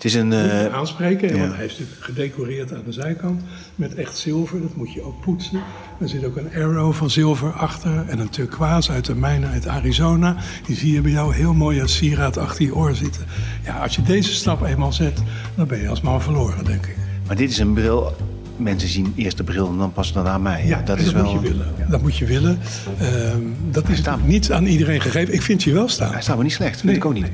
Het 0.00 0.08
is 0.10 0.14
een... 0.14 0.32
eh, 0.32 0.66
aanspreken. 0.74 1.28
ja. 1.34 1.38
Want 1.40 1.54
hij 1.56 1.64
is 1.64 1.70
natuurlijk 1.78 2.04
gedecoreerd 2.04 2.72
aan 2.72 2.82
de 2.84 2.92
zijkant 2.92 3.40
met 3.74 3.94
echt 3.94 4.16
zilver. 4.16 4.60
Dat 4.60 4.76
moet 4.76 4.92
je 4.92 5.02
ook 5.02 5.20
poetsen. 5.20 5.60
Er 6.00 6.08
zit 6.08 6.24
ook 6.24 6.36
een 6.36 6.48
arrow 6.54 6.92
van 6.92 7.10
zilver 7.10 7.52
achter. 7.52 8.04
En 8.08 8.18
een 8.18 8.28
turquoise 8.28 8.92
uit 8.92 9.04
de 9.04 9.14
mijnen 9.14 9.50
uit 9.50 9.68
Arizona. 9.68 10.36
Die 10.66 10.76
zie 10.76 10.92
je 10.92 11.00
bij 11.00 11.10
jou 11.10 11.34
heel 11.34 11.54
mooi 11.54 11.80
als 11.80 11.96
sieraad 11.96 12.36
achter 12.38 12.64
je 12.64 12.74
oor 12.74 12.94
zitten. 12.94 13.22
Ja, 13.64 13.78
als 13.78 13.96
je 13.96 14.02
deze 14.02 14.34
stap 14.34 14.62
eenmaal 14.62 14.92
zet, 14.92 15.22
dan 15.54 15.66
ben 15.66 15.80
je 15.80 15.88
als 15.88 16.00
man 16.00 16.22
verloren, 16.22 16.64
denk 16.64 16.86
ik. 16.86 16.96
maar 17.26 17.36
dit 17.36 17.50
is 17.50 17.58
een 17.58 17.72
bril... 17.72 18.16
Mensen 18.56 18.88
zien 18.88 19.12
eerst 19.16 19.36
de 19.36 19.44
bril 19.44 19.68
en 19.68 19.78
dan 19.78 19.92
pas 19.92 20.12
daarna 20.12 20.38
mij. 20.38 20.66
Ja, 20.66 20.82
dat 20.82 20.98
is 20.98 21.12
wel... 21.12 21.22
moet 21.24 21.32
je 21.32 21.48
willen. 21.48 21.66
Dat 21.88 22.02
moet 22.02 22.16
je 22.16 22.24
willen. 22.26 22.58
Ehm, 22.98 23.38
dat 23.70 23.88
is 23.88 23.98
staat- 23.98 24.26
niet 24.26 24.52
aan 24.52 24.66
iedereen 24.66 25.00
gegeven. 25.00 25.34
Ik 25.34 25.42
vind 25.42 25.62
je 25.62 25.72
wel 25.72 25.88
staan. 25.88 26.12
Hij 26.12 26.22
staat 26.22 26.36
me 26.36 26.42
niet 26.42 26.52
slecht, 26.52 26.72
vind 26.72 26.84
Nee, 26.84 26.96
ik 26.96 27.04
ook 27.04 27.12
niet. 27.14 27.26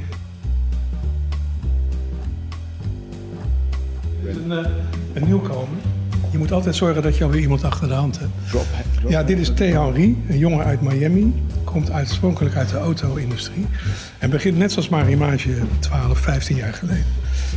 Een, 4.48 4.64
eh, 4.64 4.70
een 5.12 5.24
nieuwkomer. 5.24 5.78
Je 6.30 6.38
moet 6.38 6.52
altijd 6.52 6.76
zorgen 6.76 7.02
dat 7.02 7.16
je 7.16 7.24
alweer 7.24 7.40
iemand 7.40 7.64
achter 7.64 7.88
de 7.88 7.94
hand 7.94 8.18
hebt. 8.18 8.32
Ja, 9.08 9.22
dit 9.22 9.38
is 9.38 9.48
T. 9.48 9.58
Henry, 9.58 10.16
een 10.28 10.38
jongen 10.38 10.64
uit 10.64 10.80
Miami. 10.80 11.34
Komt 11.64 11.92
oorspronkelijk 11.92 12.56
uit 12.56 12.68
de 12.68 12.78
auto-industrie. 12.78 13.66
En 14.18 14.30
begint 14.30 14.58
net 14.58 14.72
zoals 14.72 14.88
Marimage 14.88 15.50
12, 15.78 16.18
15 16.18 16.56
jaar 16.56 16.72
geleden. 16.72 17.04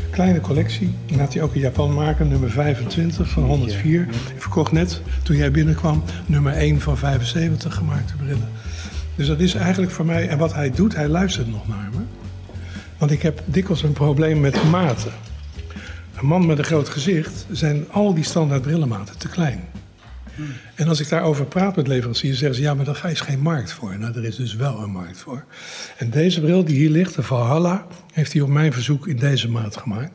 Kleine 0.09 0.41
collectie. 0.41 0.93
Die 1.05 1.17
laat 1.17 1.33
hij 1.33 1.43
ook 1.43 1.53
in 1.53 1.61
Japan 1.61 1.93
maken. 1.93 2.27
Nummer 2.27 2.51
25 2.51 3.29
van 3.29 3.43
104. 3.43 4.01
Ik 4.01 4.41
verkocht 4.41 4.71
net, 4.71 5.01
toen 5.23 5.35
jij 5.35 5.51
binnenkwam, 5.51 6.03
nummer 6.25 6.53
1 6.53 6.81
van 6.81 6.97
75 6.97 7.75
gemaakte 7.75 8.13
brillen. 8.15 8.49
Dus 9.15 9.27
dat 9.27 9.39
is 9.39 9.53
eigenlijk 9.53 9.91
voor 9.91 10.05
mij... 10.05 10.27
En 10.27 10.37
wat 10.37 10.53
hij 10.53 10.71
doet, 10.71 10.95
hij 10.95 11.07
luistert 11.07 11.51
nog 11.51 11.67
naar 11.67 11.89
me. 11.91 12.01
Want 12.97 13.11
ik 13.11 13.21
heb 13.21 13.41
dikwijls 13.45 13.83
een 13.83 13.93
probleem 13.93 14.39
met 14.39 14.69
maten. 14.69 15.11
Een 16.19 16.27
man 16.27 16.45
met 16.45 16.57
een 16.57 16.63
groot 16.63 16.89
gezicht 16.89 17.45
zijn 17.51 17.85
al 17.91 18.13
die 18.13 18.23
standaard 18.23 18.61
brillenmaten 18.61 19.17
te 19.17 19.27
klein. 19.27 19.61
En 20.75 20.87
als 20.87 20.99
ik 20.99 21.09
daarover 21.09 21.45
praat 21.45 21.75
met 21.75 21.87
leveranciers, 21.87 22.37
zeggen 22.37 22.55
ze 22.55 22.61
ja, 22.61 22.73
maar 22.73 22.85
daar 22.85 23.11
is 23.11 23.21
geen 23.21 23.39
markt 23.39 23.71
voor. 23.71 23.97
Nou, 23.97 24.15
er 24.15 24.25
is 24.25 24.35
dus 24.35 24.55
wel 24.55 24.79
een 24.79 24.91
markt 24.91 25.17
voor. 25.17 25.43
En 25.97 26.09
deze 26.09 26.41
bril 26.41 26.63
die 26.63 26.75
hier 26.75 26.89
ligt, 26.89 27.15
de 27.15 27.23
Valhalla, 27.23 27.87
heeft 28.13 28.33
hij 28.33 28.41
op 28.41 28.49
mijn 28.49 28.73
verzoek 28.73 29.07
in 29.07 29.17
deze 29.17 29.49
maat 29.49 29.77
gemaakt. 29.77 30.11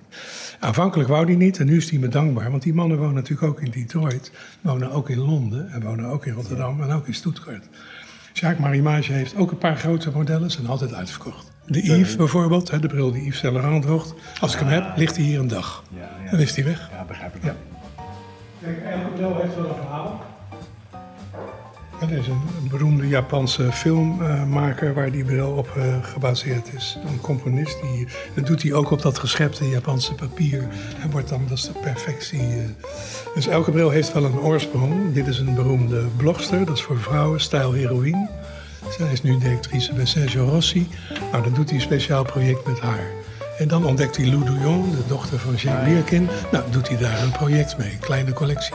Aanvankelijk 0.60 1.08
wou 1.08 1.26
hij 1.26 1.34
niet 1.34 1.58
en 1.58 1.66
nu 1.66 1.76
is 1.76 1.90
hij 1.90 1.98
me 1.98 2.08
dankbaar, 2.08 2.50
want 2.50 2.62
die 2.62 2.74
mannen 2.74 2.98
wonen 2.98 3.14
natuurlijk 3.14 3.48
ook 3.48 3.60
in 3.60 3.70
Detroit, 3.70 4.32
wonen 4.60 4.90
ook 4.90 5.10
in 5.10 5.18
Londen 5.18 5.70
en 5.70 5.82
wonen 5.82 6.04
ook 6.04 6.26
in 6.26 6.32
Rotterdam 6.32 6.82
en 6.82 6.90
ook 6.90 7.06
in 7.06 7.14
Stuttgart. 7.14 7.68
Jacques 8.32 8.60
Marimage 8.60 9.12
heeft 9.12 9.36
ook 9.36 9.50
een 9.50 9.58
paar 9.58 9.76
grote 9.76 10.10
modellen, 10.10 10.50
zijn 10.50 10.66
altijd 10.66 10.94
uitverkocht. 10.94 11.53
De 11.66 11.82
Yves 11.82 12.16
bijvoorbeeld, 12.16 12.80
de 12.80 12.88
bril 12.88 13.12
die 13.12 13.24
Yves 13.24 13.42
Laurent 13.42 13.82
droegt. 13.82 14.14
Als 14.40 14.54
ik 14.54 14.58
hem 14.58 14.68
heb, 14.68 14.96
ligt 14.96 15.16
hij 15.16 15.24
hier 15.24 15.38
een 15.38 15.48
dag. 15.48 15.82
Dan 16.30 16.40
is 16.40 16.56
hij 16.56 16.64
weg. 16.64 16.90
Ja, 16.92 17.04
begrijp 17.04 17.34
ik. 17.34 17.44
Ja. 17.44 17.54
Kijk, 18.62 18.76
heeft 18.84 19.54
wel 19.54 19.68
een 19.68 19.74
verhaal. 19.74 20.24
Er 22.00 22.12
is 22.12 22.26
een, 22.26 22.40
een 22.62 22.68
beroemde 22.68 23.08
Japanse 23.08 23.72
filmmaker 23.72 24.94
waar 24.94 25.10
die 25.10 25.24
bril 25.24 25.50
op 25.50 25.74
uh, 25.76 25.84
gebaseerd 26.02 26.72
is. 26.74 26.98
Een 27.06 27.20
componist, 27.20 27.82
die, 27.82 28.08
dat 28.34 28.46
doet 28.46 28.62
hij 28.62 28.72
ook 28.72 28.90
op 28.90 29.02
dat 29.02 29.18
geschepte 29.18 29.68
Japanse 29.68 30.14
papier. 30.14 30.68
En 31.02 31.10
wordt 31.10 31.28
dan, 31.28 31.42
dat 31.48 31.58
is 31.58 31.64
de 31.64 31.72
perfectie. 31.82 32.40
Uh. 32.40 32.64
Dus 33.34 33.46
elke 33.46 33.70
bril 33.70 33.90
heeft 33.90 34.12
wel 34.12 34.24
een 34.24 34.38
oorsprong. 34.38 35.12
Dit 35.12 35.26
is 35.26 35.38
een 35.38 35.54
beroemde 35.54 36.04
blogster, 36.16 36.64
dat 36.64 36.76
is 36.76 36.82
voor 36.82 36.98
vrouwen, 36.98 37.40
stijl 37.40 37.72
heroïne. 37.72 38.28
Zij 38.90 39.12
is 39.12 39.22
nu 39.22 39.38
directrice 39.38 39.92
bij 39.94 40.06
Sergio 40.06 40.44
Rossi. 40.44 40.88
Nou, 41.30 41.42
dan 41.42 41.52
doet 41.54 41.68
hij 41.68 41.78
een 41.78 41.84
speciaal 41.84 42.24
project 42.24 42.66
met 42.66 42.80
haar. 42.80 43.23
En 43.58 43.68
dan 43.68 43.86
ontdekt 43.86 44.16
hij 44.16 44.26
Lou 44.26 44.44
Douillon, 44.44 44.90
de 44.90 45.06
dochter 45.08 45.38
van 45.38 45.54
Jane 45.54 45.84
Birkin. 45.84 46.28
Nou, 46.52 46.64
doet 46.70 46.88
hij 46.88 46.96
daar 46.96 47.22
een 47.22 47.32
project 47.32 47.78
mee, 47.78 47.90
een 47.92 47.98
kleine 47.98 48.32
collectie. 48.32 48.74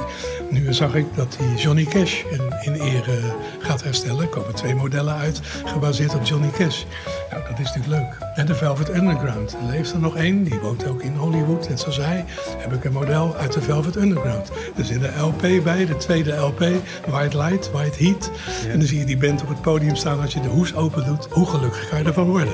Nu 0.50 0.74
zag 0.74 0.96
ik 0.96 1.06
dat 1.16 1.38
hij 1.40 1.56
Johnny 1.56 1.84
Cash 1.84 2.24
in, 2.32 2.74
in 2.74 2.74
ere 2.74 3.36
gaat 3.60 3.84
herstellen. 3.84 4.22
Er 4.22 4.28
komen 4.28 4.56
twee 4.56 4.76
modellen 4.76 5.16
uit, 5.16 5.42
gebaseerd 5.66 6.16
op 6.16 6.24
Johnny 6.24 6.50
Cash. 6.50 6.84
Nou, 7.32 7.44
dat 7.50 7.60
is 7.60 7.66
natuurlijk 7.66 8.02
leuk. 8.02 8.18
En 8.36 8.46
de 8.46 8.56
Velvet 8.56 8.96
Underground. 8.96 9.52
Er 9.52 9.72
leeft 9.72 9.92
er 9.92 10.00
nog 10.00 10.16
één, 10.16 10.44
die 10.44 10.60
woont 10.60 10.88
ook 10.88 11.02
in 11.02 11.16
Hollywood. 11.16 11.70
Net 11.70 11.80
zoals 11.80 11.98
hij 11.98 12.26
heb 12.58 12.74
ik 12.74 12.84
een 12.84 12.94
model 12.94 13.36
uit 13.36 13.54
de 13.54 13.62
Velvet 13.62 13.96
Underground. 13.96 14.52
Er 14.78 14.86
zit 14.86 15.04
een 15.04 15.22
LP 15.22 15.64
bij, 15.64 15.86
de 15.86 15.98
tweede 15.98 16.36
LP, 16.36 16.60
White 17.08 17.38
Light, 17.38 17.72
White 17.72 18.04
Heat. 18.04 18.32
En 18.72 18.80
dan 18.80 18.88
zie 18.88 19.00
je 19.00 19.06
die 19.06 19.18
band 19.18 19.42
op 19.42 19.50
het 19.50 19.62
podium 19.62 19.96
staan 19.96 20.22
als 20.22 20.34
je 20.34 20.42
de 20.42 20.48
hoes 20.48 20.76
open 20.76 21.06
doet. 21.06 21.28
Hoe 21.30 21.46
gelukkig 21.46 21.90
kan 21.90 22.00
je 22.00 22.06
ervan 22.06 22.28
worden? 22.28 22.54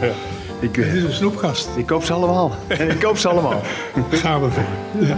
Ja. 0.00 0.12
Ik, 0.62 0.74
Dit 0.74 0.86
is 0.86 1.02
een 1.02 1.12
snoepgast. 1.12 1.68
ik 1.76 1.86
koop 1.86 2.04
ze 2.04 2.12
allemaal. 2.12 2.56
ik 2.68 2.98
koop 3.00 3.16
ze 3.16 3.28
allemaal. 3.28 3.62
Gaan 4.10 4.42
we 4.42 4.50
voor. 4.50 4.64
Ja. 5.06 5.16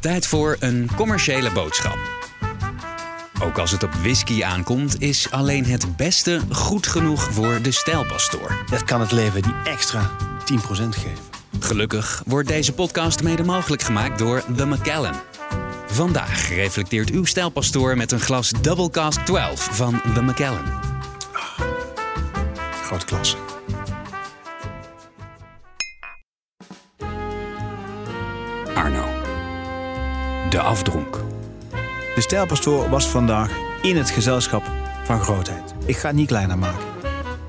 Tijd 0.00 0.26
voor 0.26 0.56
een 0.60 0.90
commerciële 0.96 1.50
boodschap. 1.50 1.98
Ook 3.42 3.58
als 3.58 3.70
het 3.70 3.82
op 3.82 3.92
whisky 3.94 4.44
aankomt, 4.44 5.00
is 5.00 5.30
alleen 5.30 5.64
het 5.64 5.96
beste 5.96 6.40
goed 6.50 6.86
genoeg 6.86 7.32
voor 7.32 7.62
de 7.62 7.70
stijlpastoor. 7.70 8.64
Dat 8.70 8.84
kan 8.84 9.00
het 9.00 9.12
leven 9.12 9.42
die 9.42 9.54
extra 9.64 10.10
10% 10.52 10.88
geven. 10.88 11.31
Gelukkig 11.62 12.22
wordt 12.26 12.48
deze 12.48 12.72
podcast 12.72 13.22
mede 13.22 13.42
mogelijk 13.42 13.82
gemaakt 13.82 14.18
door 14.18 14.44
The 14.56 14.66
Macallan. 14.66 15.14
Vandaag 15.86 16.48
reflecteert 16.48 17.10
uw 17.10 17.24
stijlpastoor 17.24 17.96
met 17.96 18.12
een 18.12 18.20
glas 18.20 18.52
Double 18.60 18.90
Cask 18.90 19.20
12 19.20 19.68
van 19.72 20.00
The 20.14 20.22
Macallan. 20.22 20.64
Grote 22.84 23.04
klasse. 23.04 23.36
Arno. 28.74 29.04
De 30.50 30.60
afdronk. 30.60 31.20
De 32.14 32.20
stijlpastoor 32.20 32.88
was 32.88 33.08
vandaag 33.08 33.50
in 33.82 33.96
het 33.96 34.10
gezelschap 34.10 34.62
van 35.04 35.20
grootheid. 35.20 35.74
Ik 35.84 35.96
ga 35.96 36.06
het 36.06 36.16
niet 36.16 36.28
kleiner 36.28 36.58
maken. 36.58 36.84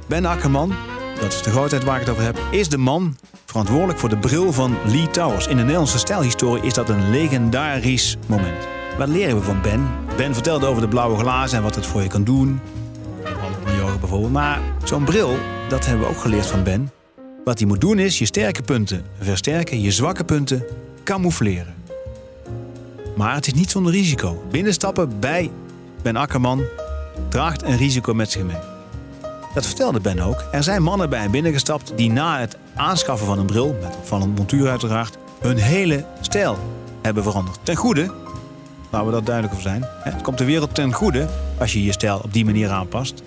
Ben 0.07 0.25
Akkerman, 0.25 0.73
dat 1.21 1.33
is 1.33 1.41
de 1.41 1.49
grootheid 1.49 1.83
waar 1.83 1.95
ik 1.95 2.01
het 2.01 2.09
over 2.09 2.23
heb, 2.23 2.39
is 2.51 2.69
de 2.69 2.77
man 2.77 3.17
verantwoordelijk 3.45 3.99
voor 3.99 4.09
de 4.09 4.17
bril 4.17 4.53
van 4.53 4.75
Lee 4.85 5.09
Towers. 5.09 5.47
In 5.47 5.55
de 5.55 5.61
Nederlandse 5.61 5.97
stijlhistorie 5.97 6.63
is 6.63 6.73
dat 6.73 6.89
een 6.89 7.09
legendarisch 7.09 8.17
moment. 8.25 8.67
Wat 8.97 9.07
leren 9.07 9.35
we 9.35 9.41
van 9.41 9.61
Ben? 9.61 9.87
Ben 10.17 10.33
vertelde 10.33 10.65
over 10.65 10.81
de 10.81 10.87
blauwe 10.87 11.17
glazen 11.17 11.57
en 11.57 11.63
wat 11.63 11.75
het 11.75 11.85
voor 11.85 12.01
je 12.01 12.07
kan 12.07 12.23
doen. 12.23 12.59
Yoga 13.77 13.97
bijvoorbeeld. 13.97 14.31
Maar 14.31 14.61
zo'n 14.83 15.03
bril, 15.03 15.37
dat 15.69 15.85
hebben 15.85 16.07
we 16.07 16.13
ook 16.13 16.21
geleerd 16.21 16.45
van 16.45 16.63
Ben. 16.63 16.91
Wat 17.43 17.59
hij 17.59 17.67
moet 17.67 17.81
doen 17.81 17.99
is 17.99 18.19
je 18.19 18.25
sterke 18.25 18.61
punten 18.61 19.05
versterken, 19.19 19.81
je 19.81 19.91
zwakke 19.91 20.23
punten 20.23 20.65
camoufleren. 21.03 21.73
Maar 23.15 23.35
het 23.35 23.47
is 23.47 23.53
niet 23.53 23.71
zonder 23.71 23.91
risico. 23.91 24.43
Binnenstappen 24.51 25.19
bij 25.19 25.51
Ben 26.01 26.15
Akkerman 26.15 26.63
draagt 27.29 27.63
een 27.63 27.77
risico 27.77 28.13
met 28.13 28.31
zich 28.31 28.43
mee. 28.43 28.72
Dat 29.53 29.65
vertelde 29.65 29.99
Ben 29.99 30.19
ook. 30.19 30.43
Er 30.51 30.63
zijn 30.63 30.83
mannen 30.83 31.09
bij 31.09 31.19
hem 31.19 31.31
binnengestapt 31.31 31.93
die 31.95 32.11
na 32.11 32.39
het 32.39 32.57
aanschaffen 32.75 33.27
van 33.27 33.39
een 33.39 33.45
bril, 33.45 33.77
met 33.81 33.97
van 34.03 34.21
een 34.21 34.29
montuur 34.29 34.69
uiteraard, 34.69 35.17
hun 35.39 35.57
hele 35.57 36.05
stijl 36.21 36.57
hebben 37.01 37.23
veranderd. 37.23 37.59
Ten 37.63 37.75
goede, 37.75 38.13
laten 38.89 39.07
we 39.07 39.13
dat 39.13 39.25
duidelijk 39.25 39.53
over 39.53 39.69
zijn. 39.69 39.85
Het 40.03 40.21
komt 40.21 40.37
de 40.37 40.45
wereld 40.45 40.75
ten 40.75 40.93
goede 40.93 41.27
als 41.57 41.73
je 41.73 41.83
je 41.83 41.91
stijl 41.91 42.19
op 42.23 42.33
die 42.33 42.45
manier 42.45 42.69
aanpast. 42.69 43.21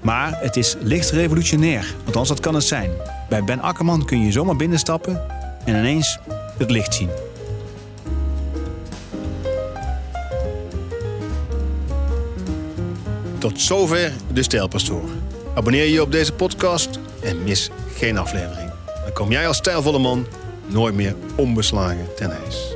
Maar 0.00 0.38
het 0.40 0.56
is 0.56 0.76
licht 0.80 1.10
revolutionair, 1.10 1.94
althans 2.06 2.28
dat 2.28 2.40
kan 2.40 2.54
het 2.54 2.64
zijn. 2.64 2.90
Bij 3.28 3.44
Ben 3.44 3.60
Akkerman 3.60 4.04
kun 4.04 4.24
je 4.24 4.32
zomaar 4.32 4.56
binnenstappen 4.56 5.22
en 5.64 5.76
ineens 5.76 6.18
het 6.58 6.70
licht 6.70 6.94
zien. 6.94 7.10
Tot 13.38 13.60
zover 13.60 14.12
de 14.32 14.42
Stijlpastoor. 14.42 15.08
Abonneer 15.54 15.86
je 15.86 16.02
op 16.02 16.12
deze 16.12 16.32
podcast 16.32 16.88
en 17.20 17.42
mis 17.42 17.70
geen 17.94 18.18
aflevering. 18.18 18.70
Dan 19.04 19.12
kom 19.12 19.30
jij 19.30 19.46
als 19.46 19.56
stijlvolle 19.56 19.98
man 19.98 20.26
nooit 20.66 20.94
meer 20.94 21.14
onbeslagen 21.36 22.06
ten 22.16 22.30
ijs. 22.30 22.74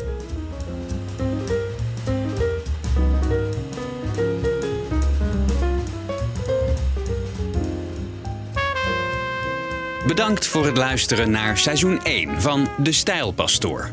Bedankt 10.07 10.47
voor 10.47 10.67
het 10.67 10.77
luisteren 10.77 11.31
naar 11.31 11.59
seizoen 11.59 12.03
1 12.03 12.41
van 12.43 12.69
De 12.79 12.93
Stijlpastoor. 12.93 13.91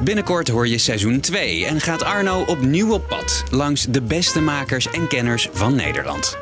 Binnenkort 0.00 0.48
hoor 0.48 0.68
je 0.68 0.78
seizoen 0.78 1.20
2 1.20 1.66
en 1.66 1.80
gaat 1.80 2.02
Arno 2.02 2.44
opnieuw 2.46 2.92
op 2.92 3.08
pad 3.08 3.44
langs 3.50 3.86
de 3.88 4.02
beste 4.02 4.40
makers 4.40 4.90
en 4.90 5.08
kenners 5.08 5.48
van 5.52 5.74
Nederland. 5.74 6.38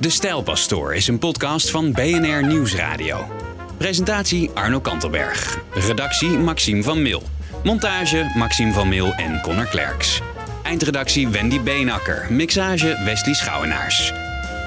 De 0.00 0.10
Stijlpastoor 0.10 0.94
is 0.94 1.08
een 1.08 1.18
podcast 1.18 1.70
van 1.70 1.92
BNR 1.92 2.46
Nieuwsradio. 2.46 3.28
Presentatie 3.76 4.50
Arno 4.54 4.80
Kantelberg. 4.80 5.58
Redactie 5.74 6.28
Maxime 6.28 6.82
van 6.82 7.02
Mil. 7.02 7.22
Montage 7.64 8.30
Maxime 8.36 8.72
van 8.72 8.88
Mil 8.88 9.12
en 9.12 9.40
Connor 9.40 9.66
Klerks. 9.66 10.20
Eindredactie 10.62 11.28
Wendy 11.28 11.60
Beenakker. 11.60 12.26
Mixage 12.32 13.02
Wesley 13.04 13.34
Schouwenaars. 13.34 14.12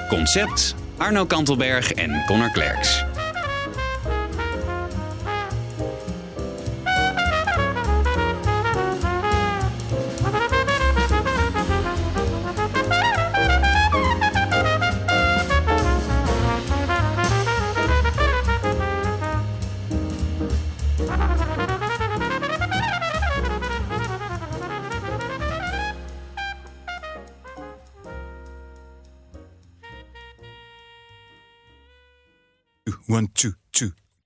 Concept 0.09 0.75
Arno 0.97 1.25
Kantelberg 1.25 1.91
en 1.91 2.23
Connor 2.25 2.51
Klerks. 2.51 3.03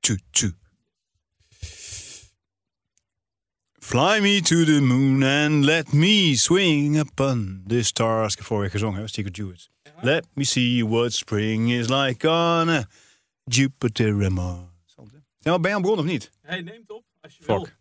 Two, 0.08 0.18
two. 0.32 0.54
Fly 3.82 4.20
me 4.20 4.42
to 4.42 4.66
the 4.66 4.82
moon 4.82 5.24
and 5.24 5.66
let 5.66 5.94
me 5.94 6.36
swing 6.36 7.00
upon 7.00 7.64
the 7.68 7.84
stars. 7.84 8.32
Ik 8.32 8.38
heb 8.38 8.48
vorige 8.48 8.72
gezongen, 8.72 9.00
hè? 9.00 9.08
Secret 9.08 9.36
Jewels. 9.36 9.70
Let 10.02 10.28
me 10.34 10.44
see 10.44 10.86
what 10.86 11.14
spring 11.14 11.72
is 11.72 11.90
like 11.90 12.28
on 12.28 12.70
a 12.70 12.88
Jupiter 13.44 14.24
and 14.24 14.34
Mars. 14.34 14.94
Zijn 15.38 15.56
we 15.56 15.60
bij 15.60 15.82
begonnen 15.82 16.06
of 16.06 16.12
niet? 16.12 16.32
Hij 16.42 16.62
neemt 16.62 16.92
op 16.92 17.04
als 17.22 17.38
je 17.38 17.44
Fuck. 17.44 17.76